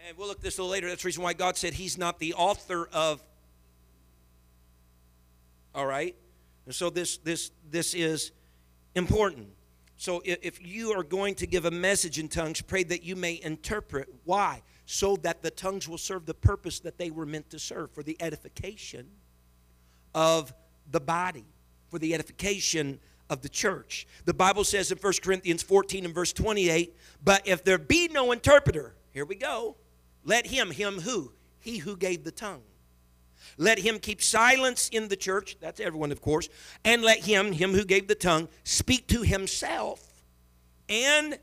And 0.06 0.18
we'll 0.18 0.28
look 0.28 0.36
at 0.36 0.42
this 0.42 0.58
a 0.58 0.60
little 0.60 0.70
later. 0.70 0.88
That's 0.88 1.02
the 1.02 1.06
reason 1.06 1.22
why 1.22 1.32
God 1.32 1.56
said 1.56 1.72
He's 1.72 1.96
not 1.96 2.18
the 2.18 2.34
author 2.34 2.90
of. 2.92 3.24
All 5.74 5.86
right? 5.86 6.14
And 6.66 6.74
so 6.74 6.90
this 6.90 7.16
this 7.16 7.50
this 7.70 7.94
is 7.94 8.32
important. 8.94 9.48
So 9.96 10.20
if 10.26 10.60
you 10.60 10.90
are 10.92 11.04
going 11.04 11.36
to 11.36 11.46
give 11.46 11.64
a 11.64 11.70
message 11.70 12.18
in 12.18 12.28
tongues, 12.28 12.60
pray 12.60 12.82
that 12.82 13.02
you 13.02 13.16
may 13.16 13.40
interpret. 13.42 14.12
Why? 14.24 14.60
So 14.84 15.16
that 15.22 15.42
the 15.42 15.50
tongues 15.50 15.88
will 15.88 15.96
serve 15.96 16.26
the 16.26 16.34
purpose 16.34 16.80
that 16.80 16.98
they 16.98 17.10
were 17.10 17.24
meant 17.24 17.48
to 17.48 17.58
serve 17.58 17.92
for 17.92 18.02
the 18.02 18.20
edification 18.20 19.06
of 20.14 20.52
the 20.90 21.00
body, 21.00 21.46
for 21.92 21.98
the 21.98 22.14
edification 22.14 22.98
of 23.28 23.42
the 23.42 23.48
church. 23.50 24.06
The 24.24 24.32
Bible 24.32 24.64
says 24.64 24.90
in 24.90 24.96
1 24.96 25.12
Corinthians 25.22 25.62
14 25.62 26.06
and 26.06 26.14
verse 26.14 26.32
28, 26.32 26.96
but 27.22 27.46
if 27.46 27.62
there 27.62 27.78
be 27.78 28.08
no 28.08 28.32
interpreter, 28.32 28.94
here 29.12 29.26
we 29.26 29.34
go, 29.34 29.76
let 30.24 30.46
him, 30.46 30.70
him 30.70 31.02
who? 31.02 31.32
He 31.60 31.78
who 31.78 31.96
gave 31.96 32.24
the 32.24 32.32
tongue 32.32 32.62
let 33.58 33.78
him 33.78 33.98
keep 33.98 34.22
silence 34.22 34.88
in 34.88 35.08
the 35.08 35.16
church, 35.16 35.58
that's 35.60 35.78
everyone, 35.78 36.10
of 36.10 36.22
course, 36.22 36.48
and 36.84 37.02
let 37.02 37.18
him, 37.18 37.52
him 37.52 37.72
who 37.72 37.84
gave 37.84 38.08
the 38.08 38.14
tongue, 38.14 38.48
speak 38.64 39.06
to 39.08 39.22
himself 39.22 40.24
and 40.88 41.38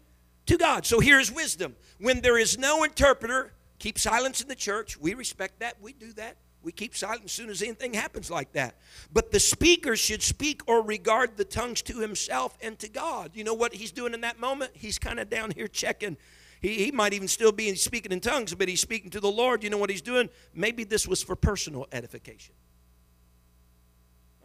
to 0.47 0.57
God. 0.57 0.85
So 0.85 0.99
here's 0.99 1.31
wisdom. 1.31 1.75
When 1.99 2.21
there 2.21 2.39
is 2.39 2.57
no 2.57 2.83
interpreter, 2.83 3.53
keep 3.77 3.99
silence 3.99 4.41
in 4.41 4.47
the 4.47 4.55
church. 4.55 4.99
We 4.99 5.13
respect 5.13 5.59
that. 5.59 5.81
We 5.81 5.93
do 5.93 6.13
that. 6.13 6.37
We 6.61 6.71
keep 6.71 6.95
silent 6.95 7.25
as 7.25 7.31
soon 7.31 7.49
as 7.49 7.61
anything 7.61 7.93
happens 7.93 8.29
like 8.29 8.51
that. 8.53 8.75
But 9.13 9.31
the 9.31 9.39
speaker 9.39 9.95
should 9.95 10.21
speak 10.21 10.61
or 10.67 10.81
regard 10.83 11.37
the 11.37 11.45
tongues 11.45 11.81
to 11.83 11.99
himself 11.99 12.57
and 12.61 12.77
to 12.79 12.89
God. 12.89 13.31
You 13.33 13.43
know 13.45 13.53
what 13.53 13.73
he's 13.73 13.91
doing 13.91 14.13
in 14.13 14.21
that 14.21 14.39
moment? 14.39 14.71
He's 14.73 14.99
kind 14.99 15.19
of 15.19 15.29
down 15.29 15.51
here 15.51 15.67
checking 15.67 16.17
he, 16.61 16.85
he 16.85 16.91
might 16.91 17.13
even 17.13 17.27
still 17.27 17.51
be 17.51 17.73
speaking 17.75 18.11
in 18.11 18.19
tongues, 18.19 18.53
but 18.53 18.67
he's 18.67 18.81
speaking 18.81 19.09
to 19.11 19.19
the 19.19 19.31
Lord. 19.31 19.63
You 19.63 19.69
know 19.69 19.77
what 19.77 19.89
he's 19.89 20.01
doing? 20.01 20.29
Maybe 20.53 20.83
this 20.83 21.07
was 21.07 21.23
for 21.23 21.35
personal 21.35 21.87
edification. 21.91 22.53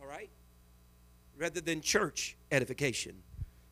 All 0.01 0.07
right? 0.07 0.31
Rather 1.37 1.61
than 1.61 1.81
church 1.81 2.37
edification. 2.53 3.23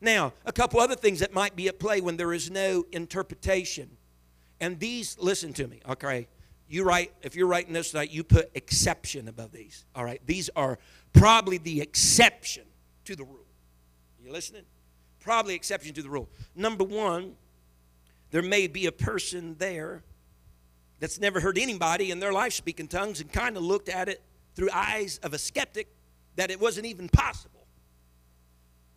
Now, 0.01 0.33
a 0.45 0.51
couple 0.51 0.81
other 0.81 0.95
things 0.95 1.19
that 1.19 1.33
might 1.33 1.55
be 1.55 1.69
at 1.69 1.79
play 1.79 2.01
when 2.01 2.17
there 2.17 2.33
is 2.33 2.51
no 2.51 2.85
interpretation. 2.91 3.89
And 4.59 4.77
these, 4.79 5.17
listen 5.19 5.53
to 5.53 5.67
me, 5.67 5.79
okay? 5.87 6.27
You 6.67 6.83
write, 6.83 7.13
if 7.21 7.35
you're 7.35 7.47
writing 7.47 7.73
this 7.73 7.91
tonight, 7.91 8.11
you 8.11 8.23
put 8.23 8.49
exception 8.55 9.27
above 9.27 9.51
these. 9.51 9.85
All 9.95 10.03
right? 10.03 10.21
These 10.25 10.49
are 10.55 10.79
probably 11.11 11.57
the 11.57 11.81
exception 11.81 12.63
to 13.05 13.15
the 13.15 13.23
rule. 13.23 13.45
You 14.23 14.31
listening? 14.31 14.63
Probably 15.19 15.55
exception 15.55 15.93
to 15.95 16.01
the 16.01 16.09
rule. 16.09 16.29
Number 16.55 16.83
one, 16.83 17.35
there 18.31 18.41
may 18.41 18.67
be 18.67 18.87
a 18.87 18.91
person 18.91 19.55
there 19.59 20.03
that's 20.99 21.19
never 21.19 21.39
heard 21.39 21.57
anybody 21.57 22.11
in 22.11 22.19
their 22.19 22.31
life 22.31 22.53
speak 22.53 22.79
in 22.79 22.87
tongues 22.87 23.19
and 23.19 23.31
kind 23.31 23.57
of 23.57 23.63
looked 23.63 23.89
at 23.89 24.09
it 24.09 24.21
through 24.55 24.69
eyes 24.73 25.19
of 25.21 25.33
a 25.33 25.37
skeptic 25.37 25.87
that 26.35 26.49
it 26.49 26.59
wasn't 26.59 26.85
even 26.85 27.09
possible. 27.09 27.67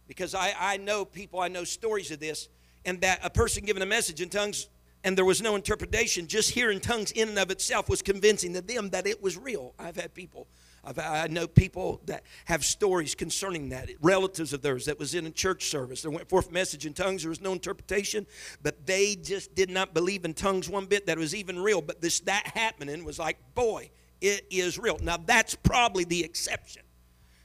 Because 0.06 0.34
I, 0.34 0.54
I 0.58 0.76
know 0.76 1.04
people, 1.04 1.40
I 1.40 1.48
know 1.48 1.64
stories 1.64 2.10
of 2.10 2.20
this, 2.20 2.48
and 2.84 3.00
that 3.00 3.20
a 3.24 3.30
person 3.30 3.64
giving 3.64 3.82
a 3.82 3.86
message 3.86 4.20
in 4.20 4.28
tongues 4.28 4.68
and 5.06 5.16
there 5.16 5.24
was 5.24 5.40
no 5.40 5.54
interpretation, 5.54 6.26
just 6.26 6.50
hearing 6.50 6.80
tongues 6.80 7.12
in 7.12 7.28
and 7.28 7.38
of 7.38 7.52
itself 7.52 7.88
was 7.88 8.02
convincing 8.02 8.52
to 8.54 8.60
them 8.60 8.90
that 8.90 9.06
it 9.06 9.22
was 9.22 9.38
real. 9.38 9.72
I've 9.78 9.94
had 9.94 10.12
people 10.12 10.48
I've, 10.86 10.98
i 10.98 11.26
know 11.28 11.46
people 11.46 12.00
that 12.06 12.22
have 12.44 12.64
stories 12.64 13.14
concerning 13.14 13.70
that, 13.70 13.88
relatives 14.00 14.52
of 14.52 14.62
theirs 14.62 14.86
that 14.86 14.98
was 14.98 15.14
in 15.14 15.26
a 15.26 15.30
church 15.30 15.66
service. 15.66 16.02
There 16.02 16.10
went 16.10 16.28
forth 16.28 16.50
message 16.50 16.86
in 16.86 16.92
tongues. 16.92 17.22
There 17.22 17.28
was 17.28 17.40
no 17.40 17.52
interpretation, 17.52 18.26
but 18.62 18.84
they 18.86 19.16
just 19.16 19.54
did 19.54 19.70
not 19.70 19.94
believe 19.94 20.24
in 20.24 20.34
tongues 20.34 20.68
one 20.68 20.86
bit 20.86 21.06
that 21.06 21.18
it 21.18 21.20
was 21.20 21.34
even 21.34 21.58
real. 21.58 21.82
But 21.82 22.00
this 22.00 22.20
that 22.20 22.52
happening 22.54 23.04
was 23.04 23.18
like, 23.18 23.38
boy, 23.54 23.90
it 24.20 24.46
is 24.50 24.78
real. 24.78 24.98
Now 25.02 25.18
that's 25.18 25.54
probably 25.54 26.04
the 26.04 26.24
exception. 26.24 26.82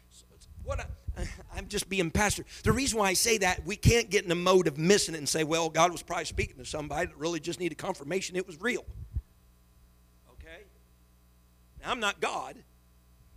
So 0.10 0.26
what 0.64 0.80
I, 0.80 0.86
I'm 1.56 1.68
just 1.68 1.90
being 1.90 2.12
pastor. 2.12 2.46
The 2.64 2.72
reason 2.72 3.00
why 3.00 3.10
I 3.10 3.14
say 3.14 3.38
that, 3.40 3.66
we 3.66 3.76
can't 3.76 4.10
get 4.10 4.24
in 4.24 4.30
the 4.30 4.36
mode 4.36 4.68
of 4.68 4.78
missing 4.78 5.16
it 5.16 5.20
and 5.20 5.30
say, 5.30 5.44
well, 5.44 5.70
God 5.70 5.92
was 5.92 6.02
probably 6.02 6.26
speaking 6.26 6.58
to 6.58 6.66
somebody 6.66 7.08
that 7.08 7.18
really 7.18 7.40
just 7.40 7.60
needed 7.60 7.78
confirmation 7.78 8.36
it 8.36 8.48
was 8.48 8.60
real. 8.60 8.86
Okay? 10.34 10.64
Now, 11.82 11.92
I'm 11.92 12.00
not 12.00 12.20
God 12.20 12.58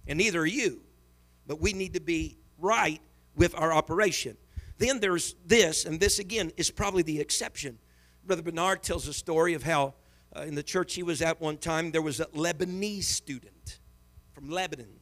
and 0.07 0.18
neither 0.18 0.40
are 0.40 0.47
you. 0.47 0.81
But 1.47 1.61
we 1.61 1.73
need 1.73 1.94
to 1.94 2.01
be 2.01 2.38
right 2.59 3.01
with 3.37 3.55
our 3.59 3.73
operation. 3.73 4.37
Then 4.79 5.01
there's 5.01 5.35
this, 5.47 5.85
and 5.85 6.01
this 6.01 6.18
again 6.18 6.53
is 6.57 6.70
probably 6.70 7.03
the 7.03 7.20
exception. 7.20 7.78
Brother 8.26 8.43
Bernard 8.43 8.82
tells 8.82 9.07
a 9.07 9.12
story 9.12 9.55
of 9.55 9.62
how 9.62 9.95
uh, 10.35 10.43
in 10.43 10.55
the 10.55 10.62
church 10.62 10.95
he 10.95 11.03
was 11.03 11.22
at 11.22 11.41
one 11.41 11.59
time, 11.59 11.91
there 11.91 12.03
was 12.03 12.20
a 12.20 12.26
Lebanese 12.26 13.05
student 13.05 13.78
from 14.32 14.49
Lebanon. 14.49 15.01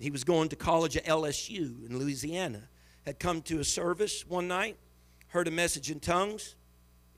He 0.00 0.10
was 0.10 0.24
going 0.24 0.48
to 0.48 0.56
college 0.56 0.96
at 0.96 1.04
LSU 1.04 1.86
in 1.86 1.98
Louisiana. 1.98 2.62
Had 3.04 3.18
come 3.18 3.42
to 3.42 3.60
a 3.60 3.64
service 3.64 4.26
one 4.26 4.48
night, 4.48 4.76
heard 5.28 5.46
a 5.46 5.50
message 5.50 5.90
in 5.90 6.00
tongues. 6.00 6.54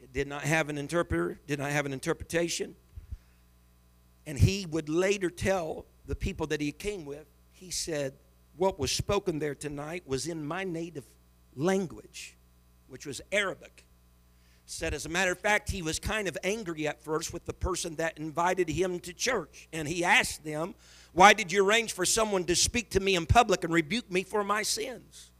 It 0.00 0.12
did 0.12 0.26
not 0.26 0.42
have 0.42 0.68
an 0.68 0.78
interpreter, 0.78 1.40
did 1.46 1.58
not 1.58 1.70
have 1.70 1.86
an 1.86 1.92
interpretation. 1.92 2.74
And 4.26 4.38
he 4.38 4.66
would 4.66 4.88
later 4.88 5.30
tell 5.30 5.86
the 6.06 6.16
people 6.16 6.46
that 6.48 6.60
he 6.60 6.72
came 6.72 7.04
with, 7.04 7.26
he 7.52 7.70
said, 7.70 8.14
What 8.56 8.78
was 8.78 8.90
spoken 8.90 9.38
there 9.38 9.54
tonight 9.54 10.02
was 10.06 10.26
in 10.26 10.44
my 10.44 10.64
native 10.64 11.06
language, 11.54 12.36
which 12.88 13.06
was 13.06 13.20
Arabic. 13.30 13.84
Said, 14.64 14.94
as 14.94 15.06
a 15.06 15.08
matter 15.08 15.32
of 15.32 15.38
fact, 15.38 15.70
he 15.70 15.82
was 15.82 15.98
kind 15.98 16.28
of 16.28 16.38
angry 16.44 16.86
at 16.86 17.02
first 17.02 17.32
with 17.32 17.44
the 17.44 17.52
person 17.52 17.96
that 17.96 18.16
invited 18.16 18.68
him 18.68 19.00
to 19.00 19.12
church. 19.12 19.68
And 19.72 19.86
he 19.86 20.04
asked 20.04 20.44
them, 20.44 20.74
Why 21.12 21.34
did 21.34 21.52
you 21.52 21.64
arrange 21.64 21.92
for 21.92 22.06
someone 22.06 22.44
to 22.44 22.56
speak 22.56 22.90
to 22.90 23.00
me 23.00 23.16
in 23.16 23.26
public 23.26 23.64
and 23.64 23.72
rebuke 23.72 24.10
me 24.10 24.22
for 24.22 24.42
my 24.42 24.62
sins? 24.62 25.30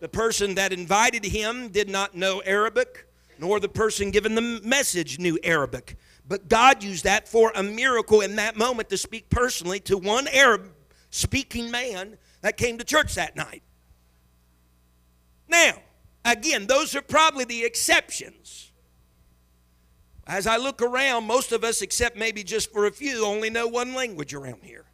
The 0.00 0.08
person 0.08 0.54
that 0.56 0.72
invited 0.72 1.24
him 1.24 1.68
did 1.68 1.88
not 1.88 2.14
know 2.14 2.40
Arabic, 2.44 3.08
nor 3.38 3.58
the 3.58 3.68
person 3.68 4.10
given 4.10 4.34
the 4.34 4.60
message 4.62 5.18
knew 5.18 5.38
Arabic. 5.42 5.96
But 6.28 6.48
God 6.48 6.82
used 6.82 7.04
that 7.04 7.28
for 7.28 7.52
a 7.54 7.62
miracle 7.62 8.20
in 8.20 8.36
that 8.36 8.56
moment 8.56 8.88
to 8.90 8.96
speak 8.96 9.30
personally 9.30 9.80
to 9.80 9.96
one 9.96 10.28
Arab 10.28 10.72
speaking 11.10 11.70
man 11.70 12.18
that 12.42 12.56
came 12.56 12.78
to 12.78 12.84
church 12.84 13.14
that 13.14 13.36
night. 13.36 13.62
Now, 15.48 15.78
again, 16.24 16.66
those 16.66 16.94
are 16.94 17.02
probably 17.02 17.44
the 17.44 17.64
exceptions. 17.64 18.65
As 20.26 20.46
I 20.46 20.56
look 20.56 20.82
around, 20.82 21.24
most 21.24 21.52
of 21.52 21.62
us, 21.62 21.82
except 21.82 22.16
maybe 22.16 22.42
just 22.42 22.72
for 22.72 22.86
a 22.86 22.90
few, 22.90 23.24
only 23.24 23.48
know 23.48 23.68
one 23.68 23.94
language 23.94 24.34
around 24.34 24.62
here. 24.62 24.84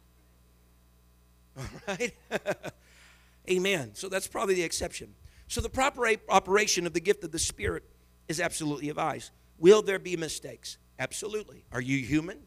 All 1.57 1.63
right? 1.87 2.13
Amen. 3.49 3.91
So 3.93 4.09
that's 4.09 4.27
probably 4.27 4.55
the 4.55 4.63
exception. 4.63 5.15
So 5.47 5.59
the 5.59 5.69
proper 5.69 6.07
operation 6.29 6.85
of 6.85 6.93
the 6.93 6.99
gift 6.99 7.23
of 7.23 7.31
the 7.31 7.39
Spirit 7.39 7.83
is 8.27 8.39
absolutely 8.39 8.89
advised. 8.89 9.31
Will 9.57 9.81
there 9.81 9.99
be 9.99 10.15
mistakes? 10.15 10.77
Absolutely. 10.99 11.65
Are 11.71 11.81
you 11.81 11.97
human? 11.97 12.39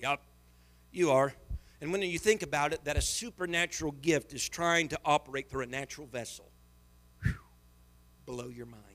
Yep, 0.00 0.20
you 0.92 1.10
are. 1.10 1.32
And 1.80 1.92
when 1.92 2.02
you 2.02 2.18
think 2.18 2.42
about 2.42 2.72
it, 2.72 2.84
that 2.84 2.96
a 2.96 3.00
supernatural 3.00 3.92
gift 3.92 4.32
is 4.32 4.48
trying 4.48 4.88
to 4.88 4.98
operate 5.04 5.50
through 5.50 5.62
a 5.62 5.66
natural 5.66 6.06
vessel, 6.06 6.50
whew, 7.22 7.34
blow 8.26 8.48
your 8.48 8.66
mind. 8.66 8.93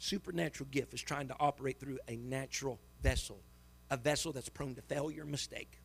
Supernatural 0.00 0.66
gift 0.70 0.94
is 0.94 1.02
trying 1.02 1.28
to 1.28 1.36
operate 1.38 1.78
through 1.78 1.98
a 2.08 2.16
natural 2.16 2.80
vessel, 3.02 3.38
a 3.90 3.98
vessel 3.98 4.32
that's 4.32 4.48
prone 4.48 4.74
to 4.76 4.80
failure, 4.80 5.26
mistake. 5.26 5.78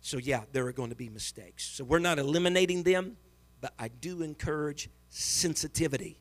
So, 0.00 0.18
yeah, 0.18 0.40
there 0.50 0.66
are 0.66 0.72
going 0.72 0.90
to 0.90 0.96
be 0.96 1.08
mistakes. 1.08 1.64
So, 1.64 1.84
we're 1.84 2.00
not 2.00 2.18
eliminating 2.18 2.82
them, 2.82 3.16
but 3.60 3.72
I 3.78 3.86
do 3.86 4.22
encourage 4.22 4.90
sensitivity. 5.10 6.18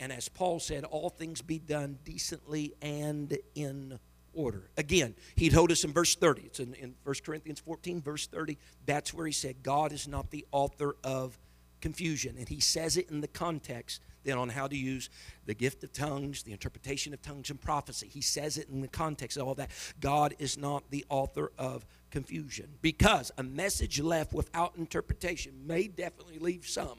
And 0.00 0.10
as 0.10 0.28
Paul 0.28 0.58
said, 0.58 0.82
all 0.82 1.08
things 1.08 1.40
be 1.40 1.60
done 1.60 2.00
decently 2.04 2.74
and 2.82 3.38
in 3.54 4.00
order. 4.32 4.70
Again, 4.76 5.14
he 5.36 5.50
told 5.50 5.70
us 5.70 5.84
in 5.84 5.92
verse 5.92 6.16
30, 6.16 6.42
it's 6.42 6.58
in, 6.58 6.74
in 6.74 6.96
1 7.04 7.14
Corinthians 7.24 7.60
14, 7.60 8.02
verse 8.02 8.26
30, 8.26 8.58
that's 8.84 9.14
where 9.14 9.26
he 9.26 9.32
said, 9.32 9.62
God 9.62 9.92
is 9.92 10.08
not 10.08 10.32
the 10.32 10.44
author 10.50 10.96
of 11.04 11.38
confusion. 11.80 12.34
And 12.38 12.48
he 12.48 12.58
says 12.58 12.96
it 12.96 13.08
in 13.08 13.20
the 13.20 13.28
context 13.28 14.00
then 14.24 14.38
on 14.38 14.48
how 14.48 14.66
to 14.66 14.76
use 14.76 15.10
the 15.46 15.54
gift 15.54 15.84
of 15.84 15.92
tongues, 15.92 16.42
the 16.42 16.52
interpretation 16.52 17.14
of 17.14 17.22
tongues, 17.22 17.50
and 17.50 17.60
prophecy. 17.60 18.08
He 18.08 18.20
says 18.20 18.58
it 18.58 18.68
in 18.68 18.80
the 18.80 18.88
context 18.88 19.36
of 19.36 19.46
all 19.46 19.54
that. 19.54 19.70
God 20.00 20.34
is 20.38 20.58
not 20.58 20.90
the 20.90 21.04
author 21.08 21.52
of 21.58 21.84
confusion 22.10 22.68
because 22.82 23.30
a 23.38 23.42
message 23.42 24.00
left 24.00 24.32
without 24.32 24.74
interpretation 24.76 25.52
may 25.66 25.88
definitely 25.88 26.38
leave 26.38 26.66
some. 26.66 26.98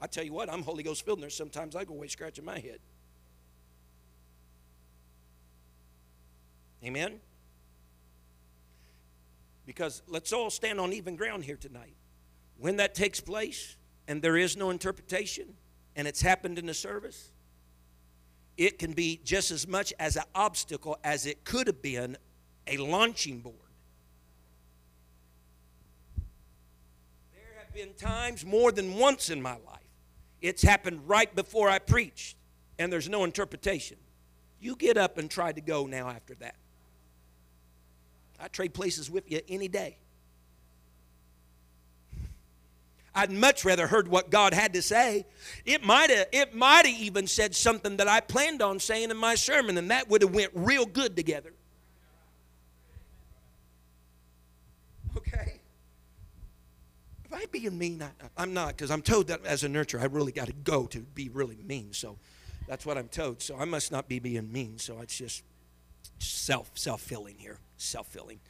I 0.00 0.06
tell 0.06 0.24
you 0.24 0.32
what, 0.32 0.50
I'm 0.50 0.62
Holy 0.62 0.82
Ghost 0.82 1.04
filled, 1.04 1.18
and 1.18 1.22
there's 1.22 1.36
sometimes 1.36 1.76
I 1.76 1.84
go 1.84 1.94
away 1.94 2.08
scratching 2.08 2.44
my 2.44 2.58
head. 2.58 2.78
Amen? 6.82 7.20
Because 9.66 10.02
let's 10.08 10.32
all 10.32 10.48
stand 10.50 10.80
on 10.80 10.92
even 10.92 11.16
ground 11.16 11.44
here 11.44 11.56
tonight. 11.56 11.94
When 12.58 12.76
that 12.76 12.94
takes 12.94 13.20
place 13.20 13.76
and 14.08 14.22
there 14.22 14.36
is 14.36 14.56
no 14.56 14.70
interpretation 14.70 15.54
and 15.96 16.06
it's 16.08 16.22
happened 16.22 16.58
in 16.58 16.66
the 16.66 16.74
service, 16.74 17.30
it 18.56 18.78
can 18.78 18.92
be 18.92 19.20
just 19.24 19.50
as 19.50 19.66
much 19.66 19.92
as 19.98 20.16
an 20.16 20.24
obstacle 20.34 20.98
as 21.02 21.26
it 21.26 21.44
could 21.44 21.66
have 21.66 21.82
been 21.82 22.16
a 22.66 22.76
launching 22.76 23.40
board. 23.40 23.56
There 27.32 27.58
have 27.58 27.74
been 27.74 27.94
times 27.94 28.44
more 28.44 28.70
than 28.70 28.96
once 28.96 29.30
in 29.30 29.40
my 29.40 29.52
life, 29.66 29.80
it's 30.40 30.62
happened 30.62 31.08
right 31.08 31.34
before 31.34 31.68
I 31.68 31.78
preached, 31.78 32.36
and 32.78 32.92
there's 32.92 33.08
no 33.08 33.24
interpretation. 33.24 33.96
You 34.60 34.76
get 34.76 34.96
up 34.96 35.18
and 35.18 35.30
try 35.30 35.52
to 35.52 35.60
go 35.60 35.86
now 35.86 36.08
after 36.08 36.34
that. 36.36 36.54
I 38.38 38.48
trade 38.48 38.74
places 38.74 39.10
with 39.10 39.30
you 39.30 39.40
any 39.48 39.68
day. 39.68 39.98
I'd 43.14 43.30
much 43.32 43.64
rather 43.64 43.86
heard 43.86 44.08
what 44.08 44.30
God 44.30 44.54
had 44.54 44.72
to 44.74 44.82
say. 44.82 45.26
It 45.64 45.82
might 45.82 46.10
have 46.10 46.26
it 46.32 46.54
might 46.54 46.86
have 46.86 46.98
even 46.98 47.26
said 47.26 47.54
something 47.54 47.96
that 47.96 48.08
I 48.08 48.20
planned 48.20 48.62
on 48.62 48.78
saying 48.78 49.10
in 49.10 49.16
my 49.16 49.34
sermon, 49.34 49.76
and 49.78 49.90
that 49.90 50.08
would 50.08 50.22
have 50.22 50.34
went 50.34 50.52
real 50.54 50.86
good 50.86 51.16
together. 51.16 51.52
Okay. 55.16 55.60
If 57.24 57.32
I 57.32 57.46
being 57.46 57.78
mean, 57.78 58.02
I, 58.36 58.42
am 58.42 58.54
not, 58.54 58.68
because 58.68 58.90
I'm 58.90 59.02
told 59.02 59.28
that 59.28 59.44
as 59.44 59.64
a 59.64 59.68
nurturer, 59.68 60.00
I 60.00 60.06
really 60.06 60.32
got 60.32 60.46
to 60.46 60.52
go 60.52 60.86
to 60.86 61.00
be 61.00 61.28
really 61.28 61.58
mean. 61.64 61.92
So 61.92 62.16
that's 62.66 62.86
what 62.86 62.98
I'm 62.98 63.08
told. 63.08 63.42
So 63.42 63.56
I 63.56 63.64
must 63.64 63.92
not 63.92 64.08
be 64.08 64.18
being 64.18 64.50
mean. 64.50 64.78
So 64.78 65.00
it's 65.00 65.16
just 65.16 65.42
self 66.18 66.70
self 66.74 67.00
filling 67.00 67.38
here 67.38 67.58
self 67.76 68.08
filling. 68.08 68.40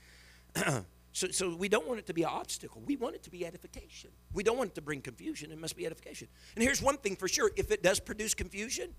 so, 1.13 1.29
so 1.29 1.55
we 1.55 1.69
don't 1.69 1.87
want 1.87 1.99
it 1.99 2.07
to 2.07 2.15
be 2.15 2.23
an 2.23 2.29
obstacle. 2.31 2.83
We 2.87 2.97
want 2.97 3.15
it 3.17 3.23
to 3.25 3.31
be 3.31 3.45
edification. 3.45 4.11
We 4.33 4.43
don't 4.43 4.57
want 4.57 4.71
it 4.71 4.75
to 4.77 4.81
bring 4.81 5.01
confusion. 5.01 5.51
It 5.51 5.59
must 5.59 5.77
be 5.77 5.87
edification. 5.87 6.29
And 6.55 6.63
here's 6.63 6.81
one 6.81 6.97
thing 6.99 7.17
for 7.17 7.29
sure 7.29 7.51
if 7.57 7.71
it 7.71 7.83
does 7.83 8.01
produce 8.01 8.35
confusion, 8.35 8.91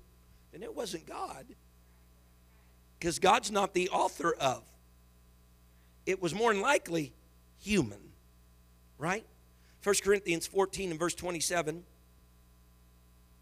then 0.51 0.63
it 0.63 0.75
wasn't 0.75 1.07
God. 1.07 1.45
Because 2.99 3.19
God's 3.19 3.51
not 3.51 3.73
the 3.73 3.89
author 3.89 4.33
of. 4.33 4.63
It 6.05 6.21
was 6.21 6.35
more 6.35 6.53
than 6.53 6.61
likely 6.61 7.13
human. 7.59 7.99
Right? 8.97 9.25
1 9.83 9.95
Corinthians 10.03 10.45
14 10.47 10.91
and 10.91 10.99
verse 10.99 11.15
27. 11.15 11.83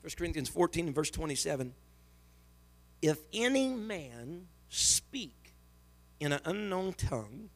1 0.01 0.11
Corinthians 0.17 0.47
14 0.47 0.86
and 0.86 0.95
verse 0.95 1.09
27. 1.09 1.74
If 3.01 3.17
any 3.34 3.70
man 3.70 4.47
speak 4.70 5.39
in 6.20 6.32
an 6.32 6.41
unknown 6.45 6.93
tongue. 6.93 7.49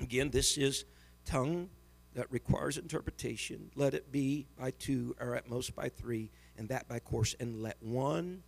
Again, 0.00 0.30
this 0.30 0.56
is 0.56 0.84
tongue 1.24 1.68
that 2.14 2.30
requires 2.30 2.78
interpretation. 2.78 3.70
Let 3.74 3.94
it 3.94 4.12
be 4.12 4.46
by 4.58 4.70
two, 4.72 5.16
or 5.20 5.34
at 5.34 5.48
most 5.48 5.74
by 5.74 5.88
three, 5.88 6.30
and 6.56 6.68
that 6.68 6.88
by 6.88 7.00
course, 7.00 7.34
and 7.38 7.62
let 7.62 7.76
one 7.82 8.42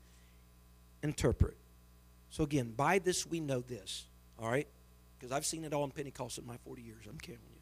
interpret. 1.03 1.57
So, 2.31 2.45
again, 2.45 2.73
by 2.77 2.99
this 2.99 3.27
we 3.27 3.41
know 3.41 3.61
this, 3.61 4.07
all 4.39 4.51
right? 4.51 4.69
Because 5.19 5.33
I've 5.33 5.47
seen 5.47 5.65
it 5.65 5.73
all 5.73 5.85
in 5.85 5.91
Pentecost 5.91 6.39
in 6.39 6.47
my 6.47 6.57
40 6.59 6.83
years, 6.83 7.05
I'm 7.09 7.19
telling 7.19 7.41
you. 7.53 7.61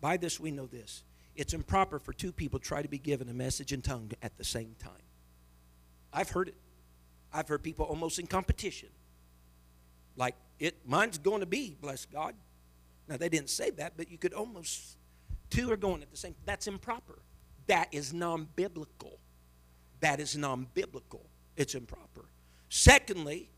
By 0.00 0.16
this 0.16 0.38
we 0.38 0.50
know 0.50 0.66
this. 0.66 1.02
It's 1.34 1.52
improper 1.52 1.98
for 1.98 2.12
two 2.12 2.32
people 2.32 2.60
to 2.60 2.64
try 2.64 2.82
to 2.82 2.88
be 2.88 2.98
given 2.98 3.28
a 3.28 3.34
message 3.34 3.72
in 3.72 3.82
tongue 3.82 4.12
at 4.22 4.36
the 4.36 4.44
same 4.44 4.76
time. 4.78 4.92
I've 6.12 6.30
heard 6.30 6.48
it. 6.48 6.56
I've 7.32 7.48
heard 7.48 7.62
people 7.62 7.86
almost 7.86 8.20
in 8.20 8.28
competition. 8.28 8.90
Like 10.16 10.36
it 10.60 10.76
mine's 10.86 11.18
going 11.18 11.40
to 11.40 11.46
be, 11.46 11.76
bless 11.80 12.06
God. 12.06 12.34
Now 13.08 13.16
they 13.16 13.28
didn't 13.28 13.50
say 13.50 13.70
that, 13.70 13.94
but 13.96 14.10
you 14.10 14.18
could 14.18 14.32
almost 14.32 14.96
two 15.50 15.70
are 15.70 15.76
going 15.76 16.02
at 16.02 16.10
the 16.10 16.16
same. 16.16 16.34
That's 16.44 16.66
improper. 16.66 17.18
That 17.66 17.88
is 17.92 18.12
non-biblical. 18.12 19.18
That 20.00 20.20
is 20.20 20.36
non-biblical. 20.36 21.24
It's 21.56 21.74
improper. 21.74 22.26
Secondly, 22.68 23.50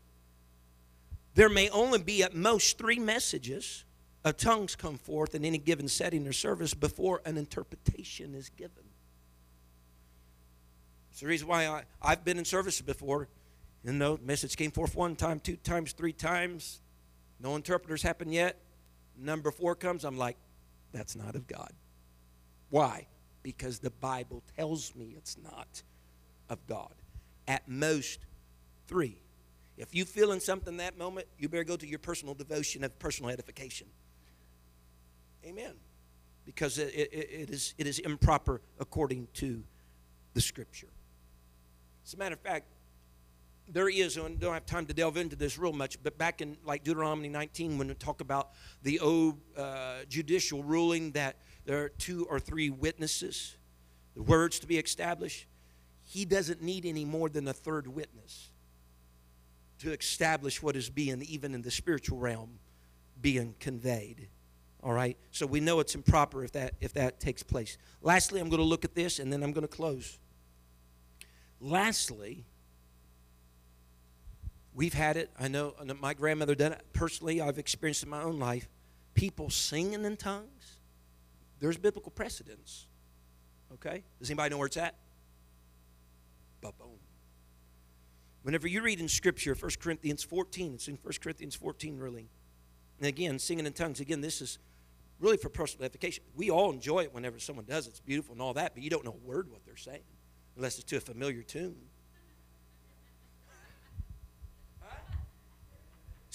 there 1.33 1.49
may 1.49 1.69
only 1.69 1.99
be 1.99 2.23
at 2.23 2.35
most 2.35 2.77
three 2.77 2.99
messages 2.99 3.83
of 4.23 4.37
tongues 4.37 4.75
come 4.75 4.97
forth 4.97 5.35
in 5.35 5.45
any 5.45 5.57
given 5.57 5.87
setting 5.87 6.27
or 6.27 6.33
service 6.33 6.73
before 6.73 7.21
an 7.25 7.37
interpretation 7.37 8.33
is 8.33 8.49
given. 8.49 8.83
It's 11.11 11.21
the 11.21 11.27
reason 11.27 11.47
why 11.47 11.67
I, 11.67 11.83
I've 12.01 12.23
been 12.23 12.37
in 12.37 12.45
services 12.45 12.81
before. 12.81 13.27
You 13.83 13.93
know, 13.93 14.19
message 14.23 14.55
came 14.55 14.71
forth 14.71 14.95
one 14.95 15.15
time, 15.15 15.39
two 15.39 15.55
times, 15.55 15.93
three 15.93 16.13
times. 16.13 16.81
No 17.39 17.55
interpreters 17.55 18.01
happened 18.01 18.33
yet. 18.33 18.59
Number 19.19 19.51
four 19.51 19.75
comes, 19.75 20.03
I'm 20.03 20.17
like, 20.17 20.37
that's 20.91 21.15
not 21.15 21.35
of 21.35 21.47
God. 21.47 21.71
Why? 22.69 23.07
Because 23.43 23.79
the 23.79 23.89
Bible 23.89 24.43
tells 24.55 24.95
me 24.95 25.13
it's 25.17 25.37
not 25.37 25.83
of 26.49 26.65
God. 26.67 26.93
At 27.47 27.67
most, 27.67 28.19
three. 28.87 29.17
If 29.77 29.93
you 29.93 30.05
feel 30.05 30.31
in 30.31 30.39
something 30.39 30.77
that 30.77 30.97
moment, 30.97 31.27
you 31.37 31.49
better 31.49 31.63
go 31.63 31.77
to 31.77 31.87
your 31.87 31.99
personal 31.99 32.33
devotion 32.33 32.83
of 32.83 32.97
personal 32.99 33.31
edification. 33.31 33.87
Amen. 35.45 35.73
Because 36.45 36.77
it, 36.77 36.93
it, 36.93 37.13
it, 37.13 37.49
is, 37.49 37.73
it 37.77 37.87
is 37.87 37.99
improper 37.99 38.61
according 38.79 39.27
to 39.35 39.63
the 40.33 40.41
Scripture. 40.41 40.87
As 42.05 42.13
a 42.13 42.17
matter 42.17 42.33
of 42.33 42.41
fact, 42.41 42.65
there 43.67 43.89
is, 43.89 44.17
and 44.17 44.39
don't 44.39 44.53
have 44.53 44.65
time 44.65 44.85
to 44.85 44.93
delve 44.93 45.17
into 45.17 45.35
this 45.35 45.57
real 45.57 45.73
much, 45.73 46.01
but 46.01 46.17
back 46.17 46.41
in 46.41 46.57
like 46.63 46.83
Deuteronomy 46.83 47.29
19, 47.29 47.77
when 47.77 47.87
we 47.87 47.93
talk 47.95 48.21
about 48.21 48.51
the 48.83 48.99
old 48.99 49.39
uh, 49.57 49.99
judicial 50.07 50.63
ruling 50.63 51.11
that 51.11 51.37
there 51.65 51.83
are 51.83 51.89
two 51.89 52.25
or 52.29 52.39
three 52.39 52.69
witnesses, 52.69 53.57
the 54.15 54.23
words 54.23 54.59
to 54.59 54.67
be 54.67 54.77
established, 54.77 55.47
he 56.03 56.23
doesn't 56.23 56.61
need 56.61 56.85
any 56.85 57.03
more 57.03 57.27
than 57.27 57.47
a 57.47 57.53
third 57.53 57.87
witness 57.87 58.51
to 59.79 59.91
establish 59.91 60.63
what 60.63 60.75
is 60.75 60.89
being, 60.89 61.21
even 61.23 61.53
in 61.53 61.61
the 61.61 61.71
spiritual 61.71 62.17
realm, 62.17 62.59
being 63.21 63.53
conveyed. 63.59 64.29
All 64.81 64.93
right? 64.93 65.17
So 65.31 65.45
we 65.45 65.59
know 65.59 65.81
it's 65.81 65.95
improper 65.95 66.43
if 66.43 66.53
that 66.53 66.75
if 66.79 66.93
that 66.93 67.19
takes 67.19 67.43
place. 67.43 67.77
Lastly, 68.01 68.39
I'm 68.39 68.49
going 68.49 68.61
to 68.61 68.65
look 68.67 68.85
at 68.85 68.95
this 68.95 69.19
and 69.19 69.31
then 69.31 69.43
I'm 69.43 69.51
going 69.51 69.67
to 69.67 69.75
close. 69.75 70.17
Lastly, 71.59 72.45
we've 74.77 74.93
had 74.93 75.17
it. 75.17 75.31
I 75.37 75.47
know 75.47 75.73
my 75.99 76.13
grandmother 76.13 76.55
done 76.55 76.71
it. 76.71 76.85
Personally, 76.93 77.41
I've 77.41 77.57
experienced 77.57 78.03
in 78.03 78.09
my 78.09 78.21
own 78.21 78.37
life. 78.37 78.69
People 79.15 79.49
singing 79.49 80.05
in 80.05 80.15
tongues. 80.15 80.77
There's 81.59 81.77
biblical 81.77 82.11
precedence. 82.11 82.85
Okay? 83.73 84.03
Does 84.19 84.29
anybody 84.29 84.51
know 84.51 84.59
where 84.59 84.67
it's 84.67 84.77
at? 84.77 84.95
Ba-boom. 86.61 86.99
Whenever 88.43 88.67
you 88.67 88.83
read 88.83 88.99
in 88.99 89.07
Scripture, 89.09 89.55
1 89.55 89.71
Corinthians 89.81 90.23
14, 90.23 90.75
it's 90.75 90.87
in 90.87 90.99
1 91.01 91.13
Corinthians 91.21 91.55
14, 91.55 91.97
really. 91.97 92.29
And 92.99 93.07
again, 93.07 93.39
singing 93.39 93.65
in 93.65 93.73
tongues, 93.73 93.99
again, 93.99 94.21
this 94.21 94.41
is 94.41 94.59
really 95.19 95.37
for 95.37 95.49
personal 95.49 95.85
edification. 95.85 96.23
We 96.35 96.51
all 96.51 96.71
enjoy 96.71 97.01
it 97.01 97.13
whenever 97.13 97.39
someone 97.39 97.65
does 97.65 97.87
it. 97.87 97.89
It's 97.89 97.99
beautiful 97.99 98.33
and 98.33 98.41
all 98.43 98.53
that, 98.53 98.75
but 98.75 98.83
you 98.83 98.91
don't 98.91 99.03
know 99.03 99.17
a 99.23 99.27
word 99.27 99.51
what 99.51 99.65
they're 99.65 99.75
saying 99.75 100.03
unless 100.55 100.75
it's 100.75 100.85
to 100.85 100.97
a 100.97 101.01
familiar 101.01 101.41
tune. 101.41 101.75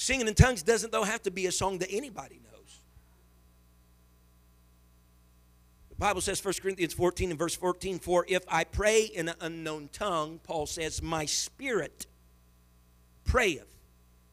Singing 0.03 0.27
in 0.27 0.35
tongues 0.35 0.65
doesn't, 0.65 0.91
though, 0.91 1.05
have 1.05 1.23
to 1.23 1.31
be 1.31 1.47
a 1.47 1.53
song 1.53 1.79
that 1.79 1.89
anybody 1.89 2.41
knows. 2.43 2.81
The 5.91 5.95
Bible 5.95 6.21
says, 6.21 6.45
1 6.45 6.55
Corinthians 6.61 6.93
14 6.93 7.31
and 7.31 7.39
verse 7.39 7.55
14, 7.55 8.01
For 8.01 8.27
if 8.29 8.43
I 8.49 8.65
pray 8.65 9.05
in 9.05 9.29
an 9.29 9.37
unknown 9.41 9.91
tongue, 9.93 10.41
Paul 10.43 10.67
says, 10.67 11.01
My 11.01 11.25
spirit 11.25 12.09
prayeth, 13.25 13.79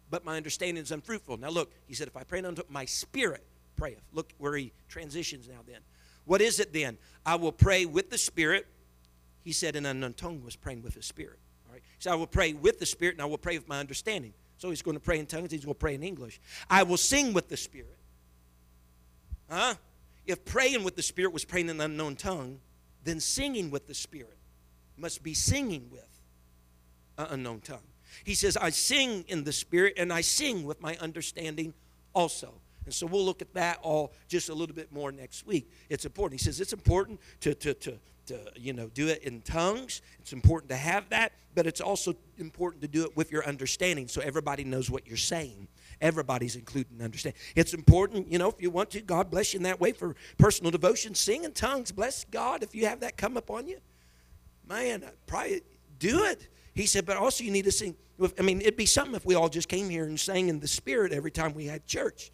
but 0.09 0.25
my 0.25 0.37
understanding 0.37 0.81
is 0.81 0.91
unfruitful. 0.91 1.37
Now 1.37 1.49
look, 1.49 1.71
he 1.85 1.93
said, 1.93 2.07
If 2.07 2.17
I 2.17 2.23
pray 2.23 2.39
in 2.39 2.45
unto 2.45 2.63
my 2.67 2.85
spirit 2.85 3.45
prayeth. 3.77 4.01
Look 4.11 4.33
where 4.39 4.55
he 4.55 4.71
transitions 4.87 5.47
now 5.47 5.59
then. 5.67 5.81
What 6.25 6.41
is 6.41 6.59
it 6.59 6.73
then? 6.73 6.97
I 7.27 7.35
will 7.35 7.51
pray 7.51 7.85
with 7.85 8.09
the 8.09 8.17
spirit. 8.17 8.65
He 9.43 9.51
said 9.51 9.75
in 9.75 9.85
an 9.85 9.97
unknown 9.97 10.13
tongue 10.13 10.43
was 10.43 10.55
praying 10.55 10.81
with 10.81 10.95
the 10.95 11.03
spirit. 11.03 11.37
All 11.67 11.73
right. 11.73 11.83
So 11.99 12.11
I 12.11 12.15
will 12.15 12.25
pray 12.25 12.53
with 12.53 12.79
the 12.79 12.87
spirit 12.87 13.13
and 13.13 13.21
I 13.21 13.25
will 13.25 13.37
pray 13.37 13.55
with 13.55 13.67
my 13.67 13.79
understanding. 13.79 14.33
So 14.59 14.69
he's 14.69 14.81
going 14.81 14.97
to 14.97 15.01
pray 15.01 15.19
in 15.19 15.25
tongues, 15.25 15.51
he's 15.51 15.63
going 15.63 15.73
to 15.73 15.79
pray 15.79 15.95
in 15.95 16.03
English. 16.03 16.39
I 16.69 16.83
will 16.83 16.97
sing 16.97 17.33
with 17.33 17.47
the 17.47 17.57
spirit. 17.57 17.97
Huh? 19.49 19.75
If 20.27 20.45
praying 20.45 20.83
with 20.83 20.95
the 20.95 21.01
spirit 21.01 21.33
was 21.33 21.45
praying 21.45 21.69
in 21.69 21.79
an 21.79 21.91
unknown 21.91 22.17
tongue, 22.17 22.59
then 23.03 23.21
singing 23.21 23.71
with 23.71 23.87
the 23.87 23.93
spirit 23.93 24.37
must 24.97 25.23
be 25.23 25.33
singing 25.33 25.89
with 25.89 26.07
an 27.17 27.27
unknown 27.31 27.61
tongue. 27.61 27.87
He 28.25 28.35
says, 28.35 28.57
I 28.57 28.69
sing 28.71 29.23
in 29.29 29.45
the 29.45 29.53
spirit 29.53 29.93
and 29.97 30.11
I 30.11 30.21
sing 30.21 30.65
with 30.65 30.81
my 30.81 30.97
understanding 30.97 31.73
also. 32.13 32.53
And 32.85 32.93
so 32.93 33.05
we'll 33.05 33.25
look 33.25 33.41
at 33.41 33.53
that 33.53 33.79
all 33.81 34.13
just 34.27 34.49
a 34.49 34.53
little 34.53 34.75
bit 34.75 34.91
more 34.91 35.11
next 35.11 35.45
week. 35.45 35.69
It's 35.89 36.05
important. 36.05 36.41
He 36.41 36.45
says 36.45 36.59
it's 36.59 36.73
important 36.73 37.19
to, 37.41 37.53
to, 37.55 37.73
to, 37.75 37.99
to 38.27 38.39
you 38.55 38.73
know, 38.73 38.87
do 38.87 39.07
it 39.07 39.23
in 39.23 39.41
tongues. 39.41 40.01
It's 40.19 40.33
important 40.33 40.69
to 40.71 40.77
have 40.77 41.09
that, 41.09 41.33
but 41.55 41.67
it's 41.67 41.81
also 41.81 42.15
important 42.37 42.81
to 42.81 42.87
do 42.87 43.03
it 43.03 43.15
with 43.15 43.31
your 43.31 43.45
understanding 43.45 44.07
so 44.07 44.21
everybody 44.21 44.63
knows 44.63 44.89
what 44.89 45.07
you're 45.07 45.17
saying. 45.17 45.67
Everybody's 46.01 46.55
included 46.55 46.97
in 46.97 47.03
understanding. 47.03 47.39
It's 47.55 47.73
important, 47.73 48.31
you 48.31 48.37
know, 48.37 48.49
if 48.49 48.61
you 48.61 48.69
want 48.69 48.91
to, 48.91 49.01
God 49.01 49.29
bless 49.29 49.53
you 49.53 49.57
in 49.57 49.63
that 49.63 49.79
way 49.79 49.91
for 49.91 50.15
personal 50.37 50.71
devotion. 50.71 51.13
Sing 51.13 51.43
in 51.43 51.51
tongues. 51.51 51.91
Bless 51.91 52.23
God 52.25 52.63
if 52.63 52.73
you 52.73 52.85
have 52.85 53.01
that 53.01 53.17
come 53.17 53.35
upon 53.35 53.67
you. 53.67 53.79
Man, 54.67 55.03
probably 55.27 55.61
do 55.97 56.23
it. 56.25 56.47
He 56.73 56.85
said, 56.85 57.05
but 57.05 57.17
also 57.17 57.43
you 57.43 57.51
need 57.51 57.65
to 57.65 57.71
sing. 57.71 57.95
I 58.37 58.41
mean, 58.41 58.61
it'd 58.61 58.77
be 58.77 58.85
something 58.85 59.15
if 59.15 59.25
we 59.25 59.35
all 59.35 59.49
just 59.49 59.67
came 59.67 59.89
here 59.89 60.05
and 60.05 60.19
sang 60.19 60.49
in 60.49 60.59
the 60.59 60.67
Spirit 60.67 61.11
every 61.11 61.31
time 61.31 61.53
we 61.53 61.65
had 61.65 61.85
church. 61.85 62.31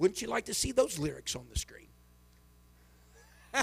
Wouldn't 0.00 0.22
you 0.22 0.28
like 0.28 0.46
to 0.46 0.54
see 0.54 0.72
those 0.72 0.98
lyrics 0.98 1.36
on 1.36 1.44
the 1.52 1.58
screen? 1.58 1.88
I 3.52 3.62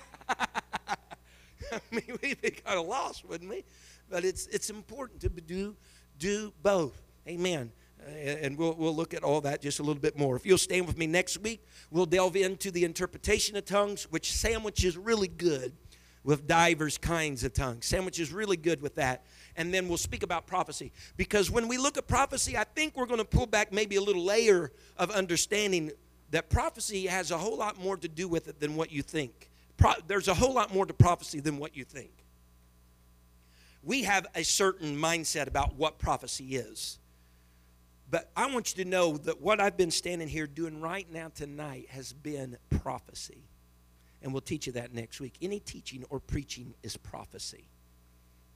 mean, 1.90 2.20
we'd 2.22 2.40
be 2.40 2.52
kind 2.52 2.78
of 2.78 2.86
lost, 2.86 3.26
wouldn't 3.28 3.50
we? 3.50 3.64
But 4.08 4.24
it's 4.24 4.46
it's 4.46 4.70
important 4.70 5.20
to 5.22 5.30
do 5.30 5.76
do 6.20 6.54
both. 6.62 7.02
Amen. 7.28 7.72
And 8.08 8.56
we'll, 8.56 8.76
we'll 8.76 8.96
look 8.96 9.16
at 9.16 9.24
all 9.24 9.42
that 9.42 9.64
just 9.64 9.80
a 9.80 9.84
little 9.84 10.00
bit 10.00 10.16
more. 10.16 10.36
If 10.36 10.46
you'll 10.46 10.60
stand 10.60 10.86
with 10.86 10.96
me 10.96 11.08
next 11.08 11.40
week, 11.40 11.66
we'll 11.90 12.06
delve 12.06 12.36
into 12.36 12.70
the 12.70 12.84
interpretation 12.84 13.58
of 13.58 13.66
tongues, 13.66 14.04
which 14.12 14.32
sandwich 14.32 14.86
is 14.86 14.96
really 14.96 15.28
good 15.28 15.74
with 16.24 16.46
divers 16.46 17.00
kinds 17.00 17.44
of 17.44 17.54
tongues. 17.54 17.88
Sandwich 17.88 18.20
is 18.20 18.32
really 18.32 18.58
good 18.58 18.84
with 18.84 18.94
that. 18.96 19.26
And 19.56 19.74
then 19.74 19.88
we'll 19.88 19.98
speak 19.98 20.22
about 20.22 20.46
prophecy. 20.46 20.92
Because 21.18 21.50
when 21.50 21.68
we 21.68 21.80
look 21.80 21.98
at 21.98 22.08
prophecy, 22.08 22.56
I 22.56 22.64
think 22.64 22.96
we're 22.96 23.08
going 23.08 23.20
to 23.20 23.26
pull 23.26 23.48
back 23.48 23.74
maybe 23.74 23.96
a 23.96 24.02
little 24.02 24.24
layer 24.24 24.72
of 24.98 25.10
understanding 25.10 25.92
that 26.32 26.50
prophecy 26.50 27.08
has 27.08 27.32
a 27.32 27.38
whole 27.38 27.58
lot 27.58 27.80
more 27.82 27.98
to 27.98 28.08
do 28.08 28.28
with 28.28 28.48
it 28.48 28.60
than 28.60 28.76
what 28.76 28.92
you 28.92 29.02
think. 29.02 29.50
Pro- 29.78 29.94
there's 30.08 30.28
a 30.28 30.34
whole 30.34 30.54
lot 30.54 30.74
more 30.74 30.86
to 30.86 30.94
prophecy 30.94 31.40
than 31.40 31.58
what 31.58 31.76
you 31.76 31.84
think. 31.84 32.12
We 33.84 34.04
have 34.04 34.28
a 34.36 34.44
certain 34.44 34.98
mindset 34.98 35.48
about 35.48 35.76
what 35.76 36.00
prophecy 36.00 36.56
is. 36.56 37.00
But 38.10 38.30
I 38.36 38.52
want 38.52 38.76
you 38.76 38.84
to 38.84 38.90
know 38.90 39.18
that 39.18 39.42
what 39.42 39.60
I've 39.60 39.78
been 39.78 39.92
standing 39.92 40.28
here 40.28 40.48
doing 40.48 40.82
right 40.82 41.10
now 41.12 41.30
tonight 41.34 41.88
has 41.90 42.14
been 42.14 42.58
prophecy. 42.70 43.44
And 44.22 44.34
we'll 44.34 44.42
teach 44.42 44.66
you 44.68 44.74
that 44.74 44.94
next 44.94 45.20
week. 45.20 45.36
Any 45.42 45.60
teaching 45.60 46.04
or 46.10 46.20
preaching 46.20 46.74
is 46.84 46.98
prophecy. 46.98 47.68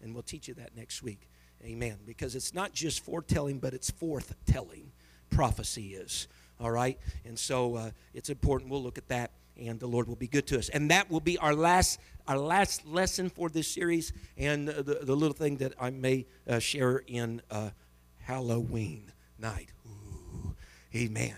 And 0.02 0.14
we'll 0.14 0.24
teach 0.24 0.48
you 0.48 0.54
that 0.56 0.76
next 0.76 1.04
week. 1.04 1.30
Amen. 1.64 1.98
Because 2.06 2.36
it's 2.36 2.54
not 2.54 2.74
just 2.74 3.04
foretelling, 3.04 3.60
but 3.60 3.74
it's 3.74 3.92
forthtelling. 3.92 4.86
Prophecy 5.30 5.94
is. 5.94 6.28
All 6.62 6.72
right? 6.72 6.97
And 7.26 7.38
so 7.38 7.76
uh, 7.76 7.91
it's 8.14 8.30
important. 8.30 8.70
We'll 8.70 8.84
look 8.84 8.97
at 8.97 9.07
that, 9.07 9.32
and 9.57 9.80
the 9.80 9.88
Lord 9.88 10.07
will 10.07 10.16
be 10.16 10.28
good 10.28 10.45
to 10.47 10.59
us. 10.59 10.70
And 10.70 10.91
that 10.91 11.09
will 11.09 11.20
be 11.20 11.38
our 11.39 11.55
last 11.55 11.99
our 12.28 12.38
last 12.38 12.86
lesson 12.86 13.30
for 13.30 13.49
this 13.49 13.68
series, 13.68 14.14
and 14.38 14.68
the, 14.68 14.99
the 15.01 15.16
little 15.16 15.34
thing 15.34 15.57
that 15.57 15.74
I 15.80 15.89
may 15.89 16.28
uh, 16.47 16.59
share 16.59 16.97
in 17.07 17.41
uh, 17.49 17.72
Halloween 18.20 19.12
night. 19.39 19.70
Ooh, 19.88 20.55
amen. 20.95 21.36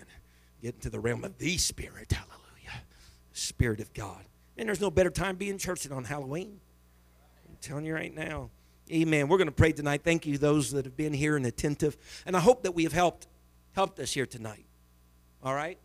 Get 0.62 0.74
into 0.74 0.90
the 0.90 1.00
realm 1.00 1.24
of 1.24 1.38
the 1.38 1.56
Spirit. 1.56 2.12
Hallelujah. 2.12 2.82
Spirit 3.32 3.80
of 3.80 3.92
God. 3.94 4.24
And 4.56 4.68
there's 4.68 4.80
no 4.80 4.90
better 4.90 5.10
time 5.10 5.34
to 5.34 5.38
be 5.38 5.48
in 5.48 5.58
church 5.58 5.82
than 5.82 5.92
on 5.92 6.04
Halloween. 6.04 6.60
I'm 7.48 7.56
telling 7.60 7.86
you 7.86 7.94
right 7.94 8.14
now. 8.14 8.50
Amen. 8.92 9.28
We're 9.28 9.38
going 9.38 9.48
to 9.48 9.52
pray 9.52 9.72
tonight. 9.72 10.02
Thank 10.04 10.26
you, 10.26 10.36
those 10.36 10.70
that 10.72 10.84
have 10.84 10.96
been 10.96 11.14
here 11.14 11.36
and 11.36 11.46
attentive. 11.46 11.96
And 12.26 12.36
I 12.36 12.40
hope 12.40 12.62
that 12.64 12.72
we 12.72 12.84
have 12.84 12.92
helped 12.92 13.26
helped 13.72 13.98
us 13.98 14.12
here 14.12 14.26
tonight 14.26 14.66
all 15.44 15.54
right, 15.54 15.78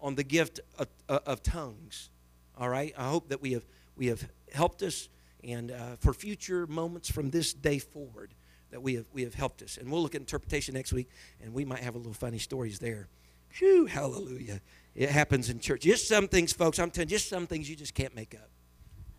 on 0.00 0.14
the 0.14 0.24
gift 0.24 0.60
of, 0.78 0.88
of 1.08 1.42
tongues. 1.42 2.10
All 2.56 2.68
right, 2.68 2.94
I 2.96 3.08
hope 3.08 3.28
that 3.28 3.42
we 3.42 3.52
have 3.52 3.66
we 3.96 4.06
have 4.06 4.28
helped 4.52 4.82
us, 4.82 5.08
and 5.42 5.70
uh, 5.70 5.96
for 6.00 6.14
future 6.14 6.66
moments 6.66 7.10
from 7.10 7.30
this 7.30 7.52
day 7.52 7.78
forward, 7.78 8.34
that 8.70 8.82
we 8.82 8.94
have 8.94 9.06
we 9.12 9.22
have 9.22 9.34
helped 9.34 9.62
us. 9.62 9.76
And 9.76 9.90
we'll 9.90 10.02
look 10.02 10.14
at 10.14 10.20
interpretation 10.20 10.74
next 10.74 10.92
week, 10.92 11.08
and 11.42 11.52
we 11.52 11.64
might 11.64 11.80
have 11.80 11.94
a 11.94 11.98
little 11.98 12.14
funny 12.14 12.38
stories 12.38 12.78
there. 12.78 13.08
Phew, 13.50 13.86
hallelujah! 13.86 14.60
It 14.94 15.10
happens 15.10 15.50
in 15.50 15.58
church. 15.58 15.82
Just 15.82 16.08
some 16.08 16.28
things, 16.28 16.52
folks. 16.52 16.78
I'm 16.78 16.90
telling 16.90 17.08
you, 17.08 17.16
just 17.16 17.28
some 17.28 17.46
things 17.46 17.68
you 17.68 17.76
just 17.76 17.94
can't 17.94 18.14
make 18.14 18.34
up. 18.34 18.48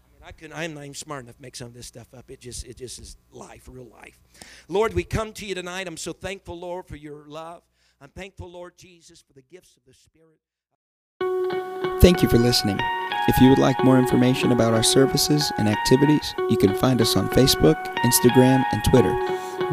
I 0.05 0.13
mean, 0.13 0.23
I 0.25 0.31
can. 0.31 0.53
I'm 0.53 0.73
not 0.73 0.81
even 0.81 0.93
smart 0.95 1.23
enough 1.23 1.35
to 1.35 1.41
make 1.41 1.55
some 1.55 1.67
of 1.67 1.73
this 1.73 1.85
stuff 1.85 2.07
up. 2.13 2.31
It 2.31 2.39
just 2.39 2.65
it 2.65 2.77
just 2.77 2.99
is 2.99 3.17
life, 3.31 3.67
real 3.69 3.87
life. 3.87 4.17
Lord, 4.67 4.93
we 4.93 5.03
come 5.03 5.33
to 5.33 5.45
you 5.45 5.55
tonight. 5.55 5.87
I'm 5.87 5.97
so 5.97 6.13
thankful, 6.13 6.57
Lord, 6.57 6.87
for 6.87 6.95
your 6.95 7.25
love. 7.27 7.61
I'm 8.01 8.09
thankful, 8.09 8.51
Lord 8.51 8.77
Jesus, 8.77 9.21
for 9.21 9.33
the 9.33 9.41
gifts 9.41 9.77
of 9.77 9.83
the 9.85 9.93
Spirit. 9.93 10.39
Thank 12.01 12.21
you 12.21 12.29
for 12.29 12.37
listening. 12.37 12.79
If 13.27 13.41
you 13.41 13.49
would 13.49 13.57
like 13.57 13.83
more 13.83 13.97
information 13.97 14.51
about 14.51 14.73
our 14.73 14.83
services 14.83 15.51
and 15.57 15.67
activities, 15.67 16.35
you 16.49 16.57
can 16.57 16.75
find 16.75 17.01
us 17.01 17.15
on 17.15 17.29
Facebook, 17.29 17.75
Instagram, 17.97 18.63
and 18.71 18.83
Twitter 18.83 19.13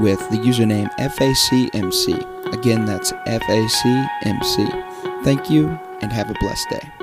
with 0.00 0.18
the 0.30 0.38
username 0.38 0.90
FACMC. 0.98 2.54
Again, 2.54 2.86
that's 2.86 3.12
FACMC. 3.12 5.24
Thank 5.24 5.50
you 5.50 5.68
and 6.00 6.12
have 6.12 6.30
a 6.30 6.34
blessed 6.40 6.70
day. 6.70 7.01